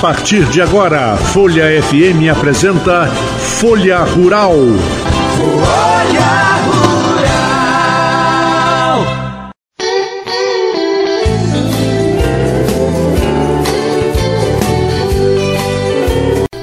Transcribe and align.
partir 0.00 0.44
de 0.44 0.60
agora, 0.62 1.16
Folha 1.16 1.64
FM 1.82 2.30
apresenta 2.30 3.06
Folha 3.58 3.98
Rural. 3.98 4.54
Folha 5.36 6.30
Rural. 6.68 7.58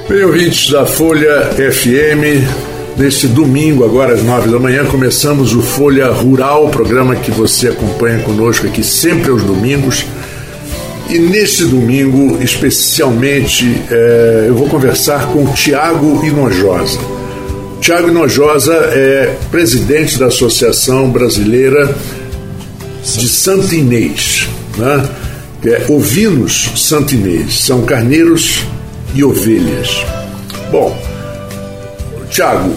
Bem, 0.07 0.23
ouvintes 0.23 0.71
da 0.71 0.85
Folha 0.85 1.49
FM, 1.57 2.47
neste 2.97 3.27
domingo, 3.27 3.83
agora 3.83 4.13
às 4.13 4.23
nove 4.23 4.49
da 4.49 4.57
manhã, 4.59 4.85
começamos 4.85 5.53
o 5.53 5.61
Folha 5.61 6.07
Rural, 6.09 6.69
programa 6.69 7.17
que 7.17 7.31
você 7.31 7.67
acompanha 7.67 8.19
conosco 8.19 8.65
aqui 8.65 8.81
sempre 8.81 9.29
aos 9.29 9.43
domingos 9.43 10.05
e 11.09 11.19
neste 11.19 11.65
domingo, 11.65 12.41
especialmente, 12.41 13.81
é, 13.91 14.45
eu 14.47 14.55
vou 14.55 14.67
conversar 14.67 15.27
com 15.27 15.45
Tiago 15.53 16.25
Inojosa. 16.25 16.99
Tiago 17.79 18.09
Inojosa 18.09 18.73
é 18.73 19.37
presidente 19.51 20.17
da 20.17 20.27
Associação 20.27 21.11
Brasileira 21.11 21.95
de 23.03 23.29
Santinês, 23.29 24.49
né? 24.77 25.07
que 25.61 25.69
é 25.69 25.85
Ovinos 25.89 26.71
Santinês, 26.75 27.59
são 27.59 27.83
carneiros 27.83 28.63
e 29.13 29.23
ovelhas. 29.23 30.03
Bom, 30.71 30.99
Tiago, 32.31 32.73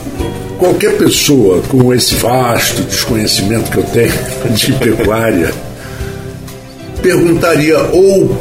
qualquer 0.59 0.99
pessoa 0.99 1.63
com 1.63 1.93
esse 1.95 2.15
vasto 2.17 2.83
desconhecimento 2.83 3.71
que 3.71 3.79
eu 3.79 3.85
tenho 3.85 4.13
de 4.55 4.73
pecuária, 4.75 5.53
perguntaria 7.03 7.79
ou 7.93 8.39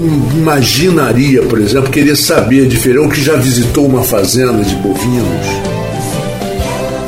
imaginaria, 0.00 1.42
por 1.42 1.60
exemplo, 1.60 1.90
queria 1.90 2.16
saber 2.16 2.66
diferente, 2.66 3.00
ou 3.00 3.08
que 3.08 3.22
já 3.22 3.36
visitou 3.36 3.86
uma 3.86 4.02
fazenda 4.02 4.62
de 4.62 4.74
bovinos, 4.76 5.46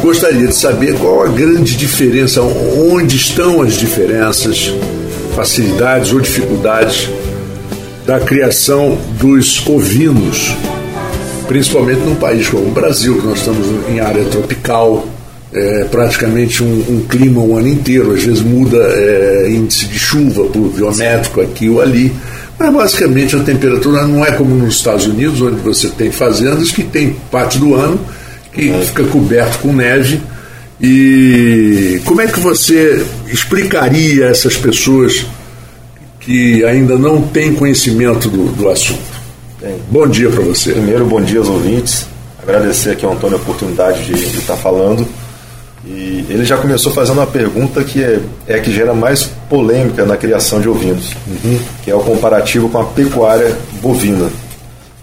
gostaria 0.02 0.47
de 0.47 0.55
saber 0.55 0.98
qual 0.98 1.22
a 1.22 1.28
grande 1.28 1.77
diferença, 1.77 2.42
onde 2.42 3.16
estão 3.16 3.62
as 3.62 3.74
diferenças, 3.74 4.72
facilidades 5.34 6.12
ou 6.12 6.20
dificuldades 6.20 7.08
da 8.05 8.20
criação 8.20 8.98
dos 9.19 9.64
ovinos, 9.67 10.55
principalmente 11.46 12.00
num 12.00 12.17
país 12.17 12.48
como 12.48 12.67
o 12.67 12.70
Brasil, 12.70 13.19
que 13.19 13.27
nós 13.27 13.39
estamos 13.39 13.67
em 13.89 14.00
área 14.00 14.24
tropical, 14.24 15.06
é, 15.55 15.84
praticamente 15.84 16.62
um, 16.62 16.84
um, 16.89 17.06
clima 17.08 17.42
o 17.42 17.56
ano 17.56 17.69
inteiro, 17.69 18.12
às 18.12 18.22
vezes 18.22 18.41
muda 18.41 18.78
é, 18.78 19.50
índice 19.50 19.86
de 19.86 19.98
chuva 19.98 20.45
pluviométrico 20.45 21.41
aqui 21.41 21.69
ou 21.69 21.81
ali, 21.81 22.12
mas 22.58 22.72
basicamente 22.72 23.36
a 23.36 23.41
temperatura 23.41 24.06
não 24.06 24.25
é 24.25 24.33
como 24.33 24.55
nos 24.55 24.77
Estados 24.77 25.06
Unidos, 25.06 25.41
onde 25.41 25.61
você 25.61 25.89
tem 25.89 26.11
fazendas 26.11 26.70
que 26.70 26.83
tem 26.83 27.17
parte 27.30 27.58
do 27.58 27.75
ano 27.75 28.00
que 28.53 28.70
é. 28.70 28.80
fica 28.83 29.05
coberto 29.05 29.58
com 29.58 29.73
neve. 29.73 30.20
E 30.80 32.00
como 32.05 32.20
é 32.20 32.27
que 32.27 32.41
você 32.41 33.05
explicaria 33.28 34.27
a 34.27 34.30
essas 34.30 34.56
pessoas 34.56 35.25
que 36.20 36.64
ainda 36.64 36.97
não 36.97 37.23
têm 37.23 37.55
conhecimento 37.55 38.28
do, 38.28 38.53
do 38.53 38.69
assunto? 38.69 39.00
Bem, 39.61 39.77
bom 39.91 40.06
dia 40.06 40.28
para 40.28 40.42
você. 40.42 40.73
Primeiro, 40.73 41.05
bom 41.06 41.20
dia 41.20 41.39
aos 41.39 41.48
ouvintes. 41.48 42.06
Agradecer 42.42 42.91
aqui 42.91 43.05
ao 43.05 43.12
Antônio 43.12 43.36
a 43.36 43.41
oportunidade 43.41 44.05
de, 44.05 44.12
de 44.12 44.39
estar 44.39 44.56
falando. 44.56 45.06
E 45.84 46.25
ele 46.28 46.44
já 46.44 46.56
começou 46.56 46.92
fazendo 46.92 47.19
uma 47.19 47.27
pergunta 47.27 47.83
que 47.83 48.02
é, 48.02 48.20
é 48.47 48.55
a 48.55 48.61
que 48.61 48.72
gera 48.72 48.94
mais 48.94 49.25
polêmica 49.48 50.05
na 50.05 50.16
criação 50.16 50.61
de 50.61 50.69
ovinos, 50.69 51.11
uhum. 51.27 51.58
que 51.84 51.91
é 51.91 51.94
o 51.94 52.00
comparativo 52.00 52.69
com 52.69 52.78
a 52.78 52.84
pecuária 52.84 53.56
bovina. 53.80 54.30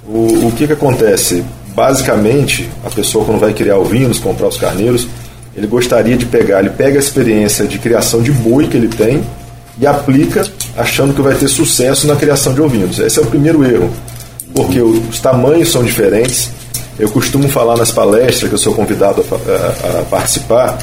O, 0.08 0.48
o 0.48 0.52
que, 0.56 0.66
que 0.66 0.74
acontece? 0.74 1.44
Basicamente, 1.76 2.70
a 2.86 2.90
pessoa 2.90 3.26
quando 3.26 3.40
vai 3.40 3.54
criar 3.54 3.78
ovinos, 3.78 4.20
comprar 4.20 4.48
os 4.48 4.58
carneiros, 4.58 5.08
ele 5.56 5.68
gostaria 5.68 6.16
de 6.16 6.26
pegar, 6.26 6.60
ele 6.60 6.70
pega 6.70 6.98
a 6.98 7.00
experiência 7.00 7.68
de 7.68 7.78
criação 7.78 8.22
de 8.22 8.32
boi 8.32 8.68
que 8.68 8.78
ele 8.78 8.88
tem 8.88 9.22
e 9.80 9.86
aplica 9.86 10.46
achando 10.78 11.14
que 11.14 11.22
vai 11.22 11.36
ter 11.36 11.48
sucesso 11.48 12.08
na 12.08 12.16
criação 12.16 12.54
de 12.54 12.62
ovinos. 12.62 13.00
Esse 13.00 13.20
é 13.20 13.22
o 13.22 13.26
primeiro 13.26 13.64
erro, 13.64 13.92
porque 14.54 14.80
os 14.80 15.20
tamanhos 15.20 15.72
são 15.72 15.84
diferentes, 15.84 16.50
eu 17.00 17.10
costumo 17.10 17.48
falar 17.48 17.78
nas 17.78 17.92
palestras 17.92 18.50
que 18.50 18.54
eu 18.54 18.60
sou 18.60 18.74
convidado 18.76 19.26
a, 19.32 19.36
a, 19.36 20.02
a 20.02 20.04
participar 20.04 20.78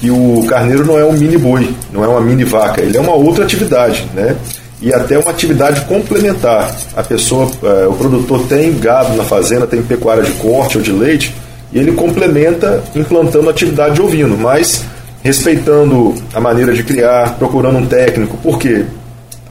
que 0.00 0.10
o 0.10 0.44
carneiro 0.48 0.84
não 0.86 0.98
é 0.98 1.04
um 1.04 1.12
mini 1.12 1.36
boi, 1.36 1.74
não 1.92 2.02
é 2.02 2.08
uma 2.08 2.22
mini 2.22 2.42
vaca, 2.42 2.80
ele 2.80 2.96
é 2.96 3.00
uma 3.00 3.12
outra 3.12 3.44
atividade, 3.44 4.08
né? 4.14 4.34
E 4.80 4.94
até 4.94 5.18
uma 5.18 5.30
atividade 5.30 5.82
complementar. 5.82 6.74
A 6.96 7.02
pessoa, 7.02 7.50
é, 7.62 7.86
o 7.86 7.92
produtor 7.92 8.46
tem 8.48 8.72
gado 8.78 9.14
na 9.14 9.24
fazenda, 9.24 9.66
tem 9.66 9.82
pecuária 9.82 10.22
de 10.22 10.32
corte 10.32 10.78
ou 10.78 10.82
de 10.82 10.90
leite, 10.90 11.34
e 11.70 11.78
ele 11.78 11.92
complementa 11.92 12.82
implantando 12.96 13.50
atividade 13.50 13.96
de 13.96 14.02
ovino, 14.02 14.38
mas 14.38 14.82
respeitando 15.22 16.14
a 16.32 16.40
maneira 16.40 16.72
de 16.72 16.82
criar, 16.82 17.36
procurando 17.38 17.76
um 17.76 17.86
técnico, 17.86 18.38
porque 18.42 18.86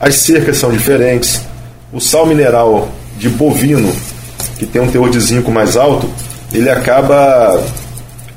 as 0.00 0.16
cercas 0.16 0.56
são 0.56 0.72
diferentes, 0.72 1.42
o 1.92 2.00
sal 2.00 2.26
mineral 2.26 2.88
de 3.16 3.28
bovino 3.28 3.92
que 4.60 4.66
tem 4.66 4.82
um 4.82 4.90
teor 4.90 5.08
de 5.08 5.18
zinco 5.18 5.50
mais 5.50 5.74
alto, 5.74 6.06
ele 6.52 6.68
acaba 6.68 7.58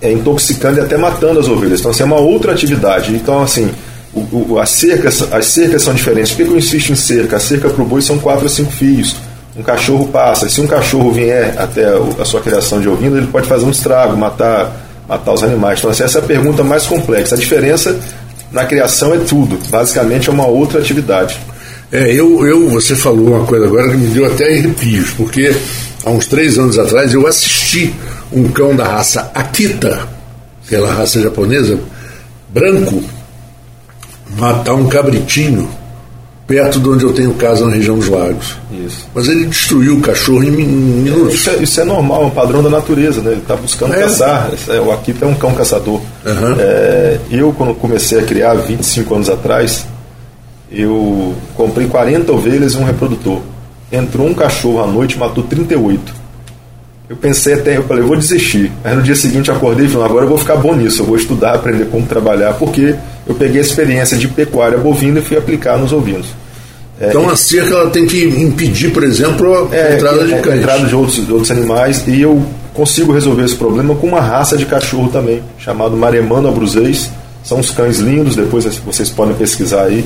é, 0.01 0.09
intoxicando 0.09 0.79
e 0.79 0.81
até 0.81 0.95
matando 0.95 1.37
as 1.37 1.49
ovelhas. 1.49 1.81
Então, 1.81 1.91
assim, 1.91 2.03
é 2.03 2.05
uma 2.05 2.19
outra 2.19 2.53
atividade. 2.53 3.13
Então, 3.13 3.43
assim, 3.43 3.69
o, 4.13 4.53
o, 4.53 4.59
as, 4.59 4.69
cercas, 4.69 5.21
as 5.33 5.47
cercas 5.47 5.83
são 5.83 5.93
diferentes. 5.93 6.31
Por 6.31 6.45
que 6.45 6.51
eu 6.53 6.57
insisto 6.57 6.93
em 6.93 6.95
cerca? 6.95 7.35
A 7.35 7.39
cerca 7.41 7.69
para 7.69 7.83
o 7.83 7.85
boi 7.85 8.01
são 8.01 8.17
quatro 8.17 8.43
ou 8.43 8.49
cinco 8.49 8.71
fios. 8.71 9.17
Um 9.57 9.61
cachorro 9.61 10.07
passa. 10.07 10.47
Se 10.47 10.61
um 10.61 10.67
cachorro 10.67 11.11
vier 11.11 11.55
até 11.57 11.83
a 12.17 12.23
sua 12.23 12.39
criação 12.39 12.79
de 12.79 12.87
ovino, 12.87 13.17
ele 13.17 13.27
pode 13.27 13.45
fazer 13.45 13.65
um 13.65 13.69
estrago, 13.69 14.15
matar, 14.15 14.71
matar 15.05 15.33
os 15.33 15.43
animais. 15.43 15.79
Então, 15.79 15.91
assim, 15.91 16.03
essa 16.03 16.19
é 16.19 16.21
a 16.21 16.25
pergunta 16.25 16.63
mais 16.63 16.85
complexa. 16.85 17.35
A 17.35 17.37
diferença 17.37 17.99
na 18.49 18.63
criação 18.63 19.13
é 19.13 19.17
tudo. 19.17 19.59
Basicamente, 19.69 20.29
é 20.29 20.31
uma 20.31 20.47
outra 20.47 20.79
atividade. 20.79 21.37
É, 21.93 22.11
eu, 22.11 22.43
eu, 22.43 22.67
você 22.69 22.95
falou 22.95 23.35
uma 23.35 23.45
coisa 23.45 23.67
agora 23.67 23.87
que 23.91 23.97
me 23.97 24.07
deu 24.07 24.25
até 24.25 24.47
arrepios, 24.47 25.11
porque 25.11 25.55
há 26.03 26.09
uns 26.09 26.25
três 26.25 26.57
anos 26.57 26.79
atrás, 26.79 27.13
eu 27.13 27.27
assisti 27.27 27.93
um 28.31 28.49
cão 28.49 28.75
da 28.75 28.83
raça 28.83 29.29
Akita, 29.31 30.09
aquela 30.65 30.91
raça 30.91 31.21
japonesa, 31.21 31.77
branco, 32.49 33.03
matar 34.35 34.73
um 34.73 34.87
cabritinho 34.87 35.69
perto 36.47 36.79
de 36.79 36.89
onde 36.89 37.03
eu 37.03 37.13
tenho 37.13 37.31
casa 37.35 37.67
na 37.67 37.75
região 37.75 37.95
dos 37.95 38.09
lagos. 38.09 38.57
Isso. 38.71 39.07
Mas 39.13 39.27
ele 39.27 39.45
destruiu 39.45 39.97
o 39.97 40.01
cachorro 40.01 40.43
em 40.43 40.49
minutos. 40.49 41.35
Isso 41.35 41.49
é, 41.51 41.55
isso 41.57 41.79
é 41.79 41.83
normal, 41.83 42.23
é 42.23 42.25
um 42.25 42.31
padrão 42.31 42.63
da 42.63 42.71
natureza, 42.71 43.21
né? 43.21 43.33
Ele 43.33 43.41
está 43.41 43.55
buscando 43.55 43.93
é. 43.93 43.99
caçar. 43.99 44.49
É, 44.67 44.79
o 44.79 44.91
Akita 44.91 45.25
é 45.25 45.27
um 45.27 45.35
cão 45.35 45.53
caçador. 45.53 46.01
Uhum. 46.25 46.55
É, 46.57 47.19
eu, 47.29 47.53
quando 47.53 47.75
comecei 47.75 48.17
a 48.19 48.23
criar 48.23 48.55
25 48.55 49.13
anos 49.13 49.29
atrás, 49.29 49.85
eu 50.73 51.33
comprei 51.55 51.87
40 51.87 52.31
ovelhas 52.31 52.73
e 52.73 52.77
um 52.77 52.83
reprodutor 52.83 53.41
entrou 53.93 54.27
um 54.27 54.33
cachorro 54.33 54.83
à 54.83 54.87
noite 54.87 55.17
matou 55.17 55.43
38. 55.43 56.23
Eu 57.07 57.15
pensei 57.15 57.53
até, 57.53 57.77
eu 57.77 57.83
falei, 57.83 58.01
eu 58.01 58.07
vou 58.07 58.17
desistir. 58.17 58.71
Aí 58.83 58.95
no 58.95 59.03
dia 59.03 59.15
seguinte 59.15 59.49
eu 59.49 59.55
acordei 59.55 59.85
e 59.85 59.89
falei, 59.89 60.07
agora 60.07 60.25
eu 60.25 60.29
vou 60.29 60.37
ficar 60.37 60.55
bom 60.55 60.73
nisso, 60.73 61.03
eu 61.03 61.05
vou 61.05 61.15
estudar, 61.15 61.53
aprender 61.53 61.85
como 61.85 62.05
trabalhar, 62.07 62.53
porque 62.53 62.95
eu 63.27 63.35
peguei 63.35 63.59
a 63.59 63.61
experiência 63.61 64.17
de 64.17 64.27
pecuária 64.27 64.77
bovina 64.77 65.19
e 65.19 65.21
fui 65.21 65.37
aplicar 65.37 65.77
nos 65.77 65.93
ovinos. 65.93 66.27
É, 66.99 67.09
então 67.09 67.29
a 67.29 67.35
cerca 67.35 67.75
ela 67.75 67.89
tem 67.89 68.07
que 68.07 68.23
impedir, 68.23 68.91
por 68.91 69.03
exemplo, 69.03 69.69
a 69.71 69.75
é, 69.75 69.95
entrada 69.95 70.25
de 70.25 70.35
cães. 70.39 70.47
A 70.47 70.57
entrada 70.57 70.85
de 70.87 70.95
outros, 70.95 71.25
de 71.25 71.31
outros 71.31 71.51
animais 71.51 72.03
e 72.07 72.21
eu 72.21 72.41
consigo 72.73 73.11
resolver 73.11 73.43
esse 73.43 73.55
problema 73.55 73.93
com 73.95 74.07
uma 74.07 74.21
raça 74.21 74.57
de 74.57 74.65
cachorro 74.65 75.09
também, 75.09 75.43
chamado 75.59 75.95
Maremano 75.95 76.47
abruzês. 76.47 77.11
São 77.43 77.59
os 77.59 77.69
cães 77.71 77.99
lindos, 77.99 78.37
depois 78.37 78.63
vocês 78.85 79.09
podem 79.09 79.35
pesquisar 79.35 79.83
aí 79.83 80.05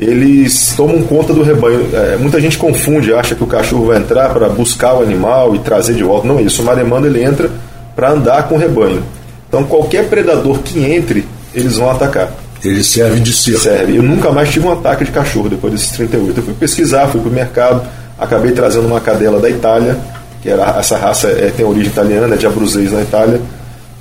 eles 0.00 0.74
tomam 0.76 1.02
conta 1.02 1.32
do 1.32 1.42
rebanho. 1.42 1.88
É, 1.92 2.16
muita 2.16 2.40
gente 2.40 2.58
confunde, 2.58 3.12
acha 3.12 3.34
que 3.34 3.44
o 3.44 3.46
cachorro 3.46 3.86
vai 3.86 3.98
entrar 3.98 4.30
para 4.30 4.48
buscar 4.48 4.94
o 4.94 5.02
animal 5.02 5.54
e 5.54 5.58
trazer 5.60 5.94
de 5.94 6.02
volta. 6.02 6.26
Não 6.26 6.38
é 6.38 6.42
isso. 6.42 6.62
O 6.62 6.64
maremano 6.64 7.06
ele 7.06 7.22
entra 7.22 7.50
para 7.94 8.10
andar 8.10 8.48
com 8.48 8.56
o 8.56 8.58
rebanho. 8.58 9.02
Então 9.48 9.64
qualquer 9.64 10.08
predador 10.08 10.58
que 10.60 10.82
entre, 10.84 11.26
eles 11.54 11.76
vão 11.76 11.90
atacar. 11.90 12.32
Ele 12.64 12.82
serve 12.82 13.20
de 13.20 13.32
cerco. 13.32 13.60
Serve. 13.60 13.96
Eu 13.96 14.02
nunca 14.02 14.30
mais 14.30 14.50
tive 14.50 14.66
um 14.66 14.72
ataque 14.72 15.04
de 15.04 15.10
cachorro 15.10 15.48
depois 15.48 15.72
desses 15.72 15.90
38. 15.92 16.38
Eu 16.38 16.44
fui 16.44 16.54
pesquisar, 16.54 17.08
fui 17.08 17.20
para 17.20 17.30
o 17.30 17.32
mercado, 17.32 17.82
acabei 18.18 18.52
trazendo 18.52 18.86
uma 18.86 19.00
cadela 19.00 19.40
da 19.40 19.50
Itália, 19.50 19.98
que 20.40 20.48
era 20.48 20.78
essa 20.78 20.96
raça 20.96 21.28
é, 21.28 21.52
tem 21.54 21.66
origem 21.66 21.90
italiana, 21.90 22.34
é 22.34 22.38
de 22.38 22.46
Abruzzese 22.46 22.94
na 22.94 23.02
Itália. 23.02 23.40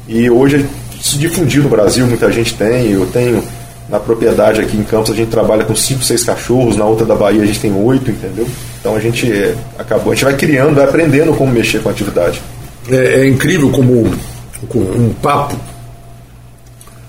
E 0.08 0.30
hoje 0.30 0.66
se 1.02 1.18
difundiu 1.18 1.64
no 1.64 1.70
Brasil, 1.70 2.06
muita 2.06 2.32
gente 2.32 2.54
tem. 2.54 2.92
Eu 2.92 3.06
tenho 3.08 3.44
na 3.92 4.00
propriedade 4.00 4.62
aqui 4.62 4.78
em 4.78 4.84
Campos 4.84 5.12
a 5.12 5.14
gente 5.14 5.30
trabalha 5.30 5.66
com 5.66 5.76
5, 5.76 6.02
6 6.02 6.24
cachorros, 6.24 6.78
na 6.78 6.86
outra 6.86 7.06
da 7.06 7.14
Bahia 7.14 7.44
a 7.44 7.46
gente 7.46 7.60
tem 7.60 7.74
8, 7.74 8.10
entendeu? 8.10 8.48
Então 8.80 8.96
a 8.96 9.00
gente 9.02 9.30
é, 9.30 9.54
acabou, 9.78 10.14
a 10.14 10.16
gente 10.16 10.24
vai 10.24 10.36
criando, 10.38 10.76
vai 10.76 10.86
aprendendo 10.86 11.34
como 11.34 11.52
mexer 11.52 11.84
com 11.84 11.90
a 11.90 11.92
atividade. 11.92 12.42
É, 12.90 13.22
é 13.22 13.28
incrível 13.28 13.70
como 13.70 14.10
um 14.74 15.14
papo 15.22 15.60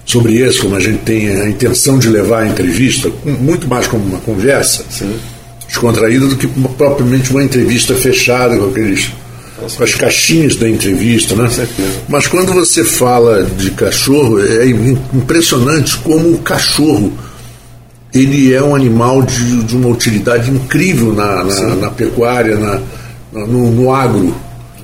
sobre 0.04 0.32
isso, 0.32 0.62
como 0.62 0.74
a 0.74 0.80
gente 0.80 0.98
tem 0.98 1.28
a 1.28 1.48
intenção 1.48 1.98
de 1.98 2.08
levar 2.08 2.42
a 2.42 2.48
entrevista, 2.48 3.08
muito 3.24 3.68
mais 3.68 3.86
como 3.86 4.04
uma 4.04 4.18
conversa. 4.18 4.84
Sim. 4.90 5.16
descontraída 5.68 6.26
do 6.26 6.36
que 6.36 6.48
propriamente 6.76 7.30
uma 7.30 7.44
entrevista 7.44 7.94
fechada 7.94 8.58
com 8.58 8.68
aqueles 8.68 9.12
com 9.76 9.84
as 9.84 9.94
caixinhas 9.94 10.56
da 10.56 10.68
entrevista, 10.68 11.34
né? 11.34 11.48
Mas 12.08 12.26
quando 12.26 12.52
você 12.52 12.84
fala 12.84 13.44
de 13.44 13.70
cachorro, 13.72 14.40
é 14.40 14.66
impressionante 14.66 15.96
como 15.98 16.32
o 16.32 16.38
cachorro 16.38 17.12
ele 18.14 18.52
é 18.52 18.62
um 18.62 18.74
animal 18.74 19.22
de, 19.22 19.62
de 19.62 19.76
uma 19.76 19.88
utilidade 19.88 20.50
incrível 20.50 21.14
na, 21.14 21.42
na, 21.44 21.76
na 21.76 21.90
pecuária, 21.90 22.56
na, 22.56 22.80
no, 23.32 23.70
no, 23.70 23.92
agro. 23.92 24.34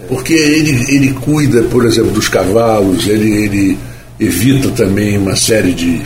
Porque 0.09 0.33
ele, 0.33 0.71
ele 0.89 1.13
cuida, 1.13 1.63
por 1.65 1.85
exemplo, 1.85 2.11
dos 2.11 2.29
cavalos, 2.29 3.07
ele, 3.07 3.31
ele 3.45 3.79
evita 4.19 4.71
também 4.71 5.19
uma 5.19 5.37
série 5.37 5.75
de. 5.75 6.01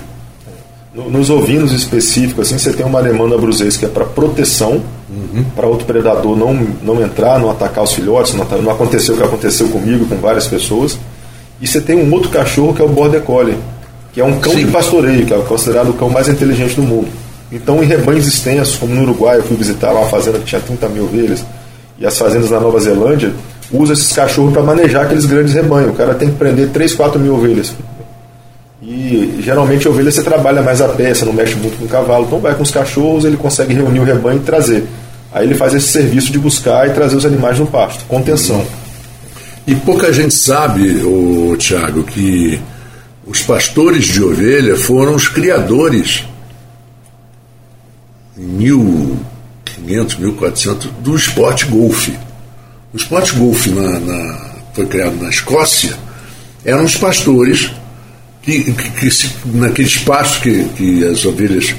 Nos 0.95 1.31
ovinos 1.31 1.73
específicos, 1.73 2.47
assim, 2.47 2.59
você 2.59 2.73
tem 2.73 2.85
uma 2.85 2.99
alemã 2.99 3.27
brusês 3.39 3.79
que 3.79 3.87
é 3.87 3.89
para 3.89 4.05
proteção, 4.05 4.83
uhum. 5.09 5.43
para 5.57 5.67
outro 5.67 5.87
predador 5.87 6.37
não, 6.37 6.55
não 6.83 7.03
entrar, 7.03 7.39
não 7.39 7.51
atacar 7.51 7.83
os 7.83 7.95
filhotes, 7.95 8.35
não, 8.35 8.45
não 8.61 8.71
aconteceu 8.71 9.15
o 9.15 9.19
que 9.19 9.25
aconteceu 9.25 9.69
comigo, 9.69 10.05
com 10.05 10.17
várias 10.17 10.47
pessoas. 10.47 10.99
E 11.63 11.67
você 11.67 11.81
tem 11.81 11.97
um 11.97 12.13
outro 12.13 12.29
cachorro 12.29 12.75
que 12.75 12.83
é 12.83 12.85
o 12.85 12.89
Border 12.89 13.23
Collie, 13.23 13.57
que 14.13 14.21
é 14.21 14.25
um 14.25 14.39
cão 14.39 14.53
Sim. 14.53 14.67
de 14.67 14.71
pastoreio, 14.71 15.25
que 15.25 15.33
é 15.33 15.39
considerado 15.39 15.89
o 15.89 15.95
cão 15.95 16.11
mais 16.11 16.29
inteligente 16.29 16.75
do 16.75 16.83
mundo. 16.83 17.09
Então, 17.51 17.83
em 17.83 17.87
rebanhos 17.87 18.27
extensos, 18.27 18.77
como 18.77 18.95
no 18.95 19.03
Uruguai, 19.03 19.39
eu 19.39 19.43
fui 19.45 19.57
visitar 19.57 19.93
lá 19.93 20.01
uma 20.01 20.09
fazenda 20.11 20.39
que 20.39 20.45
tinha 20.45 20.61
30 20.61 20.89
mil 20.91 21.05
ovelhas, 21.05 21.43
e 21.99 22.05
as 22.05 22.19
fazendas 22.19 22.51
na 22.51 22.61
Nova 22.61 22.79
Zelândia 22.81 23.33
usam 23.73 23.95
esses 23.95 24.13
cachorros 24.13 24.53
para 24.53 24.63
manejar 24.63 25.05
aqueles 25.05 25.25
grandes 25.25 25.55
rebanhos. 25.55 25.91
O 25.91 25.95
cara 25.95 26.15
tem 26.15 26.31
que 26.31 26.37
prender 26.37 26.69
3, 26.69 26.95
4 26.95 27.19
mil 27.19 27.35
ovelhas. 27.35 27.73
E 28.83 29.39
geralmente 29.41 29.87
a 29.87 29.91
ovelha 29.91 30.11
você 30.11 30.25
trabalha 30.25 30.61
mais 30.61 30.81
a 30.81 30.89
você 30.89 31.25
não 31.25 31.33
mexe 31.33 31.55
muito 31.55 31.79
com 31.79 31.85
o 31.85 31.89
cavalo. 31.89 32.25
Então 32.25 32.41
vai 32.41 32.55
com 32.55 32.65
os 32.65 32.71
cachorros, 32.71 33.25
ele 33.25 33.37
consegue 33.37 33.75
reunir 33.75 34.01
o 34.01 34.05
rebanho 34.05 34.41
e 34.41 34.45
trazer. 34.45 34.85
Aí 35.33 35.47
ele 35.47 35.55
faz 35.55 35.73
esse 35.73 35.89
serviço 35.89 36.33
de 36.33 36.39
buscar 36.39 36.89
e 36.89 36.93
trazer 36.93 37.17
os 37.17 37.25
animais 37.25 37.59
no 37.59 37.67
pasto, 37.67 38.05
contenção. 38.07 38.67
E 39.67 39.75
pouca 39.77 40.13
gente 40.13 40.35
sabe, 40.35 41.01
o 41.05 41.57
Tiago, 41.57 42.03
que 42.03 42.61
os 43.25 43.41
pastores 43.43 44.07
de 44.07 44.23
ovelha 44.23 44.77
foram 44.77 45.15
os 45.15 45.29
criadores 45.29 46.25
em 48.37 48.43
1500, 48.43 50.17
1400 50.17 50.91
do 50.99 51.15
esporte 51.15 51.67
golfe. 51.67 52.19
O 52.93 52.97
esporte 52.97 53.33
golfe 53.37 53.71
na, 53.71 54.01
na, 54.01 54.51
foi 54.75 54.87
criado 54.87 55.23
na 55.23 55.31
Escócia, 55.31 55.95
eram 56.65 56.85
os 56.85 56.97
pastores 56.97 57.71
que, 58.43 58.73
que, 58.73 58.91
que 58.91 59.11
se, 59.11 59.31
naquele 59.47 59.89
espaço 59.89 60.41
que, 60.41 60.65
que 60.77 61.05
as 61.05 61.25
ovelhas 61.25 61.75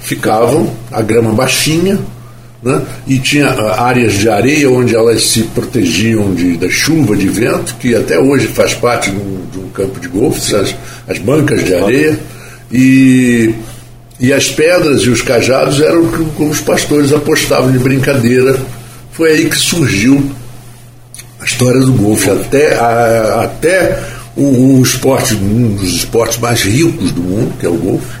ficavam, 0.00 0.72
a 0.92 1.02
grama 1.02 1.32
baixinha, 1.32 1.98
né? 2.62 2.80
e 3.06 3.18
tinha 3.18 3.48
ah, 3.48 3.84
áreas 3.84 4.14
de 4.14 4.28
areia 4.28 4.70
onde 4.70 4.94
elas 4.94 5.22
se 5.24 5.42
protegiam 5.42 6.34
de, 6.34 6.56
da 6.56 6.70
chuva, 6.70 7.16
de 7.16 7.28
vento, 7.28 7.74
que 7.76 7.94
até 7.94 8.18
hoje 8.18 8.46
faz 8.48 8.72
parte 8.72 9.10
de 9.10 9.16
um, 9.16 9.46
de 9.52 9.58
um 9.58 9.68
campo 9.68 10.00
de 10.00 10.08
golfe, 10.08 10.54
as, 10.54 10.74
as 11.08 11.18
bancas 11.18 11.64
de 11.64 11.74
areia, 11.74 12.18
e, 12.72 13.54
e 14.18 14.32
as 14.32 14.50
pedras 14.50 15.02
e 15.02 15.10
os 15.10 15.20
cajados 15.20 15.80
eram 15.80 16.06
como 16.36 16.50
os 16.50 16.60
pastores 16.60 17.12
apostavam 17.12 17.70
de 17.70 17.78
brincadeira. 17.78 18.58
Foi 19.12 19.30
aí 19.30 19.48
que 19.48 19.56
surgiu 19.56 20.30
a 21.40 21.44
história 21.44 21.80
do 21.80 21.92
golfe. 21.92 22.30
Até, 22.30 22.74
a, 22.74 23.42
até 23.44 24.02
o, 24.36 24.78
o, 24.78 24.82
esporte, 24.82 25.34
um 25.34 25.74
dos 25.74 25.94
esportes 25.94 26.38
mais 26.38 26.62
ricos 26.62 27.12
do 27.12 27.22
mundo, 27.22 27.52
que 27.58 27.66
é 27.66 27.68
o 27.68 27.76
golfe, 27.76 28.18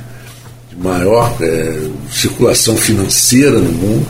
de 0.70 0.76
maior 0.82 1.34
é, 1.40 1.88
circulação 2.10 2.76
financeira 2.76 3.58
no 3.58 3.72
mundo 3.72 4.06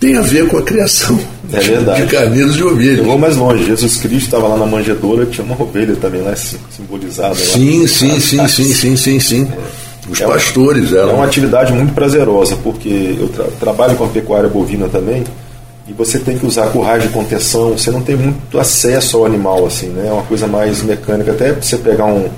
tem 0.00 0.16
a 0.16 0.22
ver 0.22 0.48
com 0.48 0.56
a 0.56 0.62
criação 0.62 1.20
é 1.52 1.60
de 2.00 2.06
carneiros 2.06 2.56
e 2.56 2.62
ovelhas. 2.62 2.98
Eu 2.98 3.04
vou 3.04 3.18
mais 3.18 3.36
longe. 3.36 3.66
Jesus 3.66 3.96
Cristo 3.96 4.24
estava 4.24 4.48
lá 4.48 4.56
na 4.56 4.64
manjedoura, 4.64 5.26
tinha 5.26 5.44
uma 5.44 5.60
ovelha 5.60 5.94
também 5.94 6.22
lá 6.22 6.34
simbolizada. 6.34 7.34
Sim, 7.34 7.82
lá, 7.82 7.88
sim, 7.88 8.18
sim, 8.18 8.48
sim, 8.48 8.64
sim, 8.72 8.96
sim, 8.96 9.20
sim, 9.20 9.48
é. 9.52 10.10
Os 10.10 10.20
é 10.20 10.26
pastores 10.26 10.92
eram. 10.92 11.10
É 11.10 11.12
uma 11.12 11.26
atividade 11.26 11.72
muito 11.72 11.92
prazerosa, 11.92 12.56
porque 12.62 13.16
eu 13.20 13.28
tra 13.28 13.44
trabalho 13.60 13.94
com 13.96 14.04
a 14.04 14.08
pecuária 14.08 14.48
bovina 14.48 14.88
também, 14.88 15.22
e 15.90 15.92
você 15.92 16.18
tem 16.18 16.38
que 16.38 16.46
usar 16.46 16.68
currais 16.68 17.02
de 17.02 17.08
contenção, 17.08 17.72
você 17.72 17.90
não 17.90 18.00
tem 18.00 18.16
muito 18.16 18.58
acesso 18.58 19.18
ao 19.18 19.26
animal, 19.26 19.66
assim, 19.66 19.88
né? 19.88 20.06
É 20.08 20.12
uma 20.12 20.22
coisa 20.22 20.46
mais 20.46 20.82
mecânica. 20.82 21.32
Até 21.32 21.52
você 21.52 21.76
pegar 21.76 22.06
um, 22.06 22.28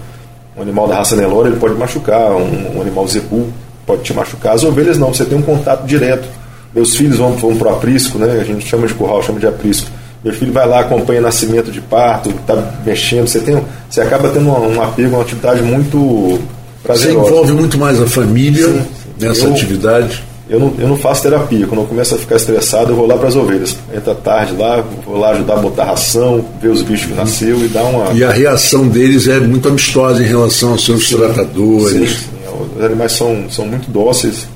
um 0.57 0.63
animal 0.63 0.89
da 0.89 0.97
raça 0.97 1.15
Nelore, 1.15 1.51
ele 1.51 1.61
pode 1.61 1.75
machucar, 1.75 2.33
um, 2.33 2.79
um 2.79 2.81
animal 2.81 3.07
zebu 3.07 3.49
pode 3.87 4.03
te 4.03 4.15
machucar. 4.15 4.55
As 4.55 4.65
ovelhas 4.65 4.99
não, 4.99 5.13
você 5.13 5.25
tem 5.25 5.37
um 5.37 5.43
contato 5.43 5.85
direto 5.85 6.27
meus 6.75 6.97
filhos 6.97 7.19
vão, 7.19 7.33
vão 7.33 7.57
para 7.57 7.69
o 7.69 7.75
aprisco, 7.75 8.19
né? 8.19 8.39
a 8.41 8.45
gente 8.45 8.67
chama 8.67 8.87
de 8.87 8.95
curral, 8.95 9.23
chama 9.23 9.39
de 9.39 9.47
aprisco. 9.47 9.91
Meu 10.25 10.33
filho 10.33 10.53
vai 10.53 10.67
lá, 10.67 10.81
acompanha 10.81 11.21
nascimento 11.21 11.71
de 11.71 11.81
parto, 11.81 12.31
está 12.31 12.57
mexendo. 12.87 13.27
Você, 13.27 13.41
tem, 13.41 13.61
você 13.91 14.01
acaba 14.01 14.31
tendo 14.31 14.49
um, 14.49 14.77
um 14.77 14.83
apego, 14.83 15.11
uma 15.11 15.23
atividade 15.23 15.61
muito 15.63 16.41
prazerosa. 16.83 17.21
Você 17.21 17.31
envolve 17.31 17.53
muito 17.53 17.77
mais 17.77 18.01
a 18.01 18.07
família 18.07 18.67
sim, 18.67 18.81
sim. 19.19 19.27
nessa 19.27 19.45
eu, 19.47 19.53
atividade? 19.53 20.23
Eu 20.53 20.61
não, 20.61 20.75
eu 20.79 20.87
não 20.87 20.99
faço 20.99 21.23
terapia. 21.23 21.67
Quando 21.67 21.81
eu 21.81 21.87
começo 21.87 22.15
a 22.15 22.19
ficar 22.19 22.37
estressado, 22.37 22.93
eu 22.93 22.97
vou 22.97 23.07
lá 23.07 23.17
para 23.17 23.29
as 23.29 23.37
ovelhas. 23.37 23.75
Entra 23.95 24.15
tarde 24.15 24.55
lá, 24.55 24.85
vou 25.03 25.19
lá 25.19 25.31
ajudar 25.31 25.55
a 25.55 25.57
botar 25.57 25.85
ração, 25.85 26.45
ver 26.61 26.69
os 26.69 26.83
bichos 26.83 27.07
que 27.07 27.15
nasceu 27.15 27.65
e 27.65 27.69
dar 27.69 27.85
uma. 27.85 28.13
E 28.13 28.23
a 28.23 28.31
reação 28.31 28.87
deles 28.87 29.27
é 29.27 29.41
muito 29.41 29.67
amistosa 29.67 30.23
em 30.23 30.27
relação 30.27 30.73
aos 30.73 30.85
seus 30.85 31.09
sim, 31.09 31.17
tratadores. 31.17 32.11
Sim, 32.11 32.17
sim. 32.17 32.77
Os 32.77 32.85
animais 32.85 33.13
são, 33.13 33.51
são 33.51 33.67
muito 33.67 33.91
dóceis 33.91 34.47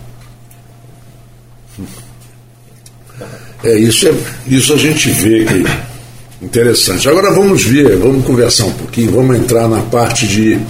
É, 3.65 3.77
isso, 3.79 4.07
é, 4.07 4.15
isso 4.47 4.75
a 4.75 4.77
gente 4.77 5.09
vê 5.09 5.45
que 5.45 5.65
interessante. 6.45 7.09
Agora 7.09 7.33
vamos 7.33 7.65
ver, 7.65 7.97
vamos 7.97 8.25
conversar 8.25 8.67
um 8.67 8.73
pouquinho, 8.73 9.11
vamos 9.13 9.37
entrar 9.37 9.67
na 9.67 9.81
parte 9.81 10.27
de 10.27 10.61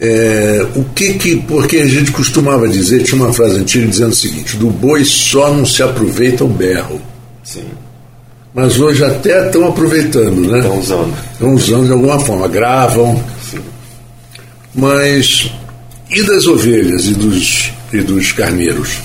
é, 0.00 0.66
o 0.74 0.84
que 0.94 1.14
que. 1.14 1.36
Porque 1.36 1.78
a 1.78 1.86
gente 1.86 2.10
costumava 2.10 2.68
dizer, 2.68 3.02
tinha 3.02 3.22
uma 3.22 3.32
frase 3.32 3.58
antiga 3.58 3.86
dizendo 3.86 4.12
o 4.12 4.16
seguinte: 4.16 4.56
do 4.56 4.70
boi 4.70 5.04
só 5.04 5.52
não 5.52 5.64
se 5.64 5.82
aproveita 5.82 6.44
o 6.44 6.48
berro. 6.48 7.00
Sim. 7.42 7.64
Mas 8.52 8.78
hoje 8.78 9.04
até 9.04 9.46
estão 9.46 9.66
aproveitando, 9.68 10.50
né? 10.50 10.58
Estão 10.58 10.78
usando. 10.78 11.14
Estão 11.32 11.54
usando 11.54 11.86
de 11.86 11.92
alguma 11.92 12.20
forma, 12.20 12.48
gravam. 12.48 13.22
Sim. 13.50 13.60
Mas 14.74 15.50
e 16.10 16.22
das 16.22 16.46
ovelhas 16.46 17.06
e 17.06 17.14
dos, 17.14 17.72
e 17.92 18.00
dos 18.00 18.32
carneiros? 18.32 18.98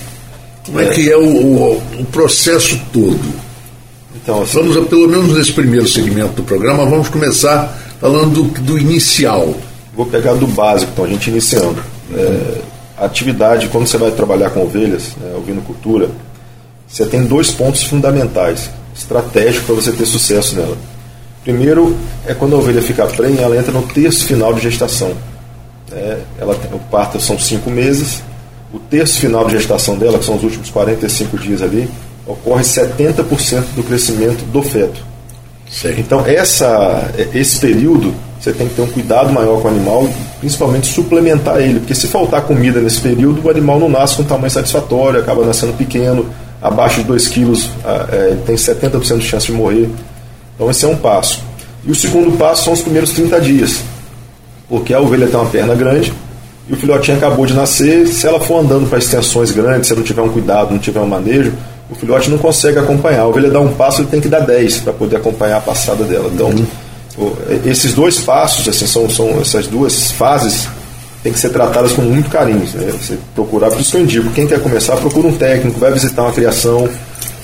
Como 0.66 0.80
é, 0.80 0.86
é 0.86 0.90
que 0.90 1.12
é 1.12 1.18
o, 1.18 1.24
o, 1.24 1.78
o, 2.00 2.06
processo 2.12 2.80
todo? 2.94 3.20
Então, 4.16 4.42
assim, 4.42 4.60
vamos, 4.60 4.88
pelo 4.88 5.08
menos 5.08 5.36
nesse 5.36 5.52
primeiro 5.52 5.88
segmento 5.88 6.34
do 6.34 6.44
programa, 6.44 6.86
vamos 6.86 7.10
começar 7.10 7.80
falando 8.00 8.44
do, 8.44 8.62
do 8.62 8.78
inicial. 8.78 9.56
Vou 10.00 10.06
pegar 10.06 10.34
do 10.34 10.48
básico, 10.48 10.94
então, 10.94 11.04
a 11.04 11.10
gente 11.10 11.30
iniciando. 11.30 11.84
É, 12.14 12.62
a 12.98 13.04
atividade, 13.04 13.68
quando 13.68 13.86
você 13.86 13.98
vai 13.98 14.10
trabalhar 14.12 14.50
com 14.50 14.64
ovelhas, 14.64 15.14
né, 15.18 15.62
cultura, 15.68 16.10
você 16.88 17.06
tem 17.06 17.26
dois 17.26 17.52
pontos 17.52 17.84
fundamentais, 17.84 18.70
estratégicos 18.96 19.66
para 19.66 19.76
você 19.76 19.92
ter 19.92 20.06
sucesso 20.06 20.56
nela. 20.56 20.78
Primeiro 21.44 21.98
é 22.26 22.34
quando 22.34 22.56
a 22.56 22.60
ovelha 22.60 22.82
fica 22.82 23.06
prenha, 23.08 23.42
ela 23.42 23.58
entra 23.58 23.74
no 23.74 23.82
terço 23.82 24.24
final 24.24 24.54
de 24.54 24.62
gestação. 24.62 25.12
É, 25.92 26.20
ela, 26.40 26.56
o 26.72 26.80
parto 26.80 27.20
são 27.20 27.38
cinco 27.38 27.70
meses, 27.70 28.24
o 28.74 28.80
terço 28.80 29.20
final 29.20 29.46
de 29.48 29.58
gestação 29.58 29.98
dela, 29.98 30.18
que 30.18 30.24
são 30.24 30.38
os 30.38 30.44
últimos 30.44 30.70
45 30.70 31.38
dias 31.38 31.62
ali, 31.62 31.92
ocorre 32.26 32.64
70% 32.64 33.76
do 33.76 33.84
crescimento 33.84 34.46
do 34.46 34.62
feto. 34.62 35.08
Então, 35.97 36.26
essa, 36.26 37.11
esse 37.33 37.59
período, 37.59 38.14
você 38.40 38.52
tem 38.52 38.68
que 38.68 38.73
ter 38.73 38.81
um 38.81 38.88
cuidado 38.88 39.31
maior 39.31 39.61
com 39.61 39.68
o 39.68 39.71
animal, 39.71 40.09
principalmente 40.40 40.88
suplementar 40.88 41.59
ele, 41.59 41.80
porque 41.80 41.94
se 41.94 42.07
faltar 42.07 42.42
comida 42.42 42.81
nesse 42.81 42.99
período, 43.02 43.45
o 43.45 43.49
animal 43.49 43.80
não 43.80 43.90
nasce 43.90 44.16
com 44.16 44.23
tamanho 44.23 44.49
satisfatório, 44.49 45.19
acaba 45.19 45.45
nascendo 45.45 45.73
pequeno, 45.73 46.26
abaixo 46.61 47.02
de 47.02 47.04
2 47.04 47.28
quilos, 47.28 47.69
é, 48.11 48.38
tem 48.45 48.56
70% 48.56 49.19
de 49.19 49.26
chance 49.26 49.45
de 49.45 49.54
morrer. 49.54 49.90
Então, 50.56 50.69
esse 50.69 50.85
é 50.85 50.88
um 50.88 50.95
passo. 50.95 51.44
E 51.85 51.92
o 51.92 51.95
segundo 51.95 52.35
passo 52.38 52.66
são 52.66 52.73
os 52.73 52.81
primeiros 52.81 53.11
30 53.11 53.40
dias, 53.40 53.81
porque 54.68 54.94
a 54.94 54.99
ovelha 54.99 55.28
tem 55.28 55.40
uma 55.40 55.49
perna 55.49 55.76
grande, 55.76 56.11
e 56.68 56.73
o 56.73 56.78
filhotinho 56.78 57.18
acabou 57.18 57.45
de 57.45 57.54
nascer, 57.54 58.07
se 58.07 58.28
ela 58.28 58.40
for 58.40 58.59
andando 58.59 58.90
para 58.90 58.99
extensões 58.99 59.52
grandes, 59.52 59.88
se 59.88 59.95
não 59.95 60.04
tiver 60.04 60.21
um 60.21 60.30
cuidado, 60.30 60.71
não 60.71 60.80
tiver 60.80 60.99
um 60.99 61.07
manejo, 61.07 61.54
o 61.90 61.96
filhote 61.96 62.30
não 62.30 62.38
consegue 62.38 62.78
acompanhar. 62.78 63.22
A 63.22 63.28
ovelha 63.28 63.50
dá 63.50 63.60
um 63.60 63.74
passo, 63.74 64.02
ele 64.02 64.10
tem 64.10 64.22
que 64.22 64.28
dar 64.28 64.42
10 64.42 64.80
para 64.80 64.94
poder 64.94 65.18
acompanhar 65.18 65.58
a 65.58 65.62
passada 65.62 66.04
dela. 66.04 66.30
Então, 66.34 66.50
uhum. 66.50 67.36
esses 67.66 67.94
dois 67.94 68.19
passos, 68.19 68.68
assim, 68.68 68.86
são, 68.86 69.10
são 69.10 69.40
essas 69.42 69.68
duas 69.68 70.12
fases, 70.12 70.68
tem 71.24 71.34
que 71.34 71.40
ser 71.40 71.50
tratadas 71.50 71.94
com 71.94 72.02
muito 72.04 72.30
carinho. 72.30 72.60
Né? 72.74 72.94
Você 73.02 73.18
procurar, 73.34 73.69
por 73.72 73.80
isso 73.80 73.92
que 73.92 73.98
eu 73.98 74.02
indico, 74.02 74.30
quem 74.31 74.46
quer 74.46 74.62
começar, 74.62 74.96
procura 74.98 75.28
um 75.28 75.36
técnico, 75.36 75.80
vai 75.80 75.92
visitar 75.92 76.24
uma 76.24 76.31
criação, 76.31 76.88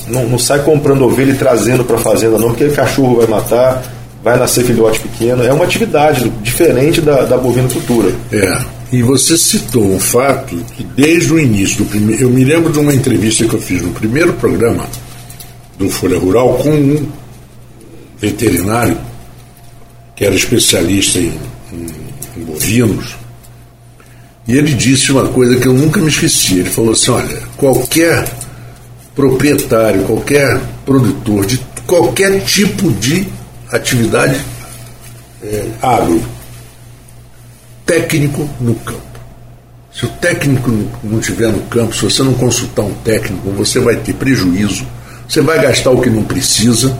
não, 0.08 0.26
não 0.26 0.38
sai 0.38 0.60
comprando 0.60 1.04
ovelha 1.04 1.32
e 1.32 1.38
trazendo 1.38 1.84
para 1.84 1.96
a 1.96 2.00
fazenda, 2.00 2.38
não, 2.38 2.50
porque 2.50 2.70
cachorro 2.70 3.18
vai 3.18 3.28
matar, 3.28 3.84
vai 4.24 4.38
nascer 4.38 4.64
filhote 4.64 5.00
pequeno. 5.00 5.44
É 5.44 5.52
uma 5.52 5.66
atividade 5.66 6.30
diferente 6.42 7.02
da, 7.02 7.24
da 7.24 7.38
bovinocultura. 7.38 8.12
É. 8.32 8.75
E 8.92 9.02
você 9.02 9.38
citou 9.38 9.84
um 9.84 10.00
fato 10.00 10.56
que 10.76 10.84
desde 10.84 11.34
o 11.34 11.40
início 11.40 11.80
do 11.80 11.86
primeiro. 11.86 12.24
Eu 12.24 12.30
me 12.30 12.44
lembro 12.44 12.72
de 12.72 12.80
uma 12.80 12.94
entrevista 12.94 13.46
que 13.46 13.54
eu 13.54 13.62
fiz 13.62 13.82
no 13.82 13.92
primeiro 13.92 14.34
programa 14.34 14.88
do 15.78 15.90
Folha 15.90 16.20
Rural 16.20 16.58
com 16.58 16.72
um 16.72 17.08
veterinário 18.20 18.98
que 20.16 20.24
era 20.24 20.36
especialista 20.36 21.20
em, 21.20 21.34
em, 21.74 21.88
em 22.38 22.44
bovinos. 22.44 23.16
E 24.48 24.56
ele 24.56 24.74
disse 24.74 25.12
uma 25.12 25.28
coisa 25.30 25.60
que 25.60 25.68
eu 25.68 25.74
nunca 25.74 26.00
me 26.00 26.08
esqueci. 26.08 26.60
Ele 26.60 26.70
falou 26.70 26.92
assim: 26.92 27.12
olha, 27.12 27.42
qualquer 27.58 28.28
proprietário, 29.16 30.04
qualquer 30.04 30.62
produtor 30.86 31.46
de 31.46 31.60
qualquer 31.88 32.44
tipo 32.44 32.92
de 32.94 33.28
atividade 33.72 34.40
é, 35.44 35.68
agro, 35.82 36.22
técnico 37.86 38.50
no 38.60 38.76
campo. 38.76 39.02
Se 39.94 40.06
o 40.06 40.10
técnico 40.10 40.72
não 41.04 41.20
estiver 41.20 41.52
no 41.52 41.62
campo, 41.64 41.96
se 41.96 42.04
você 42.04 42.22
não 42.22 42.34
consultar 42.34 42.84
um 42.84 42.94
técnico, 42.96 43.50
você 43.52 43.80
vai 43.80 43.96
ter 43.96 44.14
prejuízo, 44.14 44.86
você 45.28 45.42
vai 45.42 45.62
gastar 45.62 45.92
o 45.92 46.02
que 46.02 46.10
não 46.10 46.24
precisa, 46.24 46.98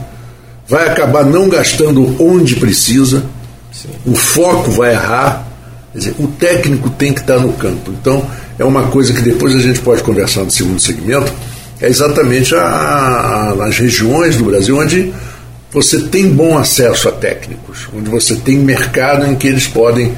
vai 0.68 0.88
acabar 0.88 1.26
não 1.26 1.50
gastando 1.50 2.16
onde 2.24 2.56
precisa, 2.56 3.26
Sim. 3.72 3.90
o 4.06 4.16
foco 4.16 4.72
vai 4.72 4.94
errar. 4.94 5.46
Dizer, 5.94 6.16
o 6.20 6.28
técnico 6.28 6.90
tem 6.90 7.14
que 7.14 7.22
estar 7.22 7.40
no 7.40 7.54
campo. 7.54 7.92
Então, 7.92 8.26
é 8.60 8.64
uma 8.64 8.88
coisa 8.88 9.14
que 9.14 9.22
depois 9.22 9.56
a 9.56 9.60
gente 9.60 9.80
pode 9.80 10.04
conversar 10.04 10.44
no 10.44 10.52
segundo 10.52 10.80
segmento, 10.80 11.32
é 11.82 11.88
exatamente 11.88 12.56
a, 12.56 12.62
a, 12.62 13.66
as 13.66 13.78
regiões 13.78 14.38
do 14.38 14.46
Brasil 14.46 14.78
onde 14.78 15.14
você 15.72 16.00
tem 16.00 16.30
bom 16.30 16.58
acesso 16.58 17.10
a 17.10 17.12
técnicos, 17.12 17.88
onde 17.94 18.10
você 18.10 18.36
tem 18.36 18.58
mercado 18.58 19.26
em 19.26 19.36
que 19.36 19.48
eles 19.48 19.68
podem, 19.68 20.14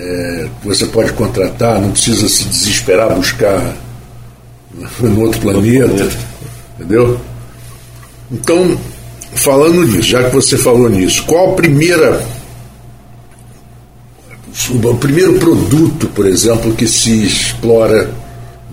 é, 0.00 0.48
você 0.64 0.86
pode 0.86 1.12
contratar, 1.12 1.80
não 1.80 1.90
precisa 1.90 2.26
se 2.28 2.44
desesperar 2.44 3.14
buscar 3.14 3.76
no 5.00 5.20
outro 5.20 5.40
planeta, 5.40 6.08
entendeu? 6.74 7.20
Então, 8.32 8.78
falando 9.34 9.84
nisso, 9.84 10.08
já 10.08 10.24
que 10.24 10.34
você 10.34 10.56
falou 10.56 10.88
nisso, 10.88 11.24
qual 11.24 11.52
a 11.52 11.54
primeira 11.54 12.40
o 14.84 14.96
primeiro 14.96 15.38
produto, 15.38 16.08
por 16.08 16.26
exemplo, 16.26 16.74
que 16.74 16.86
se 16.86 17.24
explora 17.24 18.10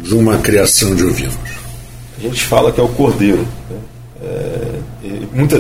de 0.02 0.16
uma 0.16 0.38
criação 0.38 0.96
de 0.96 1.04
ovinos? 1.04 1.36
A 2.18 2.22
gente 2.22 2.44
fala 2.46 2.72
que 2.72 2.80
é 2.80 2.84
o 2.84 2.88
cordeiro. 2.90 3.46
Né? 3.70 3.78
É, 4.24 4.80
muita, 5.34 5.56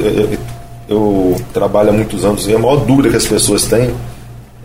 eu 0.90 1.36
trabalho 1.54 1.90
há 1.90 1.94
muitos 1.94 2.26
anos 2.26 2.48
e 2.48 2.56
a 2.56 2.60
maior 2.60 2.78
dúvida 2.78 3.10
que 3.10 3.16
as 3.16 3.28
pessoas 3.28 3.66
têm 3.66 3.94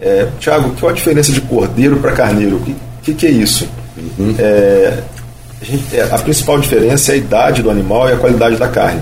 é, 0.02 0.28
Tiago, 0.40 0.75
qual 0.78 0.90
a 0.90 0.94
diferença 0.94 1.30
de 1.30 1.40
cordeiro 1.40 1.97
para 1.99 2.11
carneiro? 2.11 2.56
O 2.56 2.61
que, 2.61 2.75
que, 3.02 3.14
que, 3.14 3.26
é 3.26 3.30
isso? 3.30 3.68
Uhum. 3.97 4.35
É, 4.37 4.99
a, 5.61 5.64
gente, 5.64 5.97
é, 5.97 6.02
a, 6.11 6.18
principal 6.18 6.59
diferença 6.59 7.12
é 7.12 7.14
a 7.14 7.18
idade 7.18 7.62
do 7.62 7.71
animal 7.71 8.11
e 8.11 8.12
a 8.12 8.16
qualidade 8.16 8.56
da 8.56 8.66
carne. 8.66 9.00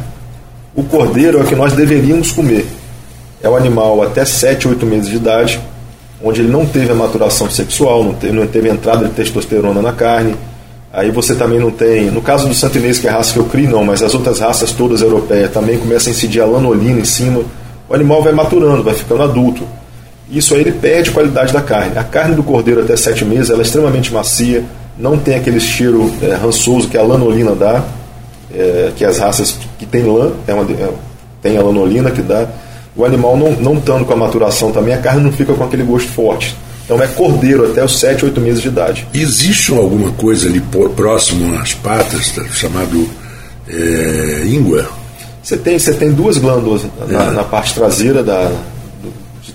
O 0.75 0.85
cordeiro 0.85 1.38
é 1.38 1.42
o 1.42 1.47
que 1.47 1.57
nós 1.57 1.73
deveríamos 1.73 2.33
comer. 2.33 2.66
É 3.42 3.49
o 3.49 3.57
animal 3.57 4.02
até 4.02 4.26
7, 4.26 4.69
8 4.69 4.85
meses 4.85 5.09
de 5.09 5.16
idade, 5.16 5.59
onde 6.23 6.42
ele 6.42 6.50
não 6.50 6.66
teve 6.66 6.92
a 6.92 6.95
maturação 6.95 7.50
sexual, 7.50 8.04
não 8.04 8.12
teve, 8.12 8.35
não 8.35 8.47
teve 8.47 8.69
entrada 8.69 9.09
de 9.09 9.14
testosterona 9.14 9.80
na 9.80 9.92
carne, 9.92 10.37
Aí 10.92 11.09
você 11.09 11.37
também 11.37 11.61
não 11.61 11.71
tem, 11.71 12.11
no 12.11 12.21
caso 12.21 12.49
do 12.49 12.54
santinês, 12.54 12.99
que 12.99 13.07
é 13.07 13.11
a 13.11 13.14
raça 13.14 13.33
que 13.33 13.38
eu 13.38 13.45
crio, 13.45 13.71
não, 13.71 13.85
mas 13.85 14.02
as 14.02 14.12
outras 14.12 14.40
raças 14.40 14.73
todas 14.73 15.02
europeias 15.02 15.52
também 15.52 15.78
começam 15.78 16.12
a 16.12 16.16
incidir 16.16 16.40
a 16.40 16.45
lanolina 16.45 16.99
em 16.99 17.04
cima. 17.04 17.42
O 17.88 17.95
animal 17.95 18.21
vai 18.25 18.33
maturando, 18.33 18.83
vai 18.83 18.95
ficando 18.95 19.23
adulto. 19.23 19.64
Isso 20.31 20.55
aí 20.55 20.61
ele 20.61 20.73
perde 20.73 21.11
qualidade 21.11 21.53
da 21.53 21.61
carne. 21.61 21.99
A 21.99 22.05
carne 22.05 22.37
do 22.37 22.43
cordeiro 22.43 22.83
até 22.83 22.97
sete 22.97 23.25
meses 23.25 23.51
ela 23.51 23.61
é 23.61 23.63
extremamente 23.63 24.13
macia, 24.13 24.65
não 24.97 25.19
tem 25.19 25.35
aquele 25.35 25.59
cheiro 25.59 26.13
é, 26.23 26.35
rançoso 26.35 26.89
que 26.89 26.97
a 26.97 27.03
lanolina 27.03 27.55
dá, 27.55 27.83
é, 28.55 28.93
que 28.95 29.05
as 29.05 29.19
raças 29.19 29.59
que 29.79 29.87
tem 29.87 30.05
lã, 30.05 30.33
é 30.47 30.55
uma, 30.55 30.63
é, 30.63 30.89
tem 31.43 31.57
a 31.57 31.63
lanolina 31.63 32.11
que 32.11 32.23
dá. 32.23 32.47
O 32.95 33.05
animal 33.05 33.37
não, 33.37 33.53
não 33.53 33.75
estando 33.75 34.05
com 34.05 34.13
a 34.13 34.17
maturação 34.17 34.71
também, 34.71 34.95
a 34.95 34.99
carne 34.99 35.23
não 35.23 35.33
fica 35.33 35.55
com 35.55 35.65
aquele 35.65 35.83
gosto 35.83 36.11
forte. 36.11 36.55
Então 36.85 37.01
é 37.01 37.07
cordeiro 37.07 37.71
até 37.71 37.85
os 37.85 37.99
7, 38.01 38.25
8 38.25 38.41
meses 38.41 38.61
de 38.61 38.69
idade. 38.69 39.07
Existe 39.15 39.73
alguma 39.73 40.11
coisa 40.13 40.49
ali 40.49 40.61
próximo 40.97 41.57
às 41.59 41.73
patas, 41.73 42.33
tá, 42.33 42.45
chamado 42.53 43.09
é, 43.69 44.43
íngua? 44.47 44.89
Você 45.43 45.57
tem, 45.57 45.79
você 45.79 45.95
tem 45.95 46.11
duas 46.11 46.37
glândulas 46.37 46.83
na, 47.09 47.25
é. 47.25 47.31
na 47.31 47.45
parte 47.45 47.75
traseira 47.75 48.23
da, 48.23 48.51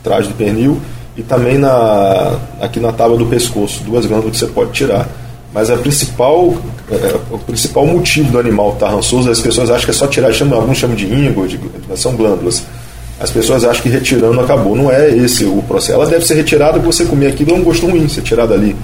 trás 0.05 0.27
do 0.27 0.33
pernil 0.33 0.79
e 1.17 1.23
também 1.23 1.57
na, 1.57 2.37
aqui 2.61 2.79
na 2.79 2.93
tábua 2.93 3.17
do 3.17 3.25
pescoço, 3.25 3.83
duas 3.83 4.05
glândulas 4.05 4.33
que 4.33 4.45
você 4.45 4.47
pode 4.47 4.71
tirar. 4.71 5.07
Mas 5.53 5.69
a 5.69 5.77
principal, 5.77 6.53
é, 6.91 7.15
o 7.31 7.37
principal 7.39 7.85
motivo 7.85 8.31
do 8.31 8.39
animal 8.39 8.73
estar 8.73 8.89
rançoso, 8.89 9.29
as 9.29 9.41
pessoas 9.41 9.69
acham 9.69 9.85
que 9.85 9.91
é 9.91 9.93
só 9.93 10.07
tirar, 10.07 10.31
chamam, 10.31 10.59
alguns 10.59 10.77
chamam 10.77 10.95
de 10.95 11.05
íngua, 11.05 11.47
de, 11.47 11.59
são 11.95 12.15
glândulas 12.15 12.63
as 13.19 13.31
pessoas 13.31 13.63
acham 13.63 13.81
que 13.81 13.89
retirando 13.89 14.39
acabou. 14.41 14.75
Não 14.75 14.91
é 14.91 15.09
esse 15.09 15.45
o 15.45 15.63
processo. 15.67 15.93
Ela 15.93 16.05
deve 16.05 16.25
ser 16.25 16.35
retirada 16.35 16.73
porque 16.73 16.87
você 16.87 17.05
comer 17.05 17.27
aquilo 17.27 17.51
é 17.51 17.53
um 17.53 17.63
gosto 17.63 17.87
ruim, 17.87 18.07
ser 18.09 18.21
tirada 18.21 18.53
ali. 18.53 18.75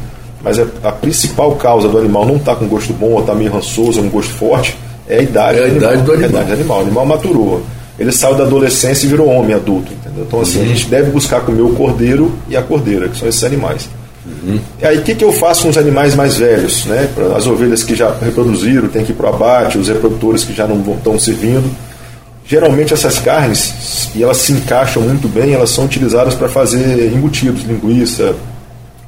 Mas 0.42 0.58
a, 0.58 0.66
a, 0.84 0.92
principal 0.92 1.56
causa 1.56 1.88
do 1.88 1.98
animal 1.98 2.26
não 2.26 2.38
estar 2.38 2.54
tá 2.54 2.60
com 2.60 2.68
gosto 2.68 2.94
bom 2.94 3.12
ou 3.12 3.20
estar 3.20 3.34
tá 3.34 3.38
meio 3.38 3.52
rançoso, 3.52 4.02
um 4.02 4.10
gosto 4.10 4.34
forte, 4.34 4.76
é 5.08 5.20
a 5.20 5.22
idade, 5.22 5.60
é 5.60 5.66
a 5.66 5.68
do, 5.68 5.76
idade 5.76 5.94
animal. 5.94 6.06
do 6.06 6.14
animal. 6.14 6.24
É 6.24 6.26
a 6.26 6.30
idade 6.30 6.48
do 6.48 6.54
animal. 6.54 6.78
O 6.78 6.82
animal 6.82 7.06
maturou. 7.06 7.62
Ele 8.02 8.12
saiu 8.12 8.36
da 8.36 8.44
adolescência 8.44 9.06
e 9.06 9.10
virou 9.10 9.28
homem 9.28 9.56
adulto. 9.56 9.92
Entendeu? 9.94 10.26
Então, 10.28 10.42
assim, 10.42 10.60
uhum. 10.60 10.66
a 10.66 10.68
gente 10.68 10.88
deve 10.88 11.12
buscar 11.12 11.42
comer 11.42 11.62
o 11.62 11.74
cordeiro 11.74 12.32
e 12.50 12.58
a 12.58 12.62
cordeira, 12.62 13.08
que 13.08 13.18
são 13.18 13.28
esses 13.28 13.44
animais. 13.44 13.88
Uhum. 14.26 14.60
E 14.82 14.86
aí, 14.86 14.98
o 14.98 15.02
que, 15.02 15.16
que 15.16 15.24
eu 15.24 15.32
faço 15.32 15.64
com 15.64 15.70
os 15.70 15.78
animais 15.78 16.16
mais 16.16 16.38
velhos? 16.38 16.86
Né? 16.86 17.10
As 17.36 17.48
ovelhas 17.48 17.84
que 17.84 17.96
já 17.96 18.14
reproduziram, 18.22 18.88
tem 18.88 19.06
que 19.06 19.12
ir 19.12 19.16
para 19.16 19.30
o 19.32 19.34
abate, 19.34 19.78
os 19.78 19.88
reprodutores 19.88 20.44
que 20.44 20.54
já 20.54 20.68
não 20.68 20.80
estão 20.96 21.20
servindo 21.20 21.70
Geralmente 22.52 22.94
essas 22.94 23.18
carnes, 23.18 24.10
e 24.14 24.22
elas 24.22 24.36
se 24.36 24.52
encaixam 24.52 25.02
muito 25.02 25.26
bem, 25.30 25.54
elas 25.54 25.70
são 25.70 25.86
utilizadas 25.86 26.36
para 26.36 26.50
fazer 26.50 27.10
embutidos, 27.14 27.64
linguiça, 27.64 28.36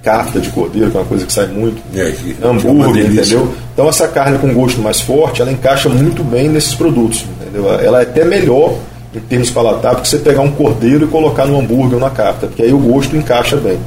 carta 0.04 0.40
de 0.40 0.50
cordeiro, 0.50 0.92
que 0.92 0.98
é 0.98 1.00
uma 1.00 1.06
coisa 1.06 1.26
que 1.26 1.32
sai 1.32 1.48
muito, 1.48 1.82
é, 1.96 2.14
hambúrguer, 2.46 3.06
é 3.06 3.08
entendeu? 3.08 3.54
Então 3.74 3.88
essa 3.88 4.08
carne 4.08 4.38
com 4.38 4.54
gosto 4.54 4.82
mais 4.82 5.00
forte, 5.00 5.42
ela 5.42 5.52
encaixa 5.52 5.88
muito 5.88 6.24
bem 6.24 6.50
nesses 6.50 6.76
produtos, 6.76 7.26
entendeu? 7.42 7.72
Ela 7.80 8.00
é 8.00 8.04
até 8.04 8.26
melhor 8.26 8.76
em 9.16 9.20
termos 9.22 9.50
palatáveis 9.50 10.02
que 10.02 10.08
você 10.10 10.18
pegar 10.18 10.42
um 10.42 10.52
cordeiro 10.52 11.06
e 11.06 11.08
colocar 11.08 11.46
no 11.46 11.58
hambúrguer 11.58 11.94
ou 11.94 12.00
na 12.00 12.10
carta, 12.10 12.48
porque 12.48 12.64
aí 12.64 12.74
o 12.74 12.80
gosto 12.80 13.16
encaixa 13.16 13.56
bem. 13.56 13.80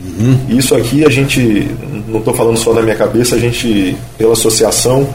Uhum. 0.00 0.38
Isso 0.48 0.74
aqui 0.74 1.04
a 1.04 1.10
gente, 1.10 1.70
não 2.08 2.20
estou 2.20 2.32
falando 2.32 2.56
só 2.56 2.72
da 2.72 2.80
minha 2.80 2.96
cabeça, 2.96 3.34
a 3.34 3.38
gente, 3.38 3.96
pela 4.16 4.32
associação, 4.32 5.06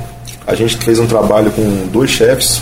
a 0.46 0.54
gente 0.54 0.78
fez 0.78 1.00
um 1.00 1.08
trabalho 1.08 1.52
com 1.52 1.88
dois 1.92 2.12
chefes, 2.12 2.62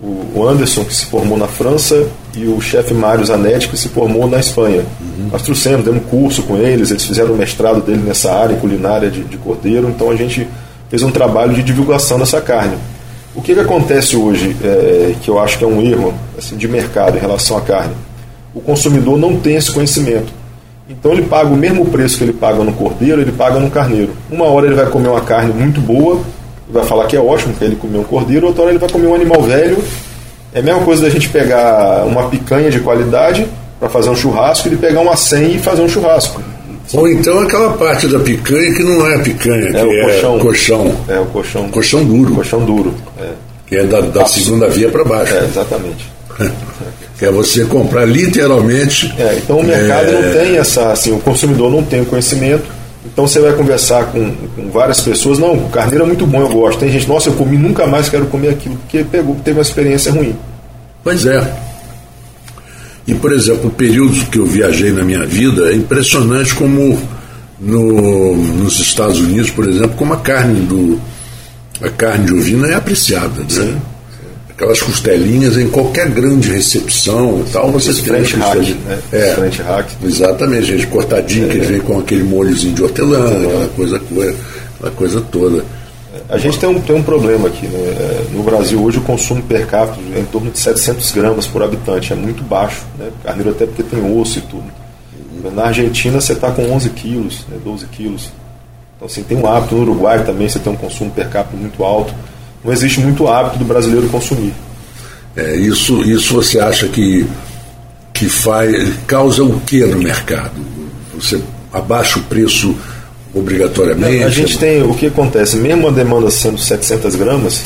o 0.00 0.46
Anderson, 0.46 0.84
que 0.84 0.94
se 0.94 1.06
formou 1.06 1.36
na 1.36 1.46
França, 1.46 2.06
e 2.36 2.46
o 2.46 2.60
chefe 2.60 2.94
Mário 2.94 3.24
Zanetti, 3.24 3.68
que 3.68 3.76
se 3.76 3.88
formou 3.88 4.28
na 4.28 4.38
Espanha. 4.38 4.84
Uhum. 5.00 5.28
Nós 5.32 5.42
trouxemos, 5.42 5.84
demos 5.84 6.04
curso 6.06 6.42
com 6.44 6.56
eles, 6.56 6.90
eles 6.90 7.04
fizeram 7.04 7.32
o 7.32 7.36
mestrado 7.36 7.80
dele 7.80 8.02
nessa 8.04 8.32
área 8.32 8.56
culinária 8.56 9.10
de, 9.10 9.24
de 9.24 9.36
cordeiro, 9.36 9.88
então 9.88 10.10
a 10.10 10.16
gente 10.16 10.46
fez 10.88 11.02
um 11.02 11.10
trabalho 11.10 11.52
de 11.54 11.62
divulgação 11.62 12.18
dessa 12.18 12.40
carne. 12.40 12.76
O 13.34 13.40
que, 13.40 13.54
que 13.54 13.60
acontece 13.60 14.16
hoje, 14.16 14.56
é, 14.62 15.14
que 15.22 15.28
eu 15.28 15.38
acho 15.38 15.56
que 15.56 15.64
é 15.64 15.66
um 15.66 15.80
erro 15.80 16.12
assim, 16.36 16.56
de 16.56 16.66
mercado 16.66 17.16
em 17.16 17.20
relação 17.20 17.56
à 17.56 17.60
carne? 17.60 17.94
O 18.52 18.60
consumidor 18.60 19.16
não 19.16 19.36
tem 19.36 19.54
esse 19.54 19.70
conhecimento. 19.70 20.32
Então 20.88 21.12
ele 21.12 21.22
paga 21.22 21.48
o 21.48 21.56
mesmo 21.56 21.86
preço 21.86 22.18
que 22.18 22.24
ele 22.24 22.32
paga 22.32 22.64
no 22.64 22.72
cordeiro, 22.72 23.20
ele 23.20 23.30
paga 23.30 23.60
no 23.60 23.70
carneiro. 23.70 24.12
Uma 24.28 24.46
hora 24.46 24.66
ele 24.66 24.74
vai 24.74 24.86
comer 24.86 25.08
uma 25.08 25.20
carne 25.20 25.52
muito 25.52 25.80
boa, 25.80 26.20
vai 26.68 26.84
falar 26.84 27.06
que 27.06 27.16
é 27.16 27.20
ótimo 27.20 27.54
que 27.54 27.64
ele 27.64 27.76
comeu 27.76 28.00
um 28.00 28.04
cordeiro, 28.04 28.48
outra 28.48 28.62
hora 28.62 28.72
ele 28.72 28.78
vai 28.80 28.88
comer 28.88 29.06
um 29.06 29.14
animal 29.14 29.42
velho. 29.42 29.78
É 30.52 30.60
a 30.60 30.62
mesma 30.62 30.82
coisa 30.82 31.02
da 31.02 31.10
gente 31.10 31.28
pegar 31.28 32.04
uma 32.06 32.28
picanha 32.28 32.70
de 32.70 32.80
qualidade 32.80 33.46
para 33.78 33.88
fazer 33.88 34.10
um 34.10 34.16
churrasco 34.16 34.68
e 34.68 34.76
pegar 34.76 35.00
uma 35.00 35.16
100 35.16 35.56
e 35.56 35.58
fazer 35.58 35.82
um 35.82 35.88
churrasco. 35.88 36.42
Ou 36.92 37.08
então 37.08 37.38
aquela 37.38 37.72
parte 37.74 38.08
da 38.08 38.18
picanha 38.18 38.74
que 38.74 38.82
não 38.82 39.06
é 39.06 39.18
picanha, 39.18 39.68
é 39.68 39.72
que 39.72 39.86
o 39.86 40.02
colchão. 40.02 40.36
é 40.36 40.40
colchão. 40.40 40.96
É 41.08 41.20
o 41.20 41.26
colchão. 41.26 41.68
Colchão 41.68 42.04
duro. 42.04 42.34
Colchão 42.34 42.64
duro. 42.64 42.94
É. 43.18 43.28
Que 43.66 43.76
é 43.76 43.84
da, 43.84 44.00
da 44.00 44.26
segunda 44.26 44.68
via 44.68 44.88
para 44.88 45.04
baixo. 45.04 45.32
É, 45.32 45.44
exatamente. 45.44 46.10
que 47.16 47.24
é 47.24 47.30
você 47.30 47.64
comprar 47.64 48.04
literalmente. 48.04 49.14
É, 49.16 49.36
então 49.36 49.58
o 49.58 49.62
mercado 49.62 50.08
é... 50.08 50.12
não 50.12 50.32
tem 50.32 50.56
essa, 50.56 50.90
assim, 50.90 51.12
o 51.12 51.20
consumidor 51.20 51.70
não 51.70 51.82
tem 51.82 52.00
o 52.00 52.06
conhecimento 52.06 52.79
então 53.12 53.26
você 53.26 53.40
vai 53.40 53.52
conversar 53.52 54.06
com, 54.06 54.32
com, 54.56 54.70
várias 54.70 55.00
pessoas, 55.00 55.38
não, 55.38 55.54
o 55.54 55.68
carneiro 55.68 56.04
é 56.04 56.06
muito 56.06 56.26
bom, 56.26 56.40
eu 56.40 56.48
gosto. 56.48 56.78
Tem 56.80 56.90
gente, 56.90 57.08
nossa, 57.08 57.28
eu 57.28 57.34
comi, 57.34 57.56
nunca 57.56 57.86
mais 57.86 58.08
quero 58.08 58.26
comer 58.26 58.50
aquilo, 58.50 58.76
porque 58.76 59.04
pegou, 59.04 59.34
teve 59.44 59.58
uma 59.58 59.62
experiência 59.62 60.12
ruim. 60.12 60.34
Pois 61.02 61.26
é. 61.26 61.70
E, 63.06 63.14
por 63.14 63.32
exemplo, 63.32 63.68
o 63.68 63.70
período 63.70 64.26
que 64.26 64.38
eu 64.38 64.46
viajei 64.46 64.92
na 64.92 65.02
minha 65.02 65.26
vida 65.26 65.72
é 65.72 65.74
impressionante 65.74 66.54
como 66.54 66.98
no, 67.58 68.36
nos 68.36 68.78
Estados 68.78 69.18
Unidos, 69.18 69.50
por 69.50 69.68
exemplo, 69.68 69.96
como 69.96 70.14
a 70.14 70.18
carne 70.18 70.60
do 70.60 71.00
a 71.82 71.88
carne 71.88 72.26
de 72.26 72.34
ovina 72.34 72.68
é 72.68 72.74
apreciada, 72.74 73.42
né? 73.42 73.80
Aquelas 74.60 74.82
costelinhas 74.82 75.56
em 75.56 75.68
qualquer 75.68 76.10
grande 76.10 76.50
recepção 76.50 77.42
e 77.46 77.50
tal, 77.50 77.70
você 77.70 77.94
tem 77.94 78.04
French 78.04 78.36
hack, 78.36 78.58
né? 78.58 78.98
É, 79.10 79.34
French 79.34 79.62
hack. 79.62 79.88
Exatamente, 80.04 80.66
gente, 80.66 80.86
cortadinho, 80.86 81.48
que 81.48 81.58
vem 81.60 81.80
com 81.80 81.98
aquele 81.98 82.24
molhozinho 82.24 82.74
de 82.74 82.82
hortelã, 82.82 83.24
aquela 83.26 83.68
coisa, 83.68 83.96
aquela 83.96 84.90
coisa 84.94 85.20
toda. 85.32 85.64
A 86.28 86.36
gente 86.36 86.58
tem 86.58 86.68
um, 86.68 86.78
tem 86.78 86.94
um 86.94 87.02
problema 87.02 87.48
aqui. 87.48 87.66
Né? 87.66 87.78
É, 87.78 88.24
No 88.34 88.42
Brasil, 88.42 88.82
hoje, 88.82 88.98
o 88.98 89.00
consumo 89.00 89.42
per 89.42 89.66
capita 89.66 89.98
é 90.14 90.20
em 90.20 90.26
torno 90.26 90.50
de 90.50 90.58
700 90.58 91.10
gramas 91.12 91.46
por 91.46 91.62
habitante. 91.62 92.12
É 92.12 92.16
muito 92.16 92.42
baixo. 92.44 92.82
Né? 92.98 93.08
Carneiro 93.24 93.52
até 93.52 93.64
porque 93.64 93.82
tem 93.82 94.20
osso 94.20 94.40
e 94.40 94.42
tudo. 94.42 94.64
Na 95.54 95.68
Argentina, 95.68 96.20
você 96.20 96.34
está 96.34 96.50
com 96.50 96.70
11 96.70 96.90
quilos, 96.90 97.46
né? 97.48 97.56
12 97.64 97.86
quilos. 97.86 98.30
Então, 98.94 99.06
assim, 99.06 99.22
tem 99.22 99.38
um 99.38 99.46
hábito. 99.46 99.74
No 99.74 99.80
Uruguai 99.80 100.22
também, 100.22 100.46
você 100.48 100.58
tem 100.58 100.70
um 100.70 100.76
consumo 100.76 101.10
per 101.10 101.30
capita 101.30 101.56
muito 101.56 101.82
alto. 101.82 102.14
Não 102.64 102.72
existe 102.72 103.00
muito 103.00 103.26
hábito 103.28 103.58
do 103.58 103.64
brasileiro 103.64 104.08
consumir. 104.08 104.52
É, 105.36 105.56
isso, 105.56 106.02
isso 106.02 106.34
você 106.34 106.58
acha 106.58 106.88
que, 106.88 107.26
que 108.12 108.28
faz, 108.28 108.94
causa 109.06 109.42
o 109.42 109.60
que 109.60 109.84
no 109.84 109.98
mercado? 109.98 110.52
Você 111.14 111.40
abaixa 111.72 112.18
o 112.18 112.22
preço 112.22 112.74
obrigatoriamente? 113.34 114.24
A 114.24 114.28
gente 114.28 114.58
tem, 114.58 114.82
o 114.82 114.94
que 114.94 115.06
acontece, 115.06 115.56
mesmo 115.56 115.88
a 115.88 115.90
demanda 115.90 116.30
sendo 116.30 116.58
700 116.58 117.14
gramas, 117.14 117.62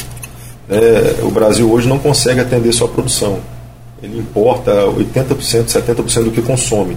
né, 0.68 0.78
o 1.22 1.30
Brasil 1.30 1.70
hoje 1.70 1.88
não 1.88 1.98
consegue 1.98 2.40
atender 2.40 2.72
sua 2.72 2.88
produção. 2.88 3.38
Ele 4.02 4.18
importa 4.18 4.70
80%, 4.70 5.64
70% 5.66 6.24
do 6.24 6.30
que 6.30 6.42
consome. 6.42 6.96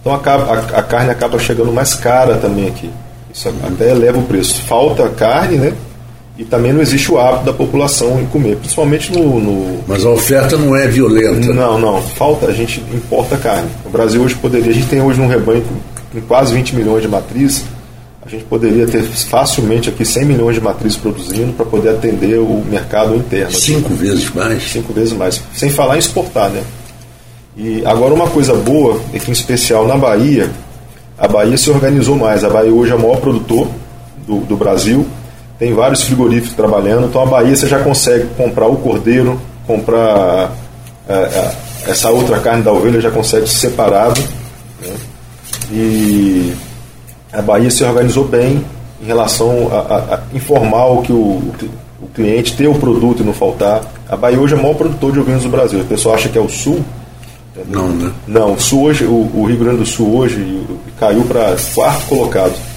Então 0.00 0.14
acaba, 0.14 0.44
a, 0.44 0.78
a, 0.78 0.82
carne 0.82 1.10
acaba 1.10 1.38
chegando 1.38 1.72
mais 1.72 1.94
cara 1.94 2.36
também 2.36 2.68
aqui. 2.68 2.90
Isso 3.32 3.48
até 3.48 3.90
eleva 3.90 4.18
o 4.18 4.22
preço. 4.22 4.62
Falta 4.62 5.08
carne, 5.08 5.56
né? 5.56 5.72
E 6.36 6.44
também 6.44 6.72
não 6.72 6.80
existe 6.80 7.12
o 7.12 7.18
hábito 7.18 7.44
da 7.44 7.52
população 7.52 8.20
em 8.20 8.26
comer, 8.26 8.56
principalmente 8.56 9.12
no, 9.12 9.38
no, 9.38 9.84
Mas 9.86 10.04
a 10.04 10.10
oferta 10.10 10.56
não 10.56 10.74
é 10.74 10.88
violenta. 10.88 11.52
Não, 11.52 11.78
não. 11.78 12.02
Falta, 12.02 12.46
a 12.46 12.52
gente 12.52 12.80
importa 12.92 13.36
carne. 13.36 13.68
O 13.84 13.88
Brasil 13.88 14.20
hoje 14.20 14.34
poderia, 14.34 14.70
a 14.70 14.74
gente 14.74 14.88
tem 14.88 15.00
hoje 15.00 15.20
um 15.20 15.28
rebanho 15.28 15.62
com, 15.62 16.18
com 16.20 16.26
quase 16.26 16.52
20 16.52 16.74
milhões 16.74 17.02
de 17.02 17.08
matrizes, 17.08 17.64
a 18.26 18.28
gente 18.28 18.44
poderia 18.44 18.86
ter 18.86 19.02
facilmente 19.02 19.90
aqui 19.90 20.04
100 20.04 20.24
milhões 20.24 20.54
de 20.54 20.60
matrizes 20.60 20.96
produzindo 20.96 21.52
para 21.52 21.66
poder 21.66 21.90
atender 21.90 22.38
o 22.38 22.64
mercado 22.68 23.14
interno. 23.14 23.52
Cinco 23.52 23.92
aqui. 23.92 24.02
vezes 24.02 24.30
mais? 24.34 24.62
Cinco 24.72 24.92
vezes 24.92 25.12
mais. 25.12 25.42
Sem 25.52 25.68
falar 25.70 25.96
em 25.96 25.98
exportar, 25.98 26.48
né? 26.48 26.62
E 27.56 27.84
agora 27.84 28.14
uma 28.14 28.28
coisa 28.28 28.54
boa 28.54 28.98
é 29.12 29.18
que, 29.18 29.30
em 29.30 29.32
especial 29.32 29.86
na 29.86 29.96
Bahia, 29.96 30.50
a 31.18 31.28
Bahia 31.28 31.56
se 31.56 31.70
organizou 31.70 32.16
mais. 32.16 32.42
A 32.42 32.48
Bahia 32.48 32.72
hoje 32.72 32.90
é 32.92 32.94
o 32.94 32.98
maior 32.98 33.20
produtor 33.20 33.68
do, 34.26 34.38
do 34.38 34.56
Brasil, 34.56 35.06
tem 35.64 35.72
vários 35.72 36.02
frigoríficos 36.02 36.54
trabalhando, 36.54 37.06
então 37.06 37.22
a 37.22 37.24
Bahia 37.24 37.56
você 37.56 37.66
já 37.66 37.78
consegue 37.78 38.26
comprar 38.36 38.66
o 38.66 38.76
cordeiro, 38.76 39.40
comprar 39.66 40.52
é, 41.08 41.14
é, 41.14 41.52
essa 41.86 42.10
outra 42.10 42.38
carne 42.38 42.62
da 42.62 42.70
ovelha, 42.70 43.00
já 43.00 43.10
consegue 43.10 43.48
separado. 43.48 44.20
Né? 44.82 44.94
E 45.72 46.54
a 47.32 47.40
Bahia 47.40 47.70
se 47.70 47.82
organizou 47.82 48.26
bem 48.26 48.62
em 49.00 49.06
relação 49.06 49.70
a, 49.72 49.78
a, 49.78 50.14
a 50.16 50.20
informar 50.34 50.84
o 50.84 51.00
que 51.00 51.12
o, 51.14 51.40
o, 52.02 52.08
cliente 52.14 52.54
ter 52.54 52.68
o 52.68 52.74
produto 52.74 53.22
e 53.22 53.26
não 53.26 53.32
faltar. 53.32 53.80
A 54.06 54.16
Bahia 54.16 54.38
hoje 54.38 54.52
é 54.52 54.58
o 54.58 54.60
maior 54.60 54.74
produtor 54.74 55.12
de 55.12 55.20
ovinos 55.20 55.44
do 55.44 55.48
Brasil. 55.48 55.80
O 55.80 55.84
pessoal 55.86 56.14
acha 56.14 56.28
que 56.28 56.36
é 56.36 56.42
o 56.42 56.48
Sul. 56.50 56.84
Entendeu? 57.56 57.80
Não, 57.80 57.88
né? 57.88 58.12
Não, 58.28 58.52
o 58.52 58.60
Sul 58.60 58.82
hoje, 58.82 59.06
o, 59.06 59.30
o 59.34 59.46
Rio 59.46 59.56
Grande 59.56 59.78
do 59.78 59.86
Sul 59.86 60.14
hoje 60.14 60.62
caiu 61.00 61.24
para 61.24 61.56
quarto 61.74 62.06
colocado. 62.06 62.73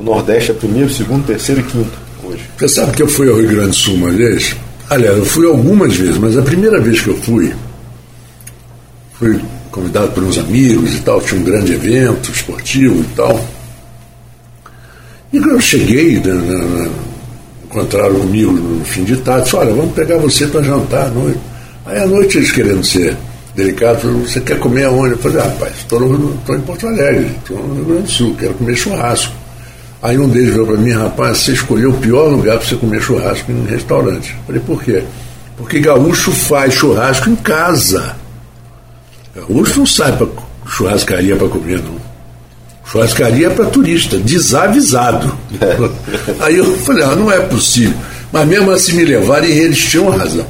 O 0.00 0.02
Nordeste 0.02 0.50
é 0.50 0.54
primeiro, 0.54 0.88
segundo, 0.88 1.26
terceiro 1.26 1.60
e 1.60 1.64
quinto 1.64 1.98
hoje. 2.24 2.40
Você 2.58 2.68
sabe 2.68 2.92
que 2.92 3.02
eu 3.02 3.06
fui 3.06 3.28
ao 3.28 3.36
Rio 3.36 3.50
Grande 3.50 3.68
do 3.68 3.74
Sul 3.74 3.96
uma 3.96 4.10
vez? 4.10 4.56
Aliás, 4.88 5.18
eu 5.18 5.26
fui 5.26 5.46
algumas 5.46 5.94
vezes, 5.94 6.16
mas 6.16 6.38
a 6.38 6.42
primeira 6.42 6.80
vez 6.80 7.02
que 7.02 7.08
eu 7.08 7.16
fui, 7.18 7.52
fui 9.12 9.38
convidado 9.70 10.10
por 10.12 10.22
uns 10.24 10.38
amigos 10.38 10.94
e 10.94 11.00
tal, 11.00 11.20
tinha 11.20 11.38
um 11.38 11.44
grande 11.44 11.74
evento 11.74 12.32
esportivo 12.32 12.98
e 12.98 13.14
tal. 13.14 13.44
E 15.34 15.38
quando 15.38 15.56
eu 15.56 15.60
cheguei, 15.60 16.18
né, 16.18 16.32
né, 16.32 16.90
encontraram 17.66 18.20
comigo 18.20 18.52
no 18.52 18.82
fim 18.86 19.04
de 19.04 19.18
tarde, 19.18 19.44
disse, 19.44 19.56
olha, 19.56 19.74
vamos 19.74 19.92
pegar 19.92 20.16
você 20.16 20.46
para 20.46 20.62
jantar 20.62 21.08
à 21.08 21.10
noite. 21.10 21.40
Aí 21.84 21.98
à 21.98 22.06
noite 22.06 22.38
eles 22.38 22.50
querendo 22.50 22.82
ser 22.82 23.14
delicados, 23.54 24.02
você 24.02 24.40
quer 24.40 24.58
comer 24.58 24.84
aonde? 24.84 25.12
Eu 25.12 25.18
falei, 25.18 25.40
ah, 25.40 25.44
rapaz, 25.44 25.74
estou 25.76 26.56
em 26.56 26.60
Porto 26.62 26.86
Alegre, 26.86 27.30
estou 27.38 27.58
no 27.58 27.74
Rio 27.74 27.84
Grande 27.84 28.02
do 28.04 28.10
Sul, 28.10 28.34
quero 28.38 28.54
comer 28.54 28.74
churrasco. 28.74 29.39
Aí 30.02 30.18
um 30.18 30.28
deles 30.28 30.54
veio 30.54 30.66
para 30.66 30.76
mim, 30.76 30.92
rapaz, 30.92 31.38
você 31.38 31.52
escolheu 31.52 31.90
o 31.90 31.98
pior 31.98 32.28
lugar 32.28 32.58
para 32.58 32.66
você 32.66 32.76
comer 32.76 33.02
churrasco 33.02 33.52
em 33.52 33.60
um 33.60 33.66
restaurante. 33.66 34.34
Falei, 34.46 34.60
por 34.60 34.82
quê? 34.82 35.02
Porque 35.56 35.78
gaúcho 35.78 36.32
faz 36.32 36.72
churrasco 36.72 37.28
em 37.28 37.36
casa. 37.36 38.16
Gaúcho 39.36 39.80
não 39.80 39.86
sai 39.86 40.16
para 40.16 40.26
churrascaria 40.66 41.36
para 41.36 41.48
comer, 41.48 41.82
não. 41.82 42.00
Churrascaria 42.90 43.48
é 43.48 43.50
para 43.50 43.66
turista, 43.66 44.16
desavisado. 44.16 45.36
Aí 46.40 46.56
eu 46.56 46.76
falei, 46.78 47.04
ah, 47.04 47.14
não 47.14 47.30
é 47.30 47.38
possível. 47.40 47.94
Mas 48.32 48.48
mesmo 48.48 48.70
assim 48.70 48.94
me 48.94 49.04
levaram 49.04 49.44
e 49.44 49.52
eles 49.52 49.78
tinham 49.78 50.08
razão. 50.08 50.46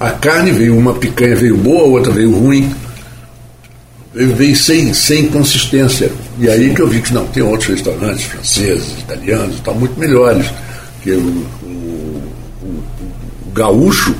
A 0.00 0.10
carne 0.10 0.50
veio, 0.50 0.76
uma 0.76 0.94
picanha 0.94 1.36
veio 1.36 1.56
boa, 1.56 1.84
outra 1.84 2.12
veio 2.12 2.30
ruim. 2.36 2.74
Veio 4.16 4.56
sem, 4.56 4.94
sem 4.94 5.28
consistência. 5.28 6.10
E 6.38 6.48
aí 6.48 6.74
que 6.74 6.80
eu 6.80 6.88
vi 6.88 7.02
que 7.02 7.12
não, 7.12 7.26
tem 7.26 7.42
outros 7.42 7.68
restaurantes 7.68 8.24
franceses, 8.24 8.98
italianos, 8.98 9.60
tal, 9.60 9.74
muito 9.74 9.98
melhores. 9.98 10.46
Que 11.02 11.12
o, 11.12 11.46
o, 11.62 12.32
o, 12.62 12.82
o 13.46 13.50
gaúcho 13.52 14.14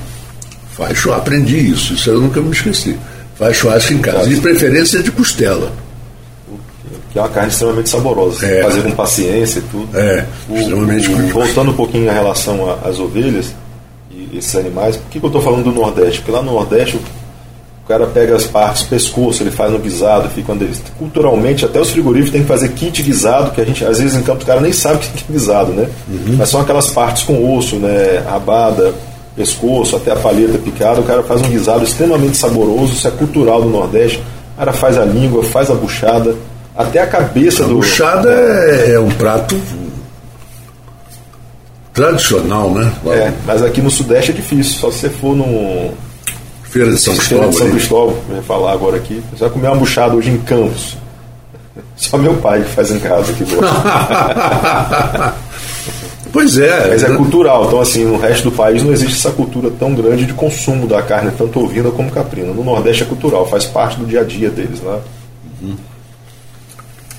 faz 0.72 0.98
churrasco, 0.98 1.22
aprendi 1.22 1.70
isso, 1.70 1.94
isso 1.94 2.10
eu 2.10 2.20
nunca 2.20 2.40
me 2.40 2.50
esqueci. 2.50 2.96
Faz 3.36 3.56
churrasco 3.56 3.92
em 3.92 3.98
casa, 3.98 4.28
de 4.28 4.36
preferência 4.36 5.02
de 5.02 5.10
costela 5.10 5.72
que 7.16 7.18
é 7.18 7.22
uma 7.22 7.30
carne 7.30 7.48
extremamente 7.48 7.88
saborosa. 7.88 8.46
É. 8.46 8.62
Fazer 8.62 8.82
com 8.82 8.90
paciência 8.90 9.60
e 9.60 9.62
tudo. 9.62 9.98
É, 9.98 10.26
extremamente 10.50 11.10
o, 11.10 11.28
Voltando 11.28 11.70
um 11.70 11.74
pouquinho 11.74 12.10
em 12.10 12.12
relação 12.12 12.78
às 12.84 12.98
ovelhas 12.98 13.54
e 14.10 14.36
esses 14.36 14.54
animais, 14.54 14.96
por 14.96 15.08
que, 15.08 15.18
que 15.18 15.24
eu 15.24 15.28
estou 15.28 15.40
falando 15.40 15.64
do 15.64 15.72
Nordeste? 15.72 16.18
Porque 16.18 16.30
lá 16.30 16.42
no 16.42 16.52
Nordeste 16.52 17.00
o 17.86 17.88
cara 17.88 18.04
pega 18.08 18.34
as 18.34 18.44
partes, 18.44 18.82
pescoço, 18.82 19.44
ele 19.44 19.52
faz 19.52 19.70
no 19.70 19.78
guisado, 19.78 20.28
fica 20.28 20.52
onde 20.52 20.64
ele... 20.64 20.74
Culturalmente, 20.98 21.64
até 21.64 21.80
os 21.80 21.90
frigoríficos 21.90 22.32
têm 22.32 22.42
que 22.42 22.48
fazer 22.48 22.70
kit 22.70 23.00
guisado, 23.00 23.52
que 23.52 23.60
a 23.60 23.64
gente, 23.64 23.84
às 23.84 24.00
vezes, 24.00 24.16
em 24.16 24.24
campo, 24.24 24.42
o 24.42 24.46
cara 24.46 24.60
nem 24.60 24.72
sabe 24.72 24.96
o 24.96 24.98
que 24.98 25.06
é 25.06 25.32
guisado, 25.32 25.72
né? 25.72 25.88
Uhum. 26.08 26.34
Mas 26.36 26.48
são 26.48 26.60
aquelas 26.60 26.90
partes 26.90 27.22
com 27.22 27.56
osso, 27.56 27.76
né? 27.76 28.24
Rabada, 28.26 28.92
pescoço, 29.36 29.94
até 29.94 30.10
a 30.10 30.16
palheta 30.16 30.58
picada, 30.58 31.00
o 31.00 31.04
cara 31.04 31.22
faz 31.22 31.40
um 31.42 31.48
guisado 31.48 31.84
extremamente 31.84 32.36
saboroso, 32.36 32.92
isso 32.92 33.06
é 33.06 33.10
cultural 33.12 33.62
do 33.62 33.68
Nordeste. 33.68 34.20
O 34.54 34.58
cara 34.58 34.72
faz 34.72 34.98
a 34.98 35.04
língua, 35.04 35.44
faz 35.44 35.70
a 35.70 35.74
buchada, 35.74 36.34
até 36.76 36.98
a 36.98 37.06
cabeça 37.06 37.62
a 37.62 37.68
do. 37.68 37.76
Buchada 37.76 38.30
é, 38.32 38.94
é 38.94 38.98
um 38.98 39.10
prato 39.10 39.56
tradicional, 41.94 42.72
né? 42.72 42.92
É, 43.06 43.32
mas 43.46 43.62
aqui 43.62 43.80
no 43.80 43.92
Sudeste 43.92 44.32
é 44.32 44.34
difícil. 44.34 44.80
Só 44.80 44.90
se 44.90 44.98
você 44.98 45.08
for 45.08 45.36
no. 45.36 45.94
Feira 46.70 46.90
de 46.90 46.98
São 46.98 47.16
Cristóvão. 47.16 47.52
São 47.52 47.70
Cristóvão, 47.70 48.16
vou 48.28 48.42
falar 48.42 48.72
agora 48.72 48.96
aqui. 48.96 49.22
Você 49.30 49.40
vai 49.40 49.50
comer 49.50 49.68
uma 49.68 49.76
buchada 49.76 50.14
hoje 50.14 50.30
em 50.30 50.38
Campos. 50.38 50.96
Só 51.96 52.18
meu 52.18 52.34
pai 52.34 52.62
que 52.62 52.70
faz 52.70 52.90
em 52.90 52.98
casa 52.98 53.32
aqui. 53.32 53.44
pois 56.32 56.58
é. 56.58 56.88
Mas 56.88 57.02
é 57.02 57.14
cultural. 57.14 57.66
Então, 57.66 57.80
assim, 57.80 58.04
no 58.04 58.18
resto 58.18 58.50
do 58.50 58.56
país 58.56 58.82
não 58.82 58.92
existe 58.92 59.14
essa 59.14 59.30
cultura 59.30 59.70
tão 59.70 59.94
grande 59.94 60.26
de 60.26 60.34
consumo 60.34 60.86
da 60.86 61.02
carne, 61.02 61.32
tanto 61.36 61.64
ovina 61.64 61.90
como 61.90 62.10
caprina. 62.10 62.52
No 62.52 62.64
Nordeste 62.64 63.04
é 63.04 63.06
cultural, 63.06 63.48
faz 63.48 63.64
parte 63.64 63.98
do 63.98 64.06
dia 64.06 64.20
a 64.20 64.24
dia 64.24 64.50
deles, 64.50 64.80
né? 64.80 64.98
Uhum. 65.62 65.76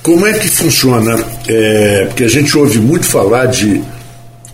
Como 0.04 0.26
é 0.26 0.34
que 0.34 0.48
funciona? 0.48 1.20
É, 1.50 2.06
porque 2.06 2.24
a 2.24 2.30
gente 2.30 2.58
ouve 2.58 2.80
muito 2.80 3.06
falar 3.06 3.48
de 3.48 3.84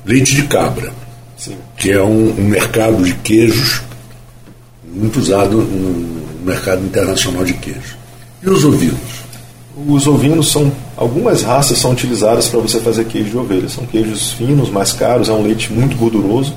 leite 0.03 0.35
de 0.35 0.43
cabra, 0.43 0.91
Sim. 1.37 1.57
que 1.77 1.91
é 1.91 2.01
um, 2.01 2.31
um, 2.31 2.45
mercado 2.45 3.03
de 3.03 3.13
queijos 3.15 3.81
muito 4.93 5.19
usado 5.19 5.57
no 5.57 6.45
mercado 6.45 6.85
internacional 6.85 7.43
de 7.43 7.53
queijos. 7.53 7.95
E 8.41 8.49
os 8.49 8.63
ovinos? 8.63 9.23
Os 9.87 10.07
ovinos 10.07 10.51
são. 10.51 10.71
Algumas 10.95 11.41
raças 11.41 11.79
são 11.79 11.91
utilizadas 11.91 12.47
para 12.47 12.59
você 12.59 12.79
fazer 12.79 13.05
queijo 13.05 13.31
de 13.31 13.37
ovelha. 13.37 13.67
São 13.67 13.85
queijos 13.85 14.31
finos, 14.33 14.69
mais 14.69 14.91
caros, 14.91 15.29
é 15.29 15.33
um 15.33 15.41
leite 15.41 15.73
muito 15.73 15.97
gorduroso. 15.97 16.53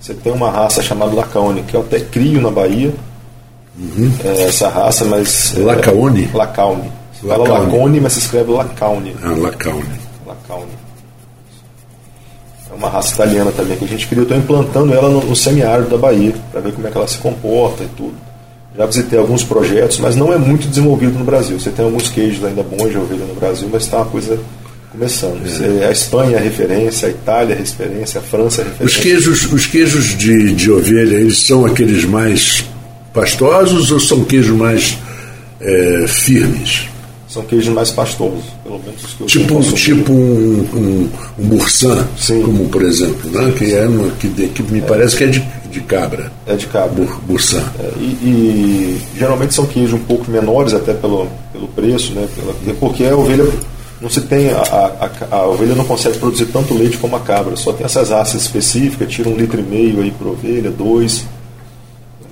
Você 0.00 0.14
tem 0.14 0.32
uma 0.32 0.50
raça 0.50 0.82
chamada 0.82 1.14
Lacaone, 1.14 1.62
que 1.62 1.74
eu 1.74 1.80
até 1.80 2.00
crio 2.00 2.40
na 2.40 2.50
Bahia. 2.50 2.94
Uhum. 3.78 4.10
É 4.24 4.44
essa 4.44 4.68
raça, 4.68 5.04
mas. 5.04 5.54
Lacaone? 5.56 6.30
É, 6.32 6.36
Lacaune. 6.36 6.90
Se 7.20 7.26
fala 7.26 7.48
Lacone, 7.48 8.00
mas 8.00 8.12
se 8.14 8.20
escreve 8.20 8.52
Lacaune. 8.52 9.14
Ah, 9.22 9.34
Lacaune. 9.36 9.84
Lacaune. 10.26 10.72
Uma 12.76 12.90
raça 12.90 13.14
italiana 13.14 13.50
também 13.52 13.76
que 13.76 13.84
a 13.84 13.88
gente 13.88 14.06
criou. 14.06 14.24
Estou 14.24 14.36
implantando 14.36 14.92
ela 14.92 15.08
no, 15.08 15.24
no 15.24 15.34
semiárido 15.36 15.90
da 15.90 15.96
Bahia, 15.96 16.34
para 16.52 16.60
ver 16.60 16.72
como 16.72 16.86
é 16.86 16.90
que 16.90 16.96
ela 16.96 17.08
se 17.08 17.18
comporta 17.18 17.82
e 17.82 17.88
tudo. 17.96 18.14
Já 18.76 18.84
visitei 18.84 19.18
alguns 19.18 19.42
projetos, 19.42 19.98
mas 19.98 20.14
não 20.14 20.32
é 20.32 20.36
muito 20.36 20.68
desenvolvido 20.68 21.18
no 21.18 21.24
Brasil. 21.24 21.58
Você 21.58 21.70
tem 21.70 21.84
alguns 21.84 22.10
queijos 22.10 22.44
ainda 22.44 22.62
bons 22.62 22.90
de 22.90 22.98
ovelha 22.98 23.24
no 23.24 23.34
Brasil, 23.34 23.68
mas 23.72 23.84
está 23.84 23.98
uma 23.98 24.06
coisa 24.06 24.38
começando. 24.92 25.40
É. 25.80 25.86
A 25.86 25.92
Espanha 25.92 26.36
é 26.36 26.40
referência, 26.40 27.08
a 27.08 27.10
Itália 27.10 27.54
é 27.54 27.58
referência, 27.58 28.20
a 28.20 28.22
França 28.22 28.60
é 28.60 28.64
referência. 28.64 28.98
Os 28.98 29.02
queijos, 29.02 29.52
os 29.52 29.66
queijos 29.66 30.18
de, 30.18 30.52
de 30.52 30.70
ovelha, 30.70 31.16
eles 31.16 31.38
são 31.38 31.64
aqueles 31.64 32.04
mais 32.04 32.64
pastosos 33.14 33.90
ou 33.90 33.98
são 33.98 34.24
queijos 34.24 34.54
mais 34.54 34.98
é, 35.60 36.04
firmes? 36.06 36.88
São 37.36 37.44
queijos 37.44 37.74
mais 37.74 37.90
pastosos, 37.90 38.44
pelo 38.64 38.78
menos 38.78 39.04
os 39.04 39.12
que 39.12 39.22
eu 39.22 39.26
Tipo, 39.26 39.62
tipo 39.74 40.10
um, 40.10 40.66
um, 40.72 41.10
um 41.38 41.48
bursan, 41.48 42.08
como 42.42 42.66
por 42.70 42.80
exemplo, 42.82 43.30
né? 43.30 43.52
que, 43.58 43.74
é, 43.74 43.86
que, 44.18 44.48
que 44.48 44.62
me 44.72 44.78
é. 44.78 44.82
parece 44.82 45.18
que 45.18 45.24
é 45.24 45.26
de, 45.26 45.46
de 45.70 45.80
cabra. 45.82 46.32
É 46.46 46.54
de 46.54 46.66
cabra. 46.66 46.88
Bur, 46.94 47.20
bursan. 47.26 47.62
É, 47.78 47.92
e, 47.98 48.06
e, 48.24 49.00
geralmente 49.18 49.52
são 49.52 49.66
queijos 49.66 49.92
um 49.92 49.98
pouco 49.98 50.30
menores, 50.30 50.72
até 50.72 50.94
pelo, 50.94 51.28
pelo 51.52 51.68
preço, 51.68 52.14
né? 52.14 52.26
Pela, 52.34 52.54
porque 52.80 53.04
a 53.04 53.14
ovelha 53.14 53.46
não 54.00 54.08
se 54.08 54.22
tem 54.22 54.48
a, 54.48 54.62
a, 54.62 55.36
a, 55.36 55.46
ovelha 55.46 55.74
não 55.74 55.84
consegue 55.84 56.16
produzir 56.16 56.46
tanto 56.46 56.72
leite 56.72 56.96
como 56.96 57.16
a 57.16 57.20
cabra, 57.20 57.54
só 57.54 57.70
tem 57.70 57.84
essas 57.84 58.08
raças 58.08 58.40
específicas, 58.40 59.12
tira 59.12 59.28
um 59.28 59.36
litro 59.36 59.60
e 59.60 59.62
meio 59.62 60.00
aí 60.00 60.10
por 60.10 60.28
ovelha, 60.28 60.70
dois. 60.70 61.26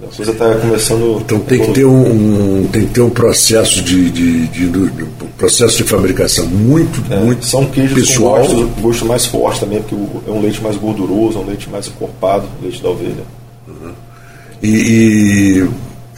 A 0.04 0.16
coisa 0.16 0.32
está 0.32 0.54
começando. 0.54 1.20
Então 1.20 1.40
tem 1.40 1.60
que 1.60 1.72
ter 1.72 1.84
um, 1.84 2.60
um, 2.62 2.68
tem 2.68 2.86
que 2.86 2.92
ter 2.92 3.00
um 3.00 3.10
processo 3.10 3.82
de, 3.82 4.10
de, 4.10 4.46
de, 4.48 4.68
de 4.68 5.04
processo 5.38 5.76
de 5.76 5.84
fabricação 5.84 6.46
muito 6.46 7.02
é, 7.12 7.18
muito 7.18 7.44
são 7.44 7.64
queijos 7.66 7.94
pessoal. 7.94 8.46
com 8.46 8.54
gosto, 8.54 8.80
gosto 8.80 9.06
mais 9.06 9.26
forte 9.26 9.60
também, 9.60 9.82
porque 9.82 9.96
é 10.28 10.32
um 10.32 10.40
leite 10.40 10.62
mais 10.62 10.76
gorduroso, 10.76 11.38
é 11.38 11.40
um 11.40 11.46
leite 11.46 11.68
mais 11.70 11.88
encorpado, 11.88 12.46
o 12.60 12.62
leite 12.62 12.82
da 12.82 12.90
ovelha. 12.90 13.24
Uhum. 13.66 13.92
E, 14.62 14.68
e 14.68 15.68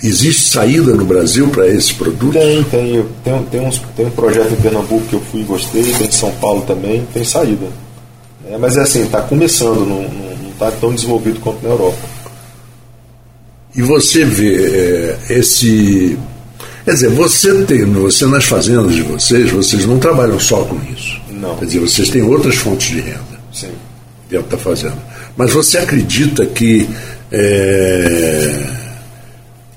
Existe 0.03 0.51
saída 0.51 0.93
no 0.93 1.05
Brasil 1.05 1.49
para 1.49 1.67
esse 1.69 1.95
produto? 1.95 2.35
Tem, 2.35 2.63
tem. 2.65 3.05
Tem, 3.25 3.43
tem, 3.51 3.61
uns, 3.61 3.83
tem 3.97 4.07
um 4.07 4.11
projeto 4.11 4.53
em 4.53 4.57
Pernambuco 4.57 5.07
que 5.07 5.15
eu 5.15 5.21
fui 5.21 5.41
e 5.41 5.45
gostei, 5.45 5.83
tem 5.83 6.07
em 6.07 6.11
São 6.11 6.31
Paulo 6.33 6.63
também, 6.67 7.07
tem 7.15 7.25
saída. 7.25 7.67
É, 8.51 8.59
mas 8.59 8.77
é 8.77 8.83
assim, 8.83 9.03
está 9.03 9.23
começando, 9.23 9.87
não 9.87 10.07
está 10.53 10.71
tão 10.71 10.95
desenvolvido 10.95 11.41
quanto 11.41 11.63
na 11.63 11.71
Europa. 11.71 11.97
E 13.77 13.83
você 13.83 14.25
vê 14.25 14.57
é, 14.57 15.19
esse. 15.31 16.19
Quer 16.85 16.95
dizer, 16.95 17.11
você 17.11 17.65
tem, 17.65 17.85
você 17.85 18.27
nas 18.27 18.45
fazendas 18.45 18.95
de 18.95 19.03
vocês, 19.03 19.51
vocês 19.51 19.85
não 19.85 19.99
trabalham 19.99 20.39
só 20.41 20.65
com 20.65 20.79
isso. 20.93 21.21
Não. 21.31 21.57
Quer 21.57 21.67
dizer, 21.67 21.81
vocês 21.81 22.09
têm 22.09 22.23
outras 22.23 22.55
fontes 22.57 22.89
de 22.89 23.01
renda. 23.01 23.41
Sim. 23.53 23.73
Dentro 24.31 24.49
da 24.49 24.57
fazenda. 24.57 24.99
Mas 25.37 25.53
você 25.53 25.79
acredita 25.79 26.47
que. 26.47 26.89
É, 27.31 28.77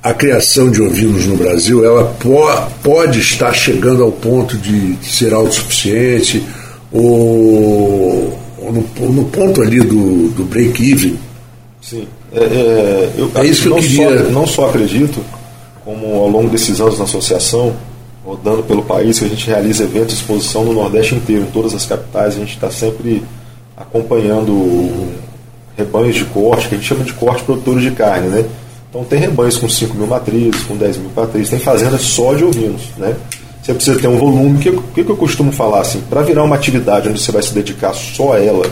a 0.02 0.14
criação 0.14 0.72
de 0.72 0.82
ovinos 0.82 1.26
no 1.26 1.36
Brasil 1.36 1.84
ela 1.84 2.06
po 2.06 2.46
pode 2.82 3.20
estar 3.20 3.52
chegando 3.54 4.02
ao 4.02 4.12
ponto 4.12 4.58
de 4.58 4.98
ser 5.04 5.34
autossuficiente 5.34 6.42
ou, 6.92 8.40
ou 8.58 8.72
no, 8.72 9.12
no, 9.12 9.26
ponto 9.26 9.62
ali 9.62 9.82
do, 9.82 10.30
do 10.30 10.46
break-even. 10.46 11.20
Sim. 11.82 12.08
É, 12.34 12.39
é, 12.39 13.13
eu, 13.18 13.32
é 13.36 13.46
isso 13.46 13.63
que 13.63 13.68
eu 13.70 13.76
queria. 13.76 14.26
Só, 14.26 14.30
não 14.32 14.48
só 14.48 14.70
acredito, 14.70 15.24
como 15.84 16.15
ao 16.15 16.28
longo 16.28 16.50
desses 16.50 16.80
anos 16.80 16.98
na 16.98 17.06
associação, 17.06 17.74
rodando 18.24 18.63
pelo 18.63 18.84
país, 18.84 19.20
que 19.20 19.26
a 19.26 19.30
gente 19.30 19.48
realiza 19.48 19.84
eventos 19.84 20.10
de 20.10 20.22
exposição 20.22 20.63
no 20.63 20.74
Nordeste 20.74 21.15
inteiro, 21.15 21.44
em 21.44 21.52
todas 21.52 21.74
as 21.74 21.86
capitais, 21.86 22.36
a 22.36 22.39
gente 22.39 22.54
está 22.54 22.70
sempre 22.70 23.24
acompanhando 23.76 25.12
rebanhos 25.76 26.15
de 26.15 26.26
corte, 26.26 26.68
que 26.68 26.76
a 26.76 26.78
gente 26.78 26.88
chama 26.88 27.04
de 27.04 27.13
corte 27.13 27.44
produtores 27.44 27.82
de 27.82 27.92
carne, 27.92 28.28
né? 28.28 28.46
Então 28.89 29.04
tem 29.04 29.20
rebanhos 29.20 29.58
com 29.58 29.70
5 29.70 29.96
mil 29.96 30.08
matrizes, 30.08 30.63
com 30.63 30.76
10 30.76 30.98
mil 30.98 31.12
matrizes, 31.15 31.50
tem 31.50 31.60
fazendas 31.60 32.02
só 32.02 32.34
de 32.34 32.44
ovinos. 32.44 32.82
Né? 32.98 33.15
Você 33.62 33.74
precisa 33.74 34.00
ter 34.00 34.08
um 34.08 34.18
volume. 34.18 34.58
O 34.58 34.60
que, 34.60 34.72
que, 34.72 35.04
que 35.04 35.10
eu 35.10 35.15
costumo 35.15 35.52
falar 35.52 35.82
assim? 35.82 36.02
Para 36.10 36.24
virar 36.24 36.44
uma 36.44 36.56
atividade 36.56 37.08
onde 37.08 37.20
você 37.22 37.32
vai 37.32 37.44
se 37.44 37.54
dedicar 37.54 37.94
só 37.94 38.34
a 38.34 38.39
ela, 38.39 38.65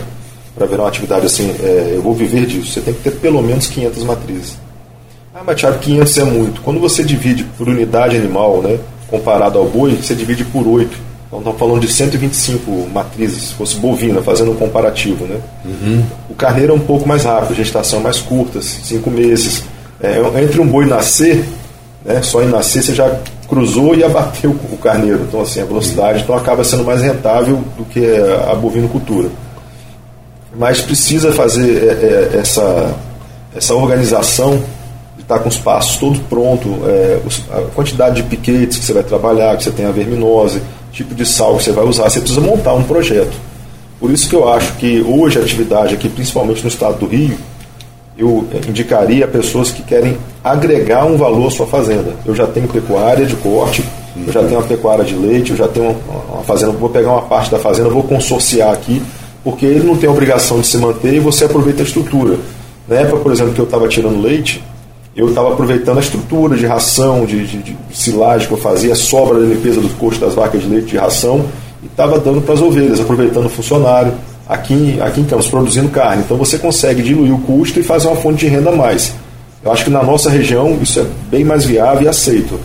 para 0.58 0.66
virar 0.66 0.82
uma 0.82 0.88
atividade 0.88 1.24
assim, 1.24 1.54
é, 1.62 1.92
eu 1.94 2.02
vou 2.02 2.12
viver 2.12 2.44
disso, 2.44 2.72
você 2.72 2.80
tem 2.80 2.92
que 2.92 3.00
ter 3.00 3.12
pelo 3.12 3.40
menos 3.40 3.68
500 3.68 4.02
matrizes. 4.02 4.58
Ah, 5.34 5.42
mas 5.46 5.60
Thiago, 5.60 5.78
500 5.78 6.18
é 6.18 6.24
muito. 6.24 6.60
Quando 6.62 6.80
você 6.80 7.04
divide 7.04 7.44
por 7.56 7.68
unidade 7.68 8.16
animal, 8.16 8.60
né, 8.60 8.78
comparado 9.06 9.58
ao 9.58 9.66
boi, 9.66 9.94
você 9.94 10.14
divide 10.14 10.44
por 10.44 10.66
8. 10.66 11.08
Então 11.28 11.38
estamos 11.38 11.58
falando 11.58 11.80
de 11.80 11.92
125 11.92 12.88
matrizes, 12.92 13.48
se 13.48 13.54
fosse 13.54 13.76
bovina, 13.76 14.20
fazendo 14.20 14.50
um 14.50 14.56
comparativo. 14.56 15.26
Né? 15.26 15.38
Uhum. 15.64 16.02
O 16.28 16.34
carneiro 16.34 16.72
é 16.72 16.74
um 16.74 16.80
pouco 16.80 17.06
mais 17.06 17.24
rápido, 17.24 17.54
gestação 17.54 18.00
mais 18.00 18.18
curta, 18.18 18.60
5 18.60 19.10
meses. 19.10 19.62
É, 20.02 20.20
entre 20.42 20.60
um 20.60 20.66
boi 20.66 20.86
nascer, 20.86 21.44
né, 22.04 22.22
só 22.22 22.42
em 22.42 22.46
nascer 22.46 22.82
você 22.82 22.94
já 22.94 23.14
cruzou 23.48 23.94
e 23.94 24.02
abateu 24.02 24.50
o 24.50 24.76
carneiro. 24.76 25.20
Então, 25.28 25.40
assim, 25.40 25.60
a 25.60 25.64
velocidade 25.64 26.22
então 26.22 26.34
acaba 26.34 26.64
sendo 26.64 26.84
mais 26.84 27.00
rentável 27.00 27.62
do 27.76 27.84
que 27.84 28.04
a 28.50 28.54
bovinocultura. 28.54 29.28
Mas 30.58 30.80
precisa 30.80 31.32
fazer 31.32 31.84
é, 31.84 32.34
é, 32.34 32.40
essa, 32.40 32.94
essa 33.54 33.74
organização 33.74 34.60
de 35.16 35.22
estar 35.22 35.38
com 35.38 35.48
os 35.48 35.56
passos 35.56 35.96
todos 35.98 36.18
pronto, 36.28 36.80
é, 36.84 37.20
a 37.50 37.60
quantidade 37.74 38.22
de 38.22 38.28
piquetes 38.28 38.78
que 38.78 38.84
você 38.84 38.92
vai 38.92 39.04
trabalhar, 39.04 39.56
que 39.56 39.62
você 39.62 39.70
tem 39.70 39.86
a 39.86 39.92
verminose, 39.92 40.60
tipo 40.92 41.14
de 41.14 41.24
sal 41.24 41.56
que 41.56 41.64
você 41.64 41.72
vai 41.72 41.84
usar, 41.84 42.10
você 42.10 42.18
precisa 42.18 42.40
montar 42.40 42.74
um 42.74 42.82
projeto. 42.82 43.36
Por 44.00 44.10
isso 44.10 44.28
que 44.28 44.34
eu 44.34 44.48
acho 44.52 44.72
que 44.74 45.00
hoje 45.00 45.38
a 45.38 45.42
atividade 45.42 45.94
aqui, 45.94 46.08
principalmente 46.08 46.62
no 46.62 46.68
estado 46.68 46.98
do 46.98 47.06
Rio, 47.06 47.38
eu 48.16 48.48
indicaria 48.68 49.24
a 49.24 49.28
pessoas 49.28 49.70
que 49.70 49.82
querem 49.82 50.18
agregar 50.42 51.04
um 51.04 51.16
valor 51.16 51.46
à 51.46 51.50
sua 51.52 51.66
fazenda. 51.66 52.14
Eu 52.26 52.34
já 52.34 52.48
tenho 52.48 52.66
pecuária 52.66 53.24
de 53.24 53.36
corte, 53.36 53.84
eu 54.26 54.32
já 54.32 54.40
tenho 54.40 54.58
uma 54.58 54.66
pecuária 54.66 55.04
de 55.04 55.14
leite, 55.14 55.52
eu 55.52 55.56
já 55.56 55.68
tenho 55.68 55.96
uma 56.28 56.42
fazenda, 56.42 56.72
vou 56.72 56.90
pegar 56.90 57.12
uma 57.12 57.22
parte 57.22 57.48
da 57.48 57.60
fazenda, 57.60 57.88
vou 57.88 58.02
consorciar 58.02 58.72
aqui, 58.72 59.00
porque 59.42 59.66
ele 59.66 59.86
não 59.86 59.96
tem 59.96 60.08
a 60.08 60.12
obrigação 60.12 60.60
de 60.60 60.66
se 60.66 60.76
manter 60.78 61.14
e 61.14 61.20
você 61.20 61.44
aproveita 61.44 61.82
a 61.82 61.84
estrutura. 61.84 62.38
Na 62.86 62.96
época, 62.96 63.18
por 63.18 63.32
exemplo, 63.32 63.52
que 63.52 63.60
eu 63.60 63.64
estava 63.64 63.86
tirando 63.88 64.20
leite, 64.20 64.62
eu 65.14 65.28
estava 65.28 65.52
aproveitando 65.52 65.98
a 65.98 66.00
estrutura 66.00 66.56
de 66.56 66.64
ração, 66.64 67.26
de, 67.26 67.46
de, 67.46 67.62
de, 67.62 67.76
silagem 67.92 68.46
que 68.46 68.54
eu 68.54 68.58
fazia, 68.58 68.94
sobra 68.94 69.40
da 69.40 69.46
limpeza 69.46 69.80
dos 69.80 69.92
costos 69.92 70.20
das 70.20 70.34
vacas 70.34 70.62
de 70.62 70.68
leite 70.68 70.86
de 70.88 70.96
ração, 70.96 71.44
e 71.82 71.86
estava 71.86 72.18
dando 72.18 72.40
para 72.40 72.54
as 72.54 72.62
ovelhas, 72.62 73.00
aproveitando 73.00 73.46
o 73.46 73.48
funcionário 73.48 74.12
aqui, 74.48 74.98
aqui 75.00 75.20
em 75.20 75.24
Campos, 75.24 75.48
produzindo 75.48 75.88
carne. 75.88 76.22
Então 76.24 76.36
você 76.36 76.58
consegue 76.58 77.02
diluir 77.02 77.34
o 77.34 77.40
custo 77.40 77.80
e 77.80 77.82
fazer 77.82 78.06
uma 78.06 78.16
fonte 78.16 78.46
de 78.46 78.46
renda 78.46 78.70
a 78.70 78.76
mais. 78.76 79.12
Eu 79.62 79.72
acho 79.72 79.84
que 79.84 79.90
na 79.90 80.02
nossa 80.02 80.30
região 80.30 80.78
isso 80.80 81.00
é 81.00 81.06
bem 81.28 81.44
mais 81.44 81.64
viável 81.64 82.04
e 82.04 82.08
aceito. 82.08 82.58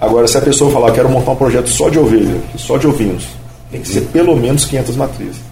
Agora, 0.00 0.26
se 0.26 0.36
a 0.36 0.40
pessoa 0.40 0.72
falar, 0.72 0.90
quero 0.90 1.08
montar 1.08 1.30
um 1.30 1.36
projeto 1.36 1.68
só 1.68 1.88
de 1.88 1.98
ovelha, 1.98 2.34
só 2.56 2.76
de 2.76 2.88
ovinos, 2.88 3.28
tem 3.70 3.80
que 3.80 3.86
ser 3.86 4.00
pelo 4.12 4.36
menos 4.36 4.64
500 4.64 4.96
matrizes. 4.96 5.51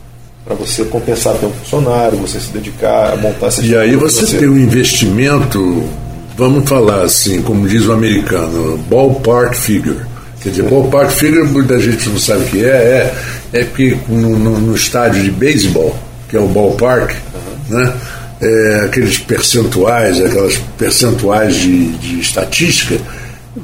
Para 0.50 0.66
você 0.66 0.84
compensar 0.84 1.34
ter 1.34 1.46
um 1.46 1.52
funcionário, 1.52 2.18
você 2.18 2.40
se 2.40 2.48
dedicar 2.48 3.12
a 3.12 3.16
montar 3.16 3.46
essa 3.46 3.62
E 3.62 3.76
aí 3.76 3.94
você, 3.94 4.26
você 4.26 4.36
tem 4.36 4.48
um 4.48 4.58
investimento, 4.58 5.88
vamos 6.36 6.68
falar 6.68 7.02
assim, 7.02 7.40
como 7.40 7.68
diz 7.68 7.86
o 7.86 7.92
americano, 7.92 8.76
ballpark 8.90 9.54
figure. 9.54 10.00
Quer 10.42 10.48
dizer, 10.48 10.64
ballpark 10.64 11.12
figure, 11.12 11.46
muita 11.46 11.78
gente 11.78 12.08
não 12.08 12.18
sabe 12.18 12.42
o 12.42 12.46
que 12.48 12.64
é, 12.64 13.12
é, 13.52 13.60
é 13.60 13.64
que 13.64 13.96
no, 14.08 14.36
no, 14.36 14.58
no 14.58 14.74
estádio 14.74 15.22
de 15.22 15.30
beisebol, 15.30 15.96
que 16.28 16.36
é 16.36 16.40
o 16.40 16.48
ballpark, 16.48 17.12
uhum. 17.12 17.78
né? 17.78 17.94
É, 18.42 18.82
aqueles 18.86 19.18
percentuais, 19.18 20.20
aquelas 20.20 20.56
percentuais 20.76 21.54
de, 21.54 21.92
de 21.92 22.18
estatística, 22.18 22.96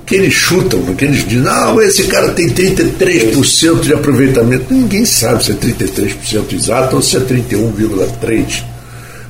que 0.05 0.15
eles 0.15 0.35
chutam, 0.35 0.83
que 0.95 1.05
eles 1.05 1.27
dizem, 1.27 1.45
não, 1.45 1.81
esse 1.81 2.05
cara 2.05 2.33
tem 2.33 2.49
33% 2.49 3.81
de 3.81 3.95
aproveitamento. 3.95 4.73
Ninguém 4.73 5.05
sabe 5.05 5.45
se 5.45 5.53
é 5.53 5.55
33% 5.55 6.53
exato 6.53 6.97
ou 6.97 7.03
se 7.03 7.17
é 7.17 7.21
31,3%. 7.21 8.65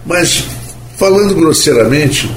Mas, 0.05 0.45
falando 0.97 1.35
grosseiramente, 1.35 2.31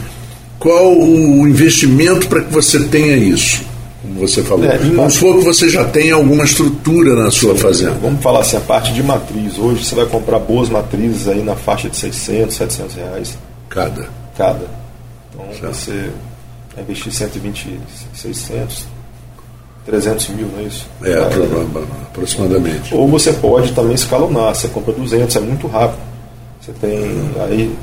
qual 0.57 0.97
o 0.97 1.47
investimento 1.47 2.27
para 2.27 2.41
que 2.41 2.51
você 2.51 2.79
tenha 2.79 3.15
isso? 3.15 3.69
como 4.01 4.27
você 4.27 4.43
falou. 4.43 4.65
É, 4.65 4.77
Vamos 4.77 5.13
supor 5.13 5.37
que 5.39 5.45
você 5.45 5.69
já 5.69 5.85
tem 5.85 6.11
alguma 6.11 6.43
estrutura 6.43 7.15
na 7.15 7.31
sua 7.31 7.53
Sim, 7.55 7.61
fazenda. 7.61 7.97
Vamos 8.01 8.21
falar 8.21 8.41
assim, 8.41 8.57
a 8.57 8.61
parte 8.61 8.93
de 8.93 9.03
matriz. 9.03 9.57
Hoje 9.57 9.85
você 9.85 9.95
vai 9.95 10.05
comprar 10.05 10.39
boas 10.39 10.69
matrizes 10.69 11.27
aí 11.27 11.43
na 11.43 11.55
faixa 11.55 11.89
de 11.89 11.97
600, 11.97 12.55
700 12.55 12.95
reais. 12.95 13.37
Cada? 13.69 14.07
Cada. 14.37 14.65
Então 15.33 15.73
você 15.73 16.09
vai 16.79 16.83
investir 16.83 17.11
120, 17.11 17.79
600, 18.13 18.85
300 19.85 20.29
mil, 20.29 20.47
não 20.47 20.59
é 20.59 20.63
isso? 20.63 20.87
É, 21.03 21.17
aproximadamente. 22.09 22.93
Ou 22.95 23.07
você 23.07 23.33
pode 23.33 23.71
também 23.73 23.93
escalonar. 23.93 24.55
Você 24.55 24.67
compra 24.67 24.93
200, 24.93 25.35
é 25.35 25.39
muito 25.39 25.67
rápido. 25.67 25.99
Você 26.61 26.71
tem 26.73 27.31
aí... 27.41 27.75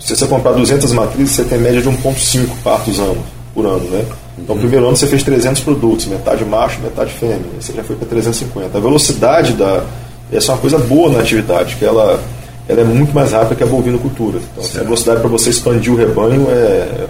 Se 0.00 0.16
você 0.16 0.26
comprar 0.26 0.52
200 0.52 0.92
matrizes, 0.92 1.36
você 1.36 1.44
tem 1.44 1.58
média 1.58 1.80
de 1.80 1.88
1,5 1.88 2.48
partos 2.64 2.98
ano, 2.98 3.22
por 3.54 3.64
ano, 3.66 3.88
né? 3.90 4.04
Então, 4.38 4.56
no 4.56 4.60
primeiro 4.60 4.86
ano 4.86 4.96
você 4.96 5.06
fez 5.06 5.22
300 5.22 5.62
produtos, 5.62 6.06
metade 6.06 6.44
macho, 6.44 6.80
metade 6.80 7.12
fêmea. 7.12 7.38
Você 7.60 7.72
já 7.72 7.84
foi 7.84 7.94
para 7.94 8.08
350. 8.08 8.76
A 8.76 8.80
velocidade 8.80 9.52
da. 9.52 9.84
Essa 10.32 10.52
é 10.52 10.54
uma 10.54 10.60
coisa 10.60 10.78
boa 10.78 11.12
na 11.12 11.20
atividade, 11.20 11.76
que 11.76 11.84
ela, 11.84 12.18
ela 12.66 12.80
é 12.80 12.84
muito 12.84 13.14
mais 13.14 13.32
rápida 13.32 13.54
que 13.54 13.62
a 13.62 13.66
bovinocultura. 13.66 14.40
Então, 14.52 14.80
a 14.80 14.84
velocidade 14.84 15.20
para 15.20 15.28
você 15.28 15.50
expandir 15.50 15.92
o 15.92 15.96
rebanho 15.96 16.48
é, 16.50 16.54
é 16.54 17.06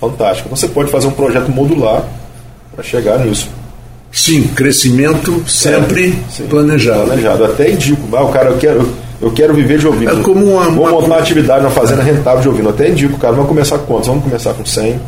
fantástica. 0.00 0.46
Então, 0.46 0.56
você 0.56 0.68
pode 0.68 0.90
fazer 0.90 1.06
um 1.06 1.12
projeto 1.12 1.50
modular 1.50 2.04
para 2.74 2.82
chegar 2.82 3.18
nisso. 3.18 3.48
Sim, 4.10 4.48
crescimento 4.48 5.42
sempre 5.48 6.14
é, 6.38 6.42
planejado. 6.42 7.06
Planejado. 7.06 7.44
Até 7.44 7.70
indico, 7.70 8.14
ah, 8.14 8.24
o 8.24 8.28
cara, 8.28 8.50
eu 8.50 8.58
quero, 8.58 8.88
eu 9.20 9.30
quero 9.30 9.54
viver 9.54 9.78
de 9.78 9.86
ouvido. 9.86 10.20
É 10.20 10.22
como 10.22 10.44
uma, 10.44 10.64
Vou 10.64 10.90
montar 10.90 11.06
uma 11.06 11.18
atividade, 11.18 11.64
uma 11.64 11.70
fazenda 11.70 12.02
rentável 12.02 12.42
de 12.42 12.48
ouvido. 12.48 12.68
Até 12.68 12.90
indico, 12.90 13.18
cara, 13.18 13.32
vamos 13.32 13.48
começar 13.48 13.78
com 13.78 13.86
quantos? 13.86 14.08
Vamos 14.08 14.24
começar 14.24 14.52
com 14.52 14.64
100. 14.64 15.00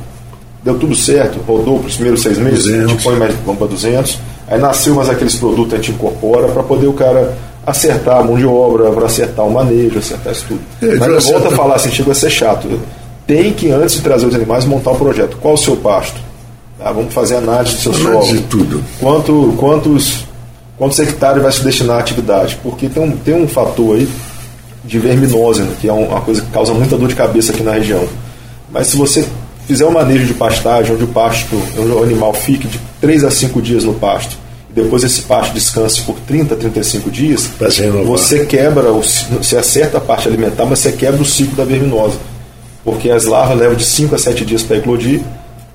Deu 0.65 0.79
tudo 0.79 0.95
certo, 0.95 1.39
rodou 1.47 1.79
para 1.81 1.89
os 1.89 1.95
primeiros 1.95 2.23
seis 2.23 2.39
meses, 2.39 2.65
200. 2.65 2.85
a 2.85 2.89
gente 2.89 3.05
põe 3.05 3.17
mais, 3.17 3.35
vamos 3.45 3.59
para 3.59 3.67
200. 3.67 4.19
Aí 4.49 4.59
nasceu 4.59 4.95
mais 4.95 5.11
aqueles 5.11 5.37
produtos, 5.37 5.75
a 5.75 5.77
gente 5.77 5.91
incorpora 5.91 6.49
para 6.49 6.63
poder 6.63 6.87
o 6.87 6.95
cara 6.95 7.37
acertar 7.67 8.19
a 8.19 8.23
mão 8.23 8.39
de 8.39 8.47
obra, 8.47 8.91
para 8.91 9.05
acertar 9.05 9.45
o 9.45 9.51
manejo, 9.51 9.99
acertar 9.99 10.33
isso 10.33 10.47
tudo. 10.49 10.61
É, 10.83 10.97
Mas 10.97 11.25
volta 11.25 11.49
a 11.49 11.51
falar 11.51 11.75
assim, 11.77 11.91
chega 11.91 12.13
a 12.13 12.15
ser 12.15 12.31
chato. 12.31 12.69
Tem 13.27 13.53
que, 13.53 13.71
antes 13.71 13.95
de 13.95 14.03
trazer 14.03 14.27
os 14.27 14.35
animais, 14.35 14.65
montar 14.65 14.93
um 14.93 14.97
projeto. 14.97 15.37
Qual 15.39 15.55
o 15.55 15.59
seu 15.59 15.77
pasto? 15.77 16.21
Ah, 16.81 16.93
vamos 16.93 17.15
fazer 17.15 17.37
análise 17.37 17.77
do 17.77 17.81
seu 17.81 17.95
análise 17.95 18.27
solo. 18.29 18.41
de 18.41 18.43
tudo. 18.45 18.85
Quanto, 19.01 19.55
quantos, 19.57 20.25
quantos 20.77 20.99
hectares 20.99 21.43
vai 21.43 21.51
se 21.51 21.63
destinar 21.63 21.97
à 21.97 22.01
atividade? 22.01 22.59
Porque 22.63 22.89
tem 22.89 23.03
um, 23.03 23.17
tem 23.17 23.35
um 23.35 23.49
fator 23.49 23.97
aí 23.97 24.09
de 24.85 24.99
verminose, 24.99 25.63
né, 25.63 25.75
que 25.81 25.89
é 25.89 25.93
uma 25.93 26.21
coisa 26.21 26.43
que 26.43 26.51
causa 26.51 26.75
muita 26.75 26.97
dor 26.99 27.09
de 27.09 27.15
cabeça 27.15 27.53
aqui 27.53 27.63
na 27.63 27.73
região. 27.73 28.07
Mas 28.71 28.89
se 28.89 28.97
você 28.97 29.27
fizer 29.67 29.87
um 29.87 29.91
manejo 29.91 30.27
de 30.27 30.35
pastagem, 30.35 30.95
onde 30.95 31.05
o 31.05 31.09
pasto, 31.09 31.57
onde 31.79 31.91
o 31.91 32.03
animal 32.03 32.35
fique 32.35 32.69
de 32.69 32.79
3 33.01 33.25
a 33.25 33.31
5 33.31 33.63
dias 33.63 33.85
no 33.85 33.95
pasto, 33.95 34.37
e 34.69 34.75
depois 34.75 35.03
esse 35.03 35.23
pasto 35.23 35.55
descanse 35.55 36.03
por 36.03 36.17
30, 36.21 36.55
35 36.57 37.11
dias, 37.11 37.49
você 38.05 38.45
quebra, 38.45 38.93
o, 38.93 39.01
você 39.01 39.57
acerta 39.57 39.99
a 39.99 40.01
parte 40.01 40.29
alimentar, 40.29 40.67
mas 40.67 40.81
você 40.81 40.93
quebra 40.93 41.23
o 41.23 41.25
ciclo 41.25 41.57
da 41.57 41.65
verminose. 41.65 42.19
Porque 42.85 43.11
as 43.11 43.25
larvas 43.25 43.59
levam 43.59 43.75
de 43.75 43.85
5 43.85 44.15
a 44.15 44.19
7 44.19 44.45
dias 44.45 44.63
para 44.63 44.77
eclodir, 44.77 45.23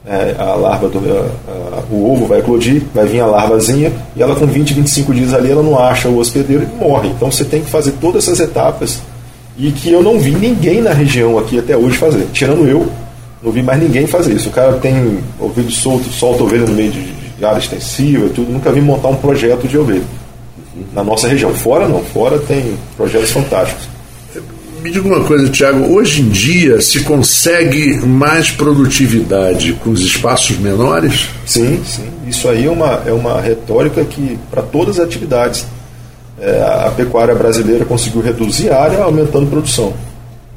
é, 0.06 0.36
a 0.40 0.56
larva 0.56 0.88
do 0.88 1.00
a, 1.00 1.78
a, 1.78 1.84
o 1.92 2.12
ovo 2.12 2.26
vai 2.26 2.40
eclodir, 2.40 2.84
vai 2.94 3.06
vir 3.06 3.20
a 3.20 3.26
larvazinha 3.26 3.92
e 4.16 4.22
ela 4.22 4.36
com 4.36 4.46
20, 4.46 4.74
25 4.74 5.14
dias 5.14 5.34
ali 5.34 5.52
ela 5.52 5.62
não 5.62 5.78
acha 5.78 6.08
o 6.08 6.18
hospedeiro 6.18 6.64
e 6.64 6.84
morre. 6.84 7.10
Então 7.10 7.32
você 7.32 7.44
tem 7.44 7.62
que 7.62 7.70
fazer 7.70 7.92
todas 8.02 8.24
essas 8.24 8.40
etapas 8.40 9.00
e 9.58 9.72
que 9.72 9.92
eu 9.92 10.02
não 10.02 10.20
vi 10.20 10.32
ninguém 10.32 10.82
na 10.82 10.94
região 10.94 11.38
aqui 11.38 11.60
até 11.60 11.76
hoje 11.76 11.98
fazer, 11.98 12.28
tirando 12.32 12.68
eu, 12.68 12.88
não 13.44 13.52
vi 13.52 13.62
mais 13.62 13.82
ninguém 13.82 14.08
fazer 14.08 14.34
isso. 14.34 14.50
O 14.50 14.52
cara 14.52 14.74
tem 14.74 15.20
ouvido 15.40 15.70
solto, 15.72 16.10
solta 16.10 16.44
ovelha 16.44 16.66
no 16.66 16.74
meio 16.74 16.92
de, 16.92 17.12
de 17.12 17.46
área 17.46 17.60
extensiva 17.60 18.28
e 18.28 18.30
tudo, 18.30 18.52
nunca 18.52 18.72
vi 18.72 18.82
montar 18.82 19.10
um 19.10 19.16
projeto 19.16 19.68
de 19.68 19.78
ovelha 19.78 20.04
na 20.94 21.04
nossa 21.04 21.28
região. 21.28 21.54
Fora 21.54 21.88
não, 21.88 22.04
fora 22.04 22.40
tem 22.40 22.78
projetos 22.96 23.32
fantásticos. 23.32 23.88
Me 24.82 24.92
diga 24.92 25.08
uma 25.08 25.24
coisa, 25.26 25.50
Tiago, 25.50 25.94
hoje 25.94 26.22
em 26.22 26.30
dia 26.30 26.80
se 26.80 27.02
consegue 27.02 27.98
mais 28.06 28.50
produtividade 28.50 29.74
com 29.74 29.90
os 29.90 30.02
espaços 30.02 30.58
menores? 30.58 31.28
Sim, 31.46 31.82
sim. 31.86 32.08
Isso 32.26 32.48
aí 32.48 32.66
é 32.66 32.70
uma, 32.70 33.02
é 33.06 33.12
uma 33.12 33.42
retórica 33.42 34.06
que, 34.06 34.40
para 34.50 34.62
todas 34.62 34.98
as 34.98 35.06
atividades, 35.06 35.66
é, 36.40 36.62
a 36.62 36.92
pecuária 36.96 37.36
brasileira 37.36 37.84
conseguiu 37.84 38.22
reduzir 38.22 38.70
a 38.70 38.82
área 38.82 39.04
aumentando 39.04 39.48
a 39.48 39.50
produção. 39.50 39.94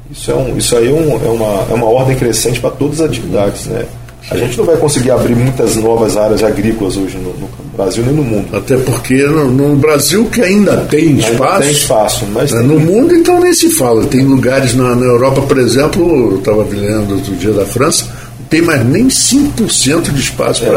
Isso, 0.09 0.31
é 0.31 0.35
um, 0.35 0.57
isso 0.57 0.77
aí 0.77 0.87
é, 0.87 0.91
um, 0.91 1.25
é, 1.25 1.29
uma, 1.29 1.67
é 1.69 1.73
uma 1.73 1.87
ordem 1.87 2.15
crescente 2.15 2.61
para 2.61 2.69
todas 2.69 3.01
as 3.01 3.09
atividades. 3.09 3.65
Né? 3.65 3.85
A 4.31 4.37
gente 4.37 4.57
não 4.57 4.65
vai 4.65 4.77
conseguir 4.77 5.11
abrir 5.11 5.35
muitas 5.35 5.75
novas 5.75 6.15
áreas 6.15 6.43
agrícolas 6.43 6.95
hoje 6.95 7.17
no, 7.17 7.33
no 7.33 7.49
Brasil 7.75 8.03
nem 8.05 8.15
no 8.15 8.23
mundo. 8.23 8.55
Até 8.55 8.77
porque 8.77 9.15
no, 9.15 9.51
no 9.51 9.75
Brasil 9.75 10.25
que 10.25 10.41
ainda 10.41 10.77
tem 10.89 11.17
espaço. 11.17 11.43
Ainda 11.43 11.59
tem 11.59 11.71
espaço, 11.71 12.25
mas 12.31 12.51
né, 12.51 12.61
no 12.61 12.79
mundo 12.79 13.13
então 13.13 13.39
nem 13.39 13.53
se 13.53 13.69
fala. 13.69 14.05
Tem 14.05 14.23
lugares 14.23 14.73
na, 14.73 14.95
na 14.95 15.05
Europa, 15.05 15.41
por 15.41 15.57
exemplo, 15.57 16.31
eu 16.31 16.39
estava 16.39 16.63
lendo 16.63 17.15
outro 17.15 17.35
dia 17.35 17.51
da 17.51 17.65
França, 17.65 18.05
não 18.39 18.45
tem 18.47 18.61
mais 18.61 18.85
nem 18.85 19.07
5% 19.07 20.11
de 20.11 20.19
espaço 20.19 20.63
é, 20.63 20.69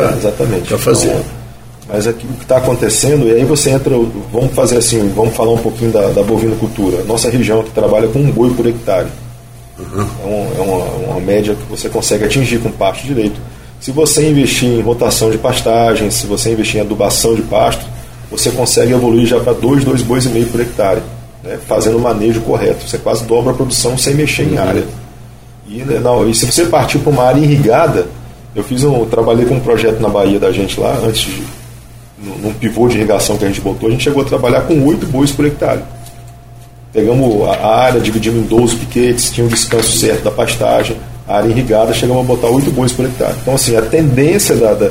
para 0.67 0.79
fazer. 0.79 1.09
Então, 1.09 1.37
mas 1.89 2.07
aqui, 2.07 2.27
o 2.27 2.33
que 2.35 2.43
está 2.43 2.57
acontecendo, 2.57 3.29
e 3.29 3.33
aí 3.33 3.45
você 3.45 3.71
entra, 3.71 3.95
vamos 4.33 4.53
fazer 4.55 4.79
assim, 4.79 5.09
vvamos 5.15 5.37
falar 5.37 5.53
um 5.53 5.59
pouquinho 5.59 5.93
da, 5.93 6.09
da 6.09 6.23
bovinocultura. 6.23 7.05
Nossa 7.05 7.31
região 7.31 7.63
que 7.63 7.71
trabalha 7.71 8.09
com 8.09 8.19
um 8.19 8.31
boi 8.31 8.51
por 8.55 8.67
hectare. 8.67 9.07
Uhum. 9.79 10.07
É, 10.23 10.27
um, 10.27 11.07
é 11.07 11.09
uma, 11.11 11.21
média 11.21 11.55
que 11.55 11.65
você 11.69 11.89
consegue 11.89 12.25
atingir 12.25 12.59
com 12.59 12.71
pasto 12.71 13.07
direito. 13.07 13.41
Se 13.81 13.91
você 13.91 14.29
investir 14.29 14.69
em 14.69 14.81
rotação 14.81 15.31
de 15.31 15.39
pastagem, 15.39 16.11
se 16.11 16.27
você 16.27 16.53
investir 16.53 16.79
em 16.79 16.81
adubação 16.81 17.35
de 17.35 17.43
pasto, 17.43 17.85
você 18.31 18.51
consegue 18.51 18.93
evoluir 18.93 19.27
já 19.27 19.39
para 19.39 19.53
2, 19.53 19.85
2 19.85 20.03
bois 20.03 20.25
e 20.25 20.29
meio 20.31 20.47
por 20.47 20.61
hectare, 20.61 21.03
né, 21.45 21.59
fazendo 21.67 21.99
o 21.99 22.01
manejo 22.01 22.41
correto. 22.41 22.89
Você 22.89 22.99
quase 22.99 23.25
dobra 23.25 23.53
a 23.53 23.55
produção 23.55 23.99
sem 23.99 24.15
mexer 24.15 24.45
uhum. 24.45 24.55
em 24.55 24.59
área. 24.59 24.85
E, 25.69 25.79
né, 25.83 26.01
não, 26.03 26.29
e 26.29 26.35
se 26.35 26.47
você 26.47 26.65
partir 26.65 26.99
para 26.99 27.11
uma 27.11 27.25
área 27.25 27.41
irrigada, 27.41 28.07
eu 28.55 28.65
fiz 28.65 28.83
um, 28.83 29.05
trabalhei 29.05 29.45
com 29.45 29.57
um 29.57 29.61
projeto 29.61 30.01
na 30.01 30.09
Bahia 30.09 30.39
da 30.41 30.51
gente 30.51 30.81
lá, 30.81 30.99
antes 31.05 31.21
de, 31.21 31.43
num 32.43 32.55
pivô 32.55 32.89
de 32.89 32.97
irrigação 32.97 33.37
que 33.37 33.45
a 33.45 33.49
gente 33.49 33.61
botou, 33.61 33.89
a 33.89 33.93
gente 33.93 34.05
chegou 34.05 34.23
a 34.23 34.25
trabalhar 34.25 34.63
com 34.63 34.83
8 34.87 35.07
bois 35.07 35.31
por 35.31 35.45
hectare. 35.45 35.83
Pegamos 36.97 37.47
a 37.47 37.67
área, 37.67 38.01
dividimos 38.01 38.41
em 38.41 38.47
12 38.47 38.77
piquetes, 38.77 39.31
tinha 39.31 39.45
um 39.47 39.51
descanso 39.51 39.99
certo 39.99 40.25
da 40.25 40.31
pastagem, 40.31 40.97
a 41.29 41.37
área 41.37 41.49
irrigada, 41.51 41.93
chegamos 41.93 42.23
a 42.23 42.27
botar 42.27 42.47
8 42.47 42.71
bois 42.71 42.91
por 42.91 43.05
hectare. 43.05 43.35
Então, 43.43 43.55
assim, 43.55 43.77
a 43.77 43.83
tendência 43.83 44.57
da, 44.57 44.73
da, 44.73 44.91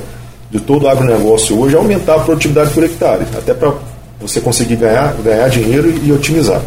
de 0.52 0.60
todo 0.60 0.84
o 0.84 0.88
agronegócio 0.88 1.60
hoje 1.60 1.74
é 1.74 1.80
aumentar 1.80 2.18
a 2.18 2.20
produtividade 2.20 2.70
por 2.76 2.84
hectare, 2.84 3.26
até 3.36 3.56
para 3.56 3.74
você 4.22 4.40
conseguir 4.40 4.76
ganhar, 4.76 5.16
ganhar 5.24 5.50
dinheiro 5.50 5.92
e 6.04 6.12
otimizar. 6.12 6.62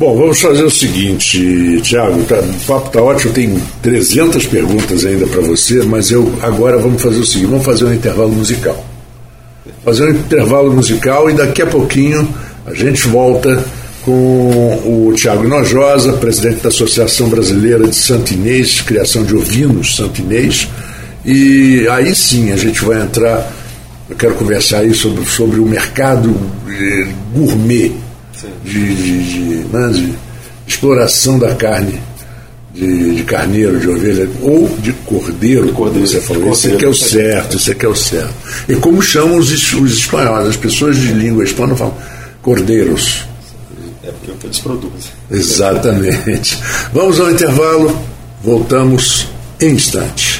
Bom, 0.00 0.16
vamos 0.16 0.40
fazer 0.40 0.64
o 0.64 0.70
seguinte, 0.70 1.82
Tiago, 1.82 2.22
tá, 2.22 2.36
o 2.36 2.66
papo 2.66 2.86
está 2.86 3.02
ótimo, 3.02 3.34
tem 3.34 3.62
300 3.82 4.46
perguntas 4.46 5.04
ainda 5.04 5.26
para 5.26 5.42
você, 5.42 5.82
mas 5.82 6.10
eu 6.10 6.32
agora 6.40 6.78
vamos 6.78 7.02
fazer 7.02 7.20
o 7.20 7.26
seguinte, 7.26 7.50
vamos 7.50 7.66
fazer 7.66 7.84
um 7.84 7.92
intervalo 7.92 8.30
musical. 8.30 8.82
Fazer 9.84 10.04
um 10.06 10.10
intervalo 10.12 10.72
musical 10.72 11.28
e 11.28 11.34
daqui 11.34 11.60
a 11.60 11.66
pouquinho 11.66 12.26
a 12.66 12.72
gente 12.72 13.06
volta 13.08 13.62
com 14.04 15.08
o 15.08 15.12
Tiago 15.14 15.48
Nojosa, 15.48 16.12
presidente 16.14 16.62
da 16.62 16.68
Associação 16.68 17.28
Brasileira 17.28 17.88
de 17.88 17.96
Santo 17.96 18.34
Inês, 18.34 18.82
criação 18.82 19.24
de 19.24 19.34
ovinos 19.34 19.96
Santo 19.96 20.20
Inês. 20.20 20.68
E 21.24 21.86
aí 21.90 22.14
sim 22.14 22.52
a 22.52 22.56
gente 22.56 22.84
vai 22.84 23.00
entrar, 23.00 23.50
eu 24.08 24.14
quero 24.14 24.34
conversar 24.34 24.80
aí 24.80 24.92
sobre, 24.92 25.24
sobre 25.24 25.58
o 25.58 25.64
mercado 25.64 26.36
eh, 26.68 27.08
gourmet 27.34 27.92
de, 28.62 28.94
de, 28.94 29.24
de, 29.24 29.48
né, 29.72 29.88
de, 29.92 30.14
exploração 30.66 31.38
da 31.38 31.54
carne 31.54 32.00
de, 32.74 33.22
carneiro, 33.22 33.78
de 33.78 33.88
ovelha, 33.88 34.28
ou 34.42 34.68
de 34.80 34.92
cordeiro, 35.04 35.72
como 35.72 35.92
você 35.92 36.20
falou. 36.20 36.52
Isso 36.52 36.68
aqui 36.68 36.84
é 36.84 36.88
o 36.88 36.94
certo, 36.94 37.56
isso 37.56 37.70
aqui 37.70 37.86
é 37.86 37.88
o 37.88 37.94
certo. 37.94 38.34
E 38.68 38.74
como 38.76 39.00
chamam 39.00 39.36
os, 39.36 39.50
os 39.74 39.98
espanhóis, 39.98 40.48
as 40.48 40.56
pessoas 40.56 40.96
de 40.96 41.12
língua 41.12 41.44
espanhola 41.44 41.76
falam 41.76 41.96
cordeiros. 42.42 43.33
Produzem. 44.60 45.12
Exatamente. 45.30 46.58
Vamos 46.92 47.20
ao 47.20 47.30
intervalo, 47.30 47.96
voltamos 48.42 49.28
em 49.60 49.70
instante. 49.74 50.33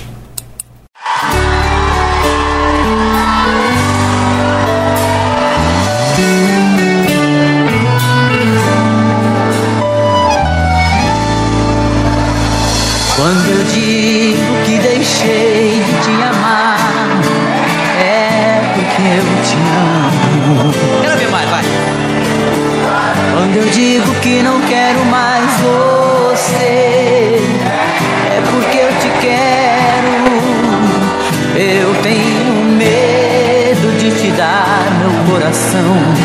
Coração 35.55 36.23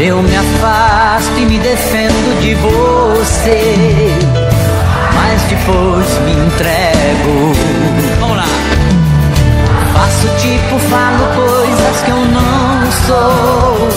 Eu 0.00 0.22
me 0.22 0.36
afasto 0.36 1.36
e 1.36 1.44
me 1.44 1.58
defendo 1.58 2.40
de 2.40 2.54
você, 2.54 3.74
mas 5.12 5.42
depois 5.42 6.18
me 6.20 6.34
entrego. 6.34 7.52
Vamos 8.20 8.36
lá. 8.36 8.44
Faço 9.92 10.28
tipo, 10.38 10.78
falo 10.78 11.26
coisas 11.34 12.02
que 12.04 12.10
eu 12.12 12.24
não 12.26 12.92
sou. 13.08 13.88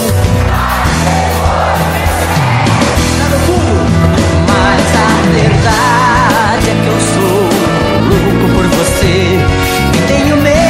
Mas 4.47 4.95
a 4.95 5.21
verdade 5.35 6.67
é 6.67 6.75
que 6.81 6.87
eu 6.87 6.99
sou 7.13 7.45
louco 8.09 8.45
por 8.55 8.65
você 8.79 9.37
e 9.93 10.07
tenho 10.07 10.37
medo 10.37 10.60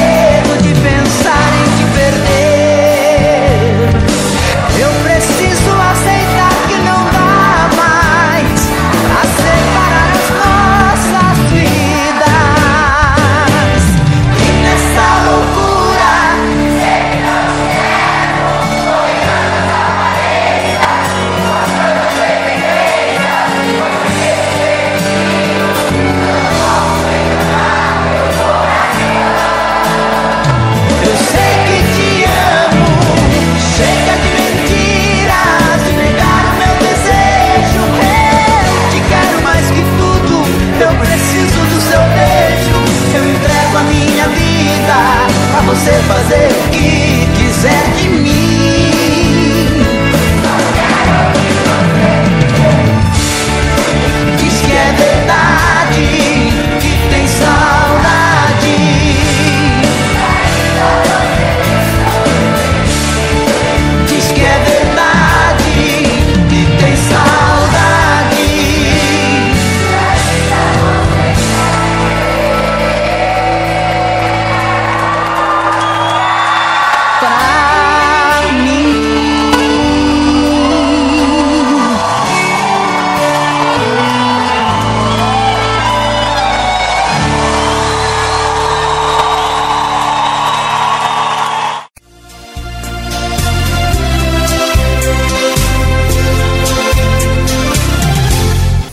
você 45.82 45.94
fazer 46.04 46.48
o 46.48 46.70
que 46.70 47.26
quiser 47.34 47.91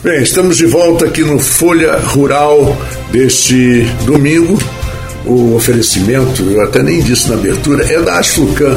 Bem, 0.09 0.23
estamos 0.23 0.57
de 0.57 0.65
volta 0.65 1.05
aqui 1.05 1.21
no 1.21 1.37
Folha 1.37 1.95
Rural 1.99 2.75
deste 3.11 3.83
domingo. 4.07 4.57
O 5.23 5.53
oferecimento, 5.53 6.41
eu 6.49 6.63
até 6.63 6.81
nem 6.81 6.99
disse 6.99 7.29
na 7.29 7.35
abertura, 7.35 7.85
é 7.85 8.01
da 8.01 8.17
Asflucan, 8.17 8.75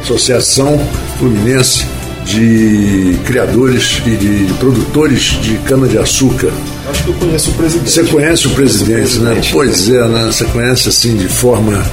Associação 0.00 0.80
Fluminense 1.18 1.84
de 2.24 3.18
Criadores 3.26 4.00
e 4.06 4.10
de 4.12 4.54
Produtores 4.54 5.38
de 5.42 5.58
Cana-de-Açúcar. 5.66 6.50
Acho 6.88 7.04
que 7.04 7.10
eu 7.10 7.14
conheço 7.16 7.50
o 7.50 7.54
presidente. 7.54 7.90
Você 7.90 8.04
conhece 8.04 8.46
o 8.46 8.50
presidente, 8.50 9.18
né? 9.18 9.40
Pois 9.52 9.90
é, 9.90 10.08
né? 10.08 10.30
Você 10.32 10.46
conhece 10.46 10.88
assim 10.88 11.14
de 11.14 11.28
forma. 11.28 11.84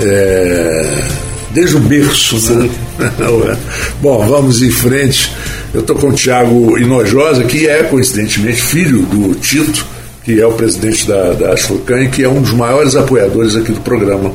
é, 0.00 1.04
desde 1.52 1.76
o 1.76 1.80
berço, 1.80 2.54
né? 2.54 2.68
Bom, 4.00 4.26
vamos 4.26 4.62
em 4.62 4.70
frente. 4.70 5.32
Eu 5.72 5.80
estou 5.80 5.96
com 5.96 6.08
o 6.08 6.12
Tiago 6.12 6.76
Inojosa, 6.78 7.44
que 7.44 7.68
é, 7.68 7.84
coincidentemente, 7.84 8.60
filho 8.60 9.02
do 9.02 9.34
Tito, 9.36 9.86
que 10.24 10.40
é 10.40 10.46
o 10.46 10.52
presidente 10.52 11.06
da, 11.06 11.32
da 11.32 11.54
e 11.54 12.08
que 12.08 12.24
é 12.24 12.28
um 12.28 12.42
dos 12.42 12.52
maiores 12.52 12.96
apoiadores 12.96 13.54
aqui 13.54 13.72
do 13.72 13.80
programa. 13.80 14.32